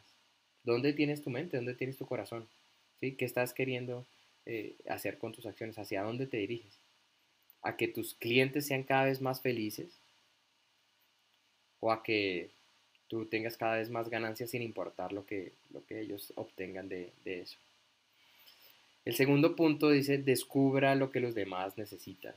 ¿Dónde 0.64 0.94
tienes 0.94 1.22
tu 1.22 1.30
mente? 1.30 1.58
¿Dónde 1.58 1.74
tienes 1.74 1.98
tu 1.98 2.06
corazón? 2.06 2.48
¿Sí? 3.00 3.14
¿Qué 3.14 3.26
estás 3.26 3.54
queriendo 3.54 4.06
eh, 4.46 4.76
hacer 4.88 5.18
con 5.18 5.32
tus 5.32 5.46
acciones? 5.46 5.78
¿Hacia 5.78 6.04
dónde 6.04 6.28
te 6.28 6.38
diriges? 6.38 6.74
¿A 7.62 7.78
que 7.78 7.88
tus 7.88 8.14
clientes 8.14 8.68
sean 8.68 8.84
cada 8.84 9.06
vez 9.06 9.22
más 9.22 9.42
felices? 9.42 9.90
¿O 11.80 11.92
a 11.92 12.04
que 12.04 12.50
tú 13.08 13.26
tengas 13.26 13.58
cada 13.58 13.78
vez 13.78 13.90
más 13.90 14.10
ganancias 14.10 14.52
sin 14.52 14.62
importar 14.62 15.14
lo 15.14 15.26
que, 15.26 15.54
lo 15.72 15.86
que 15.86 16.02
ellos 16.02 16.34
obtengan 16.36 16.90
de, 16.90 17.12
de 17.24 17.42
eso? 17.42 17.58
El 19.06 19.16
segundo 19.16 19.56
punto 19.56 19.90
dice, 19.90 20.18
descubra 20.18 20.94
lo 20.96 21.12
que 21.12 21.20
los 21.20 21.34
demás 21.34 21.78
necesitan. 21.78 22.36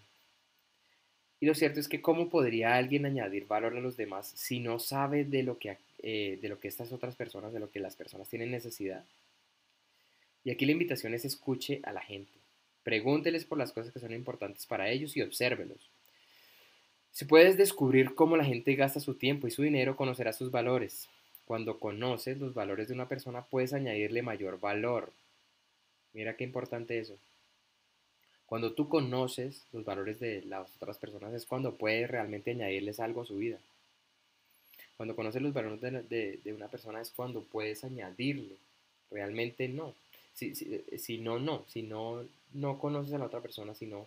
Y 1.40 1.46
lo 1.46 1.54
cierto 1.54 1.80
es 1.80 1.88
que 1.88 2.00
cómo 2.00 2.30
podría 2.30 2.76
alguien 2.76 3.04
añadir 3.04 3.46
valor 3.46 3.76
a 3.76 3.80
los 3.80 3.96
demás 3.96 4.32
si 4.37 4.61
no 4.61 4.78
sabe 4.78 5.24
de 5.24 5.42
lo 5.42 5.58
que 5.58 5.70
eh, 6.02 6.38
de 6.42 6.48
lo 6.48 6.58
que 6.58 6.68
estas 6.68 6.92
otras 6.92 7.16
personas, 7.16 7.52
de 7.52 7.60
lo 7.60 7.70
que 7.70 7.80
las 7.80 7.96
personas 7.96 8.28
tienen 8.28 8.50
necesidad. 8.50 9.04
Y 10.44 10.50
aquí 10.50 10.66
la 10.66 10.72
invitación 10.72 11.14
es 11.14 11.24
escuche 11.24 11.80
a 11.84 11.92
la 11.92 12.00
gente. 12.00 12.32
Pregúnteles 12.82 13.44
por 13.44 13.58
las 13.58 13.72
cosas 13.72 13.92
que 13.92 14.00
son 14.00 14.12
importantes 14.12 14.66
para 14.66 14.90
ellos 14.90 15.16
y 15.16 15.22
obsérvelos. 15.22 15.90
Si 17.12 17.26
puedes 17.26 17.56
descubrir 17.56 18.14
cómo 18.14 18.36
la 18.36 18.44
gente 18.44 18.74
gasta 18.74 18.98
su 18.98 19.14
tiempo 19.14 19.46
y 19.46 19.50
su 19.50 19.62
dinero, 19.62 19.96
conocerás 19.96 20.36
sus 20.36 20.50
valores. 20.50 21.08
Cuando 21.44 21.78
conoces 21.78 22.38
los 22.38 22.54
valores 22.54 22.88
de 22.88 22.94
una 22.94 23.08
persona, 23.08 23.44
puedes 23.44 23.72
añadirle 23.72 24.22
mayor 24.22 24.58
valor. 24.58 25.12
Mira 26.14 26.36
qué 26.36 26.44
importante 26.44 26.98
eso. 26.98 27.18
Cuando 28.46 28.72
tú 28.72 28.88
conoces 28.88 29.66
los 29.72 29.84
valores 29.84 30.20
de 30.20 30.42
las 30.42 30.74
otras 30.76 30.98
personas 30.98 31.32
es 31.32 31.46
cuando 31.46 31.76
puedes 31.76 32.10
realmente 32.10 32.50
añadirles 32.50 33.00
algo 33.00 33.22
a 33.22 33.26
su 33.26 33.36
vida. 33.36 33.58
Cuando 34.96 35.16
conoces 35.16 35.42
los 35.42 35.52
valores 35.52 35.81
de, 35.81 36.40
una 36.55 36.68
persona 36.68 37.00
es 37.00 37.11
cuando 37.11 37.42
puedes 37.42 37.85
añadirle. 37.85 38.57
Realmente 39.11 39.68
no. 39.68 39.94
Si, 40.35 40.55
si, 40.55 41.18
no, 41.18 41.38
no. 41.38 41.64
Si 41.68 41.83
no, 41.83 42.24
no 42.52 42.78
conoces 42.78 43.12
a 43.14 43.18
la 43.18 43.26
otra 43.26 43.40
persona, 43.40 43.74
si 43.74 43.87
no, 43.87 44.07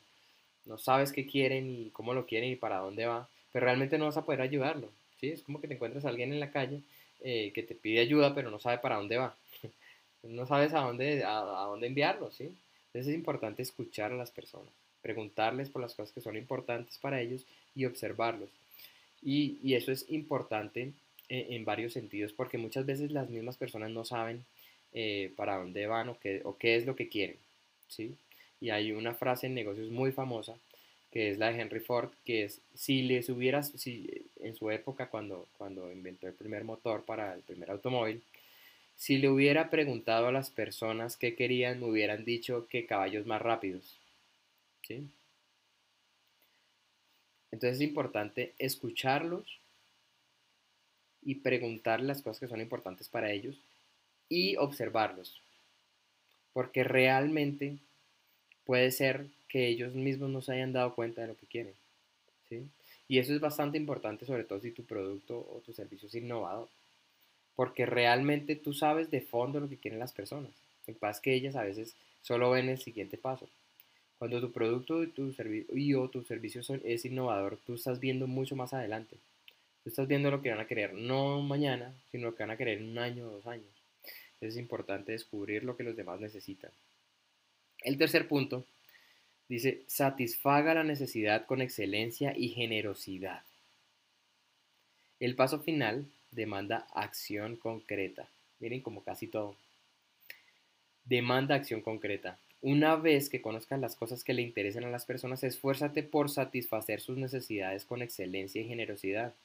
no 0.66 0.78
sabes 0.78 1.12
qué 1.12 1.26
quieren 1.26 1.70
y 1.70 1.90
cómo 1.92 2.14
lo 2.14 2.26
quieren 2.26 2.52
y 2.52 2.56
para 2.56 2.78
dónde 2.78 3.06
va, 3.06 3.28
pero 3.52 3.66
realmente 3.66 3.98
no 3.98 4.06
vas 4.06 4.18
a 4.18 4.26
poder 4.26 4.42
ayudarlo. 4.42 4.90
¿sí? 5.20 5.30
Es 5.30 5.42
como 5.42 5.62
que 5.62 5.68
te 5.68 5.76
encuentras 5.76 6.06
a 6.06 6.10
alguien 6.10 6.34
en 6.34 6.40
la 6.40 6.52
calle 6.52 6.82
eh, 7.22 7.52
que 7.54 7.64
te 7.64 7.76
pide 7.76 8.00
ayuda, 8.00 8.36
pero 8.36 8.52
no 8.52 8.60
sabe 8.60 8.80
para 8.80 8.98
dónde 8.98 9.18
va. 9.18 9.36
no 10.24 10.46
sabes 10.46 10.74
a 10.74 10.82
dónde, 10.82 11.24
a, 11.24 11.40
dónde 11.40 11.88
enviarlo. 11.88 12.32
¿sí? 12.32 12.46
Entonces 12.88 13.08
es 13.10 13.16
importante 13.16 13.62
escuchar 13.62 14.12
a 14.12 14.16
las 14.16 14.32
personas, 14.32 14.72
preguntarles 15.02 15.70
por 15.70 15.82
las 15.82 15.94
cosas 15.94 16.14
que 16.14 16.22
son 16.22 16.36
importantes 16.36 16.98
para 16.98 17.22
ellos 17.22 17.46
y 17.76 17.86
observarlos. 17.86 18.50
Y, 19.26 19.74
eso 19.74 19.92
es 19.92 20.06
importante 20.10 20.94
eh, 21.30 21.48
en 21.50 21.66
varios 21.66 21.94
sentidos 21.94 22.32
porque 22.32 22.58
muchas 22.58 22.86
veces 22.86 23.12
las 23.12 23.30
mismas 23.30 23.58
personas 23.58 23.90
no 23.90 24.06
saben 24.06 24.46
eh, 24.94 25.34
para 25.36 25.58
dónde 25.58 25.88
van 25.88 26.10
o 26.10 26.20
qué, 26.20 26.42
o 26.46 26.58
qué 26.58 26.76
es 26.78 26.86
lo 26.86 26.96
que 26.96 27.10
quieren. 27.10 27.38
¿sí? 27.90 28.16
Y 28.62 28.70
hay 28.70 28.92
una 28.92 29.16
frase 29.16 29.48
en 29.48 29.56
negocios 29.56 29.90
muy 29.90 30.12
famosa 30.12 30.56
que 31.16 31.30
es 31.32 31.38
la 31.38 31.50
de 31.50 31.62
Henry 31.62 31.80
Ford, 31.80 32.10
que 32.26 32.44
es, 32.44 32.60
si 32.74 33.02
les 33.02 33.30
hubieras, 33.30 33.72
si 33.78 34.28
en 34.42 34.54
su 34.54 34.70
época 34.70 35.08
cuando, 35.08 35.48
cuando 35.58 35.90
inventó 35.90 36.28
el 36.28 36.34
primer 36.34 36.66
motor 36.66 37.06
para 37.06 37.34
el 37.34 37.40
primer 37.40 37.72
automóvil, 37.72 38.22
si 38.98 39.18
le 39.18 39.30
hubiera 39.30 39.70
preguntado 39.70 40.28
a 40.28 40.34
las 40.34 40.50
personas 40.50 41.16
qué 41.16 41.34
querían, 41.34 41.80
me 41.80 41.86
hubieran 41.86 42.26
dicho 42.26 42.68
que 42.68 42.86
caballos 42.86 43.26
más 43.26 43.42
rápidos. 43.42 43.98
¿sí? 44.86 45.08
Entonces 47.52 47.78
es 47.78 47.88
importante 47.88 48.54
escucharlos 48.60 49.60
y 51.22 51.36
preguntar 51.36 52.02
las 52.02 52.22
cosas 52.22 52.40
que 52.40 52.48
son 52.48 52.62
importantes 52.62 53.10
para 53.10 53.32
ellos 53.32 53.56
y 54.30 54.56
observarlos. 54.58 55.42
Porque 56.54 56.84
realmente 56.84 57.78
puede 58.66 58.92
ser 58.92 59.28
que 59.48 59.68
ellos 59.68 59.94
mismos 59.94 60.30
no 60.30 60.42
se 60.42 60.54
hayan 60.54 60.74
dado 60.74 60.96
cuenta 60.96 61.22
de 61.22 61.28
lo 61.28 61.38
que 61.38 61.48
quieren. 61.48 61.74
¿sí? 62.50 62.68
Y 63.08 63.20
eso 63.20 63.34
es 63.34 63.40
bastante 63.40 63.78
importante, 63.78 64.26
sobre 64.26 64.44
todo 64.44 64.60
si 64.60 64.72
tu 64.72 64.84
producto 64.84 65.38
o 65.38 65.62
tu 65.66 65.74
servicio 65.74 66.08
es 66.08 66.16
innovador. 66.16 66.68
Porque 67.56 67.86
realmente 67.86 68.56
tú 68.56 68.74
sabes 68.74 69.10
de 69.12 69.22
fondo 69.22 69.60
lo 69.60 69.70
que 69.70 69.78
quieren 69.78 70.00
las 70.00 70.14
personas. 70.14 70.52
Lo 70.88 70.94
que 70.94 71.00
pasa 71.00 71.18
es 71.18 71.22
que 71.22 71.34
ellas 71.34 71.56
a 71.56 71.64
veces 71.64 71.96
solo 72.22 72.52
ven 72.52 72.70
el 72.70 72.80
siguiente 72.80 73.18
paso. 73.18 73.48
Cuando 74.18 74.40
tu 74.40 74.52
producto 74.52 75.04
y, 75.04 75.08
tu 75.08 75.34
y 75.74 75.94
o 75.94 76.10
tu 76.10 76.24
servicio 76.24 76.62
es 76.84 77.06
innovador, 77.06 77.58
tú 77.66 77.76
estás 77.76 78.00
viendo 78.00 78.28
mucho 78.28 78.56
más 78.56 78.74
adelante. 78.74 79.18
Tú 79.84 79.90
estás 79.90 80.08
viendo 80.08 80.32
lo 80.32 80.42
que 80.42 80.50
van 80.50 80.60
a 80.60 80.68
querer, 80.68 80.94
no 80.94 81.42
mañana, 81.42 81.94
sino 82.12 82.28
lo 82.28 82.36
que 82.36 82.44
van 82.44 82.52
a 82.52 82.58
querer 82.58 82.80
en 82.80 82.90
un 82.90 82.98
año 82.98 83.28
o 83.28 83.32
dos 83.32 83.48
años. 83.48 83.70
es 84.42 84.58
importante 84.58 85.12
descubrir 85.12 85.64
lo 85.64 85.76
que 85.76 85.84
los 85.84 85.96
demás 85.96 86.20
necesitan. 86.20 86.72
El 87.84 87.98
tercer 87.98 88.28
punto 88.28 88.66
dice, 89.48 89.84
satisfaga 89.88 90.74
la 90.74 90.84
necesidad 90.84 91.46
con 91.46 91.62
excelencia 91.62 92.34
y 92.36 92.50
generosidad. 92.50 93.44
El 95.20 95.36
paso 95.36 95.60
final 95.60 96.06
demanda 96.32 96.88
acción 96.94 97.56
concreta. 97.56 98.28
Miren 98.60 98.82
como 98.82 99.04
casi 99.04 99.28
todo. 99.28 99.56
Demanda 101.04 101.56
acción 101.56 101.82
concreta. 101.82 102.40
Una 102.66 102.96
vez 102.96 103.30
que 103.30 103.44
conozcas 103.44 103.80
las 103.80 103.96
cosas 103.96 104.24
que 104.24 104.34
le 104.34 104.42
interesan 104.42 104.86
a 104.86 104.90
las 104.90 105.06
personas, 105.06 105.44
esfuérzate 105.44 106.02
por 106.02 106.32
satisfacer 106.32 107.00
sus 107.00 107.16
necesidades 107.16 107.86
con 107.86 108.02
excelencia 108.02 108.60
y 108.60 108.68
generosidad. 108.68 109.36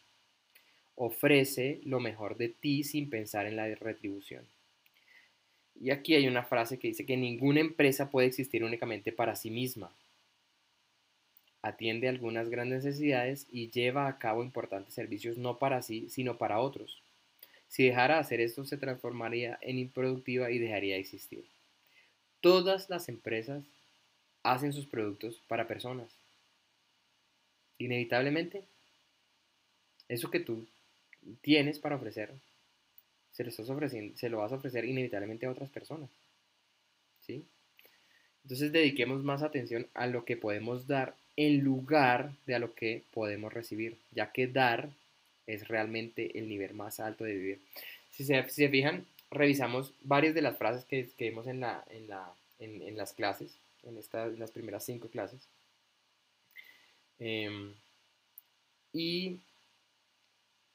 Ofrece 0.94 1.82
lo 1.84 2.00
mejor 2.00 2.38
de 2.38 2.48
ti 2.48 2.82
sin 2.82 3.10
pensar 3.10 3.44
en 3.44 3.56
la 3.56 3.66
retribución. 3.74 4.46
Y 5.78 5.90
aquí 5.90 6.14
hay 6.14 6.28
una 6.28 6.44
frase 6.44 6.78
que 6.78 6.88
dice 6.88 7.04
que 7.04 7.18
ninguna 7.18 7.60
empresa 7.60 8.08
puede 8.08 8.26
existir 8.26 8.64
únicamente 8.64 9.12
para 9.12 9.36
sí 9.36 9.50
misma. 9.50 9.92
Atiende 11.60 12.08
algunas 12.08 12.48
grandes 12.48 12.86
necesidades 12.86 13.46
y 13.52 13.70
lleva 13.70 14.08
a 14.08 14.18
cabo 14.18 14.42
importantes 14.42 14.94
servicios 14.94 15.36
no 15.36 15.58
para 15.58 15.82
sí, 15.82 16.08
sino 16.08 16.38
para 16.38 16.58
otros. 16.58 17.02
Si 17.68 17.84
dejara 17.84 18.14
de 18.14 18.20
hacer 18.22 18.40
esto, 18.40 18.64
se 18.64 18.78
transformaría 18.78 19.58
en 19.60 19.78
improductiva 19.78 20.50
y 20.50 20.58
dejaría 20.58 20.94
de 20.94 21.00
existir. 21.00 21.44
Todas 22.40 22.88
las 22.88 23.08
empresas 23.08 23.64
hacen 24.42 24.72
sus 24.72 24.86
productos 24.86 25.40
para 25.48 25.68
personas. 25.68 26.08
Inevitablemente, 27.78 28.62
eso 30.08 30.30
que 30.30 30.40
tú 30.40 30.66
tienes 31.42 31.78
para 31.78 31.96
ofrecer, 31.96 32.32
se 33.32 33.44
lo, 33.44 33.50
se 33.50 34.28
vas 34.28 34.52
a 34.52 34.56
ofrecer 34.56 34.84
inevitablemente 34.84 35.46
a 35.46 35.50
otras 35.50 35.70
personas. 35.70 36.10
¿Sí? 37.26 37.44
Entonces 38.42 38.72
dediquemos 38.72 39.22
más 39.22 39.42
atención 39.42 39.86
a 39.94 40.06
lo 40.06 40.24
que 40.24 40.36
podemos 40.36 40.86
dar 40.86 41.14
en 41.36 41.60
lugar 41.60 42.32
de 42.46 42.54
a 42.54 42.58
lo 42.58 42.74
que 42.74 43.02
podemos 43.12 43.52
recibir, 43.52 43.96
ya 44.12 44.32
que 44.32 44.46
dar 44.46 44.90
es 45.46 45.68
realmente 45.68 46.38
el 46.38 46.48
nivel 46.48 46.74
más 46.74 47.00
alto 47.00 47.24
de 47.24 47.34
vivir. 47.34 47.60
Si 48.10 48.24
se, 48.24 48.42
fijan, 48.68 49.06
revisamos 49.30 49.92
varias 50.02 50.34
de 50.34 50.42
las 50.42 50.56
frases 50.58 50.84
que, 50.84 51.08
vemos 51.18 51.46
en, 51.46 51.60
la, 51.60 51.84
en, 51.90 52.08
la, 52.08 52.32
en, 52.58 52.96
las 52.96 53.12
clases, 53.12 53.56
en, 53.84 53.96
estas, 53.96 54.38
las 54.38 54.50
primeras 54.50 54.84
cinco 54.84 55.08
clases. 55.08 55.40
Em, 57.18 57.74
y 58.92 59.38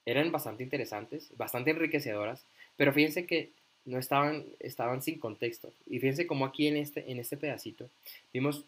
eran 0.05 0.31
bastante 0.31 0.63
interesantes, 0.63 1.29
bastante 1.37 1.71
enriquecedoras, 1.71 2.45
pero 2.77 2.93
fíjense 2.93 3.25
que 3.25 3.49
no 3.85 3.99
estaban, 3.99 4.45
estaban 4.59 5.01
sin 5.01 5.19
contexto. 5.19 5.71
Y 5.87 5.99
fíjense 5.99 6.27
cómo 6.27 6.45
aquí 6.45 6.67
en 6.67 6.77
este, 6.77 7.11
en 7.11 7.19
este 7.19 7.37
pedacito 7.37 7.89
vimos 8.33 8.63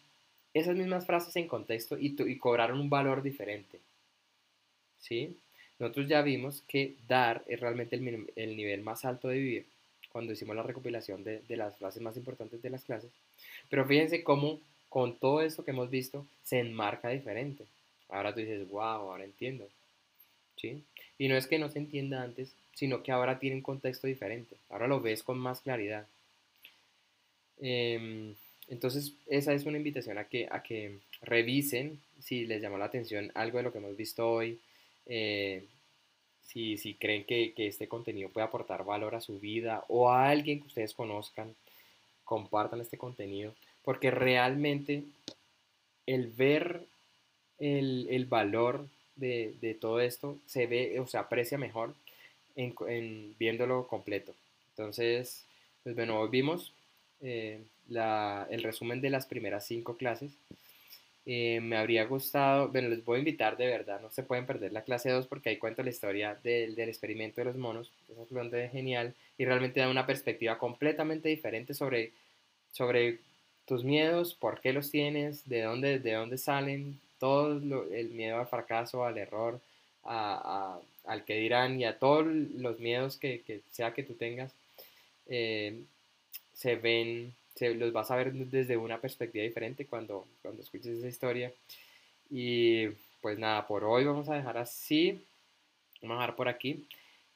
esas 0.53 0.75
mismas 0.75 1.05
frases 1.05 1.35
en 1.35 1.47
contexto 1.47 1.97
y, 1.97 2.15
y 2.19 2.37
cobraron 2.37 2.79
un 2.79 2.89
valor 2.89 3.21
diferente. 3.21 3.79
¿Sí? 4.99 5.37
Nosotros 5.79 6.07
ya 6.07 6.21
vimos 6.21 6.63
que 6.67 6.95
dar 7.07 7.43
es 7.47 7.59
realmente 7.59 7.95
el, 7.95 8.55
nivel 8.55 8.81
más 8.81 9.05
alto 9.05 9.27
de 9.27 9.37
vivir 9.37 9.65
cuando 10.17 10.33
hicimos 10.33 10.55
la 10.55 10.63
recopilación 10.63 11.23
de, 11.23 11.43
las 11.49 11.77
frases 11.77 12.01
más 12.01 12.17
importantes 12.17 12.59
de 12.63 12.71
las 12.71 12.83
clases. 12.83 13.11
Pero 13.69 13.85
fíjense 13.85 14.23
cómo 14.23 14.59
con 14.89 15.15
todo 15.19 15.43
esto 15.43 15.63
que 15.63 15.69
hemos 15.69 15.91
visto 15.91 16.25
se 16.43 16.57
enmarca 16.57 17.09
diferente. 17.09 17.65
Ahora 18.09 18.33
tú 18.33 18.39
dices, 18.39 18.67
wow, 18.67 18.81
ahora 18.81 19.25
entiendo. 19.25 19.69
¿Sí? 20.55 20.81
Y 21.19 21.27
no 21.27 21.37
es 21.37 21.45
que 21.45 21.59
no 21.59 21.69
se 21.69 21.77
entienda 21.77 22.23
antes, 22.23 22.51
sino 22.73 23.03
que 23.03 23.11
ahora 23.11 23.37
tiene 23.37 23.57
un 23.57 23.61
contexto 23.61 24.07
diferente. 24.07 24.55
Ahora 24.71 24.87
lo 24.87 25.01
ves 25.01 25.21
con 25.21 25.37
más 25.37 25.61
claridad. 25.61 26.07
Em, 27.59 28.33
entonces, 28.69 29.13
esa 29.27 29.53
es 29.53 29.65
una 29.65 29.77
invitación 29.77 30.17
a 30.17 30.23
que, 30.23 30.47
a 30.49 30.63
que 30.63 30.97
revisen 31.21 32.01
si 32.23 32.47
les 32.47 32.59
llamó 32.59 32.79
la 32.79 32.85
atención 32.85 33.31
algo 33.35 33.59
de 33.59 33.65
lo 33.65 33.71
que 33.71 33.77
hemos 33.77 33.95
visto 33.95 34.27
hoy, 34.27 34.59
eh, 35.05 35.63
si, 36.47 36.77
si, 36.77 36.95
creen 36.95 37.25
que, 37.25 37.53
que, 37.53 37.67
este 37.67 37.87
contenido 37.87 38.29
puede 38.29 38.47
aportar 38.47 38.83
valor 38.85 39.15
a 39.15 39.21
su 39.21 39.39
vida 39.39 39.83
o 39.87 40.09
a 40.09 40.29
alguien 40.29 40.61
que 40.61 40.67
ustedes 40.67 40.93
conozcan, 40.93 41.53
compartan 42.25 42.81
este 42.81 42.97
contenido, 42.97 43.53
porque 43.83 44.11
realmente 44.11 45.03
el 46.05 46.27
ver 46.27 46.85
el, 47.59 48.07
el 48.09 48.25
valor 48.25 48.87
de, 49.15 49.55
de, 49.61 49.73
todo 49.73 49.99
esto 49.99 50.37
se 50.45 50.67
ve 50.67 50.99
o 50.99 51.07
se 51.07 51.17
aprecia 51.17 51.57
mejor 51.57 51.93
en, 52.55 52.73
en 52.87 53.35
viéndolo 53.39 53.87
completo. 53.87 54.33
Entonces, 54.71 55.43
pues 55.83 55.95
bueno, 55.95 56.19
hoy 56.19 56.29
vimos 56.29 56.73
eh, 57.21 57.59
la, 57.87 58.47
el 58.51 58.63
resumen 58.63 59.01
de 59.01 59.09
las 59.09 59.25
primeras 59.25 59.65
cinco 59.65 59.97
clases. 59.97 60.31
Eh, 61.29 61.59
me 61.59 61.75
habría 61.75 62.05
gustado, 62.05 62.69
bueno, 62.69 62.87
les 62.87 63.03
voy 63.03 63.17
a 63.17 63.19
invitar 63.19 63.57
de 63.57 63.67
verdad, 63.67 63.99
no 63.99 64.09
se 64.09 64.23
pueden 64.23 64.45
perder 64.45 64.71
la 64.71 64.83
clase 64.83 65.09
2 65.09 65.27
porque 65.27 65.49
ahí 65.49 65.57
cuento 65.57 65.83
la 65.83 65.89
historia 65.89 66.39
del, 66.41 66.73
del 66.73 66.87
experimento 66.87 67.41
de 67.41 67.45
los 67.45 67.57
monos, 67.57 67.91
es 68.09 68.17
absolutamente 68.17 68.69
genial 68.69 69.13
y 69.37 69.43
realmente 69.43 69.81
da 69.81 69.89
una 69.89 70.05
perspectiva 70.05 70.57
completamente 70.57 71.27
diferente 71.27 71.73
sobre, 71.73 72.13
sobre 72.71 73.19
tus 73.65 73.83
miedos, 73.83 74.35
por 74.35 74.61
qué 74.61 74.71
los 74.71 74.89
tienes, 74.89 75.47
de 75.49 75.63
dónde, 75.63 75.99
de 75.99 76.13
dónde 76.13 76.37
salen, 76.37 76.97
todo 77.19 77.51
el 77.91 78.09
miedo 78.11 78.39
al 78.39 78.47
fracaso, 78.47 79.03
al 79.03 79.17
error, 79.17 79.59
a, 80.05 80.79
al 81.03 81.25
que 81.25 81.35
dirán 81.35 81.77
y 81.77 81.83
a 81.83 81.99
todos 81.99 82.25
los 82.25 82.79
miedos 82.79 83.17
que, 83.17 83.41
que 83.41 83.59
sea 83.71 83.93
que 83.93 84.03
tú 84.03 84.13
tengas, 84.13 84.53
eh, 85.27 85.81
se 86.53 86.77
ven 86.77 87.33
los 87.61 87.93
vas 87.93 88.11
a 88.11 88.15
ver 88.15 88.33
desde 88.33 88.77
una 88.77 88.99
perspectiva 88.99 89.43
diferente 89.43 89.85
cuando, 89.85 90.25
cuando 90.41 90.61
escuches 90.61 90.97
esa 90.97 91.07
historia. 91.07 91.51
Y 92.29 92.87
pues 93.21 93.37
nada, 93.39 93.65
por 93.67 93.83
hoy 93.83 94.03
vamos 94.03 94.29
a 94.29 94.35
dejar 94.35 94.57
así. 94.57 95.23
Vamos 96.01 96.17
a 96.17 96.21
dejar 96.21 96.35
por 96.35 96.47
aquí. 96.47 96.85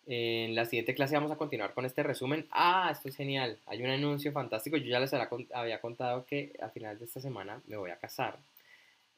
En 0.08 0.56
la 0.56 0.66
siguiente 0.66 0.96
clase 0.96 1.16
vamos 1.16 1.32
a 1.32 1.38
continuar 1.38 1.74
con 1.74 1.86
este 1.86 2.04
resumen. 2.04 2.46
Ah, 2.52 2.90
esto 2.92 3.10
es 3.10 3.16
genial. 3.16 3.58
Hay 3.68 3.82
un 3.84 3.90
anuncio 3.90 4.32
fantástico. 4.32 4.78
Yo 4.78 4.86
ya 4.86 5.00
les 5.00 5.14
había 5.14 5.80
contado 5.80 6.26
que 6.26 6.54
a 6.62 6.70
final 6.70 6.98
de 6.98 7.06
esta 7.06 7.22
semana 7.22 7.62
me 7.68 7.78
voy 7.78 7.92
a 7.92 7.98
casar. 7.98 8.38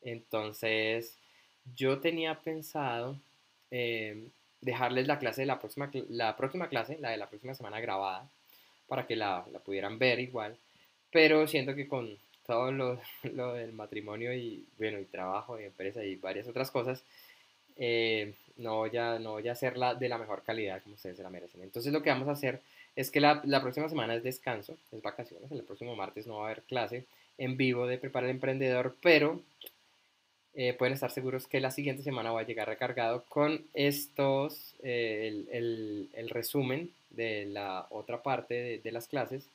Entonces, 0.01 1.17
yo 1.75 1.99
tenía 1.99 2.35
pensado 2.35 3.17
em, 3.71 4.29
dejarles 4.61 5.07
la 5.07 5.19
clase 5.19 5.41
de 5.41 5.47
la 5.47 5.59
próxima, 5.59 5.89
la 6.09 6.35
próxima 6.35 6.67
clase, 6.67 6.97
la 6.99 7.11
de 7.11 7.17
la 7.17 7.27
próxima 7.29 7.55
semana 7.55 7.79
grabada, 7.79 8.29
para 8.87 9.07
que 9.07 9.15
la, 9.15 9.45
la 9.51 9.59
pudieran 9.59 9.97
ver 9.97 10.19
igual 10.19 10.57
pero 11.13 11.47
siento 11.47 11.75
que 11.75 11.87
con 11.87 12.17
todo 12.45 12.71
lo, 12.71 12.99
lo, 13.33 13.53
del 13.53 13.71
matrimonio 13.71 14.33
y, 14.33 14.65
bueno, 14.77 14.99
y 14.99 15.05
trabajo 15.05 15.57
y 15.59 15.63
empresa 15.63 16.03
y 16.03 16.15
varias 16.15 16.47
otras 16.47 16.71
cosas, 16.71 17.03
eh, 17.77 18.33
no, 18.57 18.77
voy 18.77 18.97
a, 18.97 19.19
no 19.19 19.33
voy 19.33 19.47
a 19.47 19.53
hacerla 19.53 19.95
de 19.95 20.09
la 20.09 20.17
mejor 20.17 20.43
calidad 20.43 20.81
como 20.83 20.95
ustedes 20.95 21.17
se 21.17 21.23
la 21.23 21.29
merecen. 21.29 21.61
Entonces 21.61 21.93
lo 21.93 22.01
que 22.01 22.09
vamos 22.09 22.27
a 22.27 22.33
hacer 22.33 22.61
es 22.95 23.09
que 23.09 23.21
la, 23.21 23.41
la 23.45 23.61
próxima 23.61 23.87
semana 23.87 24.15
es 24.15 24.23
descanso, 24.23 24.75
es 24.91 25.01
vacaciones, 25.01 25.51
el 25.51 25.63
próximo 25.63 25.95
martes 25.95 26.27
no 26.27 26.37
va 26.37 26.41
a 26.41 26.45
haber 26.51 26.63
clase 26.63 27.05
en 27.37 27.57
vivo 27.57 27.87
de 27.87 27.97
Preparar 27.97 28.29
el 28.29 28.35
Emprendedor, 28.35 28.95
pero 29.01 29.41
eh, 30.55 30.73
pueden 30.73 30.93
estar 30.93 31.09
seguros 31.09 31.47
que 31.47 31.59
la 31.59 31.71
siguiente 31.71 32.03
semana 32.03 32.31
va 32.31 32.41
a 32.41 32.45
llegar 32.45 32.67
recargado 32.67 33.23
con 33.27 33.65
estos, 33.73 34.75
eh, 34.83 35.27
el, 35.27 35.47
el, 35.51 36.09
el, 36.13 36.29
resumen 36.29 36.91
de 37.09 37.45
la 37.45 37.87
otra 37.89 38.21
parte 38.21 38.53
de, 38.53 38.77
de 38.77 38.91
las 38.91 39.07
clases 39.07 39.47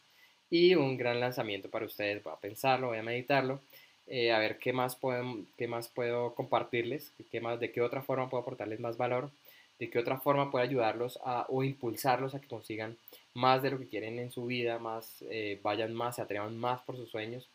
y 0.50 0.74
un 0.74 0.96
gran 0.96 1.20
lanzamiento 1.20 1.68
para 1.70 1.86
ustedes. 1.86 2.22
Voy 2.22 2.32
a 2.32 2.40
pensarlo, 2.40 2.88
voy 2.88 2.98
a 2.98 3.02
meditarlo, 3.02 3.60
eh, 4.06 4.32
a 4.32 4.38
ver 4.38 4.58
qué 4.58 4.72
más, 4.72 4.96
puedo, 4.96 5.38
qué 5.56 5.68
más 5.68 5.88
puedo 5.88 6.34
compartirles, 6.34 7.12
qué 7.30 7.40
más, 7.40 7.60
de 7.60 7.72
qué 7.72 7.80
otra 7.80 8.02
forma 8.02 8.28
puedo 8.30 8.42
aportarles 8.42 8.80
más 8.80 8.96
valor, 8.96 9.30
de 9.78 9.90
qué 9.90 9.98
otra 9.98 10.18
forma 10.18 10.50
puedo 10.50 10.64
ayudarlos 10.64 11.18
a, 11.24 11.46
o 11.48 11.62
impulsarlos 11.62 12.34
a 12.34 12.40
que 12.40 12.48
consigan 12.48 12.96
más 13.34 13.62
de 13.62 13.70
lo 13.70 13.78
que 13.78 13.88
quieren 13.88 14.18
en 14.18 14.30
su 14.32 14.46
vida, 14.46 14.78
más, 14.78 15.24
eh, 15.30 15.60
vayan 15.62 15.94
más, 15.94 16.16
se 16.16 16.22
atrevan 16.22 16.58
más 16.58 16.80
por 16.82 16.96
sus 16.96 17.10
sueños. 17.10 17.48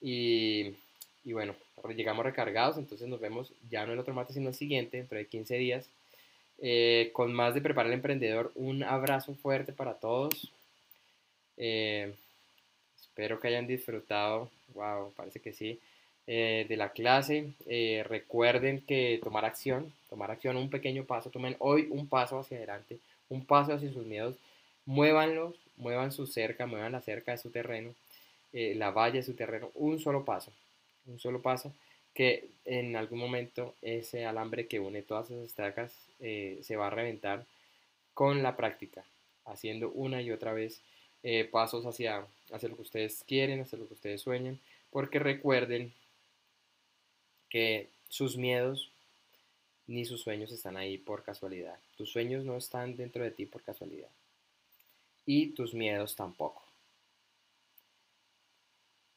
Y, 0.00 0.74
y 1.24 1.32
bueno, 1.32 1.54
llegamos 1.94 2.24
recargados, 2.24 2.78
entonces 2.78 3.08
nos 3.08 3.20
vemos 3.20 3.52
ya 3.70 3.84
no 3.84 3.92
el 3.92 3.98
otro 3.98 4.14
martes, 4.14 4.34
sino 4.34 4.48
el 4.48 4.54
siguiente, 4.54 4.98
dentro 4.98 5.18
de 5.18 5.26
15 5.26 5.56
días. 5.56 5.88
Eh, 6.60 7.10
con 7.12 7.32
más 7.32 7.54
de 7.54 7.60
Preparar 7.60 7.90
el 7.90 7.94
Emprendedor, 7.94 8.52
un 8.54 8.82
abrazo 8.82 9.34
fuerte 9.34 9.72
para 9.72 9.94
todos. 9.94 10.52
Eh, 11.58 12.14
espero 13.00 13.40
que 13.40 13.48
hayan 13.48 13.66
disfrutado, 13.66 14.48
wow, 14.74 15.12
parece 15.14 15.40
que 15.40 15.52
sí, 15.52 15.80
eh, 16.26 16.66
de 16.68 16.76
la 16.76 16.90
clase. 16.90 17.52
Eh, 17.66 18.04
recuerden 18.08 18.80
que 18.80 19.20
tomar 19.22 19.44
acción, 19.44 19.92
tomar 20.08 20.30
acción, 20.30 20.56
un 20.56 20.70
pequeño 20.70 21.04
paso, 21.04 21.30
tomen 21.30 21.56
hoy 21.58 21.88
un 21.90 22.08
paso 22.08 22.38
hacia 22.38 22.56
adelante, 22.56 22.98
un 23.28 23.44
paso 23.44 23.74
hacia 23.74 23.92
sus 23.92 24.06
miedos, 24.06 24.36
muévanlos, 24.86 25.54
muevan 25.76 26.12
su 26.12 26.26
cerca, 26.26 26.66
muevan 26.66 26.92
la 26.92 27.02
cerca 27.02 27.32
de 27.32 27.38
su 27.38 27.50
terreno, 27.50 27.94
la 28.52 28.90
valla 28.90 29.16
de 29.16 29.22
su 29.22 29.34
terreno, 29.34 29.70
un 29.74 30.00
solo 30.00 30.24
paso, 30.24 30.52
un 31.06 31.18
solo 31.18 31.42
paso 31.42 31.72
que 32.14 32.48
en 32.64 32.96
algún 32.96 33.18
momento 33.18 33.74
ese 33.82 34.24
alambre 34.24 34.66
que 34.66 34.80
une 34.80 35.02
todas 35.02 35.30
esas 35.30 35.44
estacas 35.44 35.92
se 36.18 36.76
va 36.76 36.86
a 36.88 36.90
reventar 36.90 37.44
con 38.14 38.42
la 38.42 38.56
práctica, 38.56 39.04
haciendo 39.44 39.90
una 39.90 40.22
y 40.22 40.30
otra 40.32 40.52
vez 40.52 40.80
eh, 41.22 41.44
pasos 41.44 41.84
hacia, 41.86 42.26
hacia 42.52 42.68
lo 42.68 42.76
que 42.76 42.82
ustedes 42.82 43.24
quieren, 43.26 43.60
hacia 43.60 43.78
lo 43.78 43.86
que 43.88 43.94
ustedes 43.94 44.22
sueñan, 44.22 44.58
porque 44.90 45.18
recuerden 45.18 45.92
que 47.48 47.88
sus 48.08 48.36
miedos 48.36 48.90
ni 49.86 50.04
sus 50.04 50.20
sueños 50.20 50.52
están 50.52 50.76
ahí 50.76 50.98
por 50.98 51.22
casualidad. 51.22 51.78
Tus 51.96 52.10
sueños 52.10 52.44
no 52.44 52.56
están 52.56 52.96
dentro 52.96 53.24
de 53.24 53.30
ti 53.30 53.46
por 53.46 53.62
casualidad. 53.62 54.10
Y 55.26 55.48
tus 55.48 55.74
miedos 55.74 56.14
tampoco. 56.14 56.62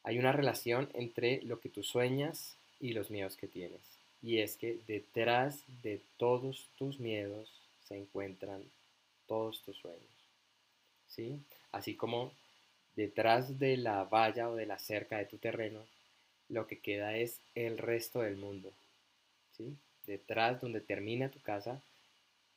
Hay 0.02 0.18
una 0.18 0.32
relación 0.32 0.88
entre 0.94 1.42
lo 1.42 1.60
que 1.60 1.68
tú 1.68 1.82
sueñas 1.82 2.56
y 2.80 2.92
los 2.92 3.10
miedos 3.10 3.36
que 3.36 3.46
tienes. 3.46 3.80
Y 4.22 4.38
es 4.38 4.56
que 4.56 4.78
detrás 4.86 5.62
de 5.82 6.00
todos 6.16 6.68
tus 6.78 6.98
miedos 6.98 7.50
se 7.86 7.96
encuentran 7.96 8.62
todos 9.26 9.62
tus 9.62 9.76
sueños. 9.76 10.21
¿Sí? 11.14 11.40
Así 11.72 11.94
como 11.94 12.32
detrás 12.96 13.58
de 13.58 13.76
la 13.76 14.04
valla 14.04 14.48
o 14.48 14.54
de 14.54 14.66
la 14.66 14.78
cerca 14.78 15.18
de 15.18 15.26
tu 15.26 15.38
terreno, 15.38 15.80
lo 16.48 16.66
que 16.66 16.78
queda 16.78 17.16
es 17.16 17.38
el 17.54 17.78
resto 17.78 18.20
del 18.20 18.36
mundo. 18.36 18.70
¿sí? 19.56 19.74
Detrás 20.06 20.60
donde 20.60 20.80
termina 20.80 21.30
tu 21.30 21.40
casa, 21.40 21.80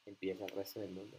empieza 0.05 0.45
el 0.45 0.51
resto 0.51 0.79
del 0.79 0.91
mundo. 0.91 1.17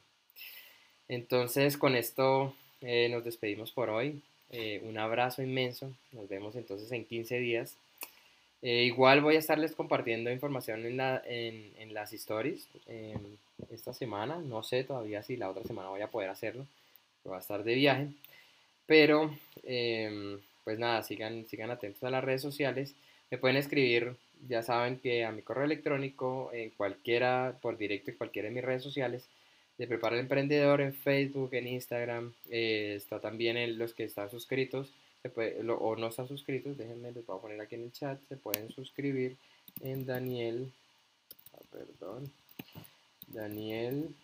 Entonces, 1.09 1.76
con 1.76 1.95
esto 1.95 2.55
eh, 2.80 3.09
nos 3.09 3.24
despedimos 3.24 3.72
por 3.72 3.91
hoy. 3.91 4.20
Eh, 4.51 4.80
un 4.84 4.99
abrazo 4.99 5.43
inmenso. 5.43 5.93
Nos 6.12 6.28
vemos 6.28 6.57
entonces 6.57 6.91
en 6.93 7.05
15 7.05 7.39
días. 7.39 7.76
Eh, 8.62 8.84
igual 8.84 9.20
voy 9.20 9.37
a 9.37 9.39
estarles 9.39 9.74
compartiendo 9.74 10.30
información 10.30 10.84
en, 10.84 10.97
la, 10.97 11.22
en, 11.24 11.95
las 11.95 12.12
stories 12.12 12.68
esta 13.70 13.93
semana. 13.93 14.39
No 14.39 14.62
sé 14.62 14.82
todavía 14.82 15.22
si 15.22 15.37
la 15.37 15.51
otra 15.51 15.62
semana 15.62 15.89
voy 15.89 16.01
a 16.01 16.11
poder 16.11 16.30
hacerlo 16.30 16.66
va 17.28 17.36
a 17.36 17.40
estar 17.40 17.64
de 17.64 17.74
viaje. 17.74 18.08
Pero, 18.86 19.36
em, 19.64 20.40
pues 20.64 20.78
nada, 20.78 21.02
sigan, 21.02 21.46
sigan 21.46 21.70
atentos 21.70 22.02
a 22.04 22.10
las 22.10 22.24
redes 22.24 22.42
sociales. 22.42 22.94
Me 23.30 23.38
pueden 23.38 23.56
escribir, 23.56 24.16
ya 24.48 24.62
saben 24.62 24.98
que 25.00 25.24
a 25.24 25.32
mi 25.32 25.42
correo 25.42 25.64
electrónico, 25.64 26.50
en 26.52 26.70
cualquiera, 26.70 27.56
por 27.60 27.76
directo 27.76 28.10
en 28.10 28.16
cualquiera 28.16 28.48
de 28.48 28.54
mis 28.54 28.64
redes 28.64 28.82
sociales, 28.82 29.28
de 29.78 29.86
Prepara 29.86 30.16
el 30.16 30.22
Emprendedor, 30.22 30.80
en 30.80 30.94
Facebook, 30.94 31.54
en 31.54 31.68
Instagram, 31.68 32.32
eh, 32.50 32.94
está 32.96 33.20
también 33.20 33.78
los 33.78 33.92
que 33.92 34.04
están 34.04 34.30
suscritos, 34.30 34.90
o 35.80 35.96
no 35.96 36.06
están 36.06 36.28
suscritos, 36.28 36.78
déjenme, 36.78 37.12
les 37.12 37.26
voy 37.26 37.36
a 37.36 37.40
poner 37.40 37.60
aquí 37.60 37.74
en 37.74 37.82
el 37.82 37.92
chat, 37.92 38.18
se 38.28 38.36
pueden 38.36 38.70
suscribir 38.70 39.36
en 39.80 40.06
Daniel, 40.06 40.70
ah, 41.52 41.62
perdón, 41.70 42.30
Daniel 43.26 44.14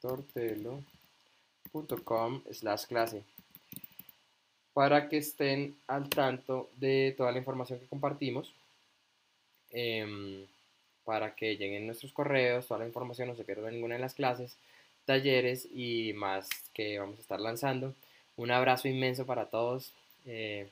Tortelo 0.00 0.82
com 2.04 2.42
slash 2.52 2.86
clase 2.86 3.22
para 4.76 5.08
que 5.08 5.16
estén 5.16 5.74
al 5.86 6.10
tanto 6.10 6.68
de 6.76 7.14
toda 7.16 7.32
la 7.32 7.38
información 7.38 7.80
que 7.80 7.86
compartimos, 7.86 8.52
em, 9.70 10.44
para 11.02 11.34
que 11.34 11.56
lleguen 11.56 11.86
nuestros 11.86 12.12
correos, 12.12 12.66
toda 12.66 12.80
la 12.80 12.86
información, 12.86 13.28
no 13.28 13.34
se 13.34 13.44
pierda 13.44 13.70
ninguna 13.70 13.94
de 13.94 14.02
las 14.02 14.12
clases, 14.12 14.58
talleres 15.06 15.66
y 15.74 16.12
más 16.12 16.50
que 16.74 16.98
vamos 16.98 17.16
a 17.16 17.22
estar 17.22 17.40
lanzando. 17.40 17.94
Un 18.36 18.50
abrazo 18.50 18.86
inmenso 18.86 19.24
para 19.24 19.46
todos. 19.46 19.94
Eh, 20.26 20.68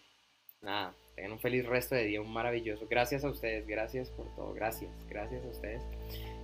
nada, 0.61 0.93
tengan 1.15 1.33
un 1.33 1.39
feliz 1.39 1.65
resto 1.65 1.95
de 1.95 2.05
día, 2.05 2.21
un 2.21 2.31
maravilloso. 2.31 2.87
Gracias 2.91 3.25
a 3.25 3.31
ustedes, 3.31 3.67
gracias 3.67 4.11
por 4.11 4.27
todo, 4.37 4.53
gracias, 4.53 4.91
gracias 5.09 5.43
a 5.43 5.49
ustedes. 5.49 5.83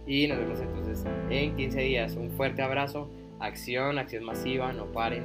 Y 0.07 0.27
nos 0.29 0.39
vemos 0.39 0.61
entonces 0.61 1.05
en 1.29 1.55
15 1.57 1.79
días. 1.79 2.15
Un 2.15 2.31
fuerte 2.31 2.63
abrazo 2.63 3.11
acción, 3.41 3.99
acción 3.99 4.25
masiva, 4.25 4.73
no 4.73 4.93
paren 4.93 5.25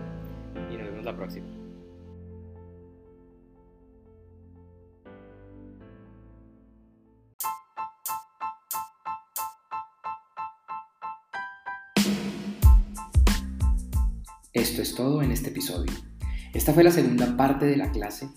y 0.71 0.77
nos 0.77 0.87
vemos 0.87 1.05
la 1.05 1.15
próxima. 1.15 1.45
Esto 14.53 14.81
es 14.81 14.95
todo 14.95 15.21
en 15.21 15.31
este 15.31 15.49
episodio. 15.49 15.91
Esta 16.53 16.73
fue 16.73 16.83
la 16.83 16.91
segunda 16.91 17.35
parte 17.35 17.65
de 17.65 17.75
la 17.75 17.91
clase. 17.91 18.29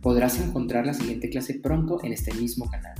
Podrás 0.00 0.40
encontrar 0.40 0.86
la 0.86 0.94
siguiente 0.94 1.28
clase 1.28 1.60
pronto 1.62 2.02
en 2.02 2.14
este 2.14 2.32
mismo 2.34 2.70
canal. 2.70 2.94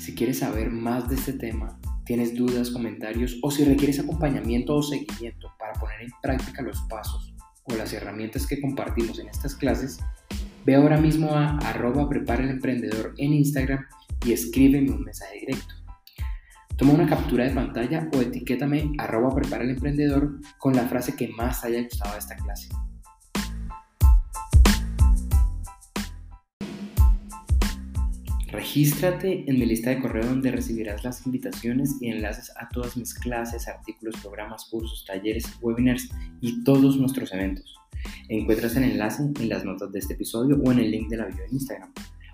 Si 0.00 0.14
quieres 0.14 0.40
saber 0.40 0.70
más 0.70 1.08
de 1.08 1.14
este 1.14 1.32
tema, 1.32 1.78
tienes 2.04 2.34
dudas, 2.34 2.70
comentarios 2.70 3.38
o 3.42 3.50
si 3.50 3.64
requieres 3.64 4.00
acompañamiento 4.00 4.74
o 4.74 4.82
seguimiento 4.82 5.52
para 5.58 5.72
poner 5.74 6.02
en 6.02 6.10
práctica 6.20 6.62
los 6.62 6.80
pasos 6.82 7.34
o 7.64 7.74
las 7.74 7.92
herramientas 7.92 8.46
que 8.46 8.60
compartimos 8.60 9.18
en 9.18 9.28
estas 9.28 9.54
clases, 9.54 10.00
ve 10.64 10.74
ahora 10.74 10.98
mismo 10.98 11.34
a 11.34 11.58
arroba 11.58 12.08
prepara 12.08 12.42
el 12.42 12.50
emprendedor 12.50 13.14
en 13.18 13.34
Instagram 13.34 13.84
y 14.24 14.32
escríbeme 14.32 14.90
un 14.90 15.04
mensaje 15.04 15.40
directo. 15.40 15.74
Toma 16.76 16.94
una 16.94 17.06
captura 17.06 17.44
de 17.44 17.54
pantalla 17.54 18.08
o 18.12 18.20
etiquétame 18.20 18.92
arroba 18.98 19.34
prepara 19.34 19.64
el 19.64 19.70
emprendedor 19.70 20.40
con 20.58 20.74
la 20.74 20.86
frase 20.86 21.14
que 21.14 21.28
más 21.28 21.64
haya 21.64 21.82
gustado 21.82 22.12
de 22.12 22.18
esta 22.18 22.36
clase. 22.36 22.68
Regístrate 28.52 29.48
en 29.48 29.58
mi 29.58 29.64
lista 29.64 29.88
de 29.88 29.98
correo 29.98 30.26
donde 30.26 30.50
recibirás 30.50 31.02
las 31.04 31.24
invitaciones 31.24 31.96
y 32.02 32.08
enlaces 32.08 32.52
a 32.58 32.68
todas 32.68 32.98
mis 32.98 33.14
clases, 33.14 33.66
artículos, 33.66 34.14
programas, 34.20 34.66
cursos, 34.66 35.06
talleres, 35.06 35.46
webinars 35.62 36.10
y 36.42 36.62
todos 36.62 36.98
nuestros 36.98 37.32
eventos. 37.32 37.74
Encuentras 38.28 38.76
el 38.76 38.84
enlace 38.84 39.22
en 39.22 39.48
las 39.48 39.64
notas 39.64 39.90
de 39.90 40.00
este 40.00 40.12
episodio 40.12 40.60
o 40.62 40.70
en 40.70 40.80
el 40.80 40.90
link 40.90 41.08
de 41.08 41.16
la 41.16 41.24
bio 41.24 41.42
en 41.44 41.54
Instagram. 41.54 41.92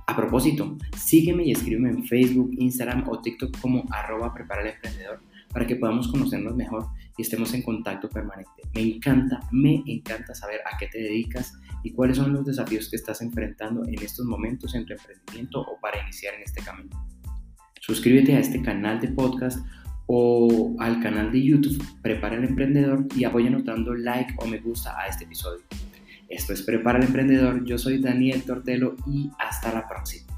A 0.08 0.16
propósito, 0.16 0.76
sígueme 0.96 1.44
y 1.44 1.52
escríbeme 1.52 1.90
en 1.90 2.04
Facebook, 2.04 2.50
Instagram 2.58 3.08
o 3.08 3.20
TikTok 3.20 3.56
como 3.60 3.84
arroba 3.92 4.34
prepara 4.34 4.68
emprendedor 4.68 5.20
para 5.52 5.68
que 5.68 5.76
podamos 5.76 6.08
conocernos 6.08 6.56
mejor 6.56 6.88
y 7.16 7.22
estemos 7.22 7.54
en 7.54 7.62
contacto 7.62 8.08
permanente. 8.08 8.62
Me 8.74 8.80
encanta, 8.80 9.38
me 9.52 9.84
encanta 9.86 10.34
saber 10.34 10.62
a 10.66 10.76
qué 10.78 10.88
te 10.88 10.98
dedicas 10.98 11.54
y 11.82 11.92
cuáles 11.92 12.16
son 12.16 12.32
los 12.32 12.44
desafíos 12.44 12.88
que 12.88 12.96
estás 12.96 13.22
enfrentando 13.22 13.84
en 13.86 14.02
estos 14.02 14.26
momentos 14.26 14.74
en 14.74 14.86
tu 14.86 14.92
emprendimiento 14.92 15.60
o 15.60 15.78
para 15.80 16.02
iniciar 16.02 16.34
en 16.34 16.42
este 16.42 16.62
camino. 16.62 16.90
Suscríbete 17.80 18.34
a 18.36 18.40
este 18.40 18.60
canal 18.62 19.00
de 19.00 19.08
podcast 19.08 19.64
o 20.06 20.74
al 20.78 21.00
canal 21.00 21.30
de 21.30 21.44
YouTube 21.44 21.82
Prepara 22.02 22.36
el 22.36 22.44
Emprendedor 22.44 23.06
y 23.14 23.24
apoya 23.24 23.50
dando 23.64 23.94
like 23.94 24.34
o 24.38 24.46
me 24.46 24.58
gusta 24.58 24.98
a 24.98 25.06
este 25.06 25.24
episodio. 25.24 25.62
Esto 26.28 26.52
es 26.52 26.62
Prepara 26.62 26.98
el 26.98 27.04
Emprendedor, 27.04 27.64
yo 27.64 27.78
soy 27.78 27.98
Daniel 27.98 28.42
Tortelo 28.42 28.96
y 29.06 29.30
hasta 29.38 29.72
la 29.72 29.88
próxima. 29.88 30.37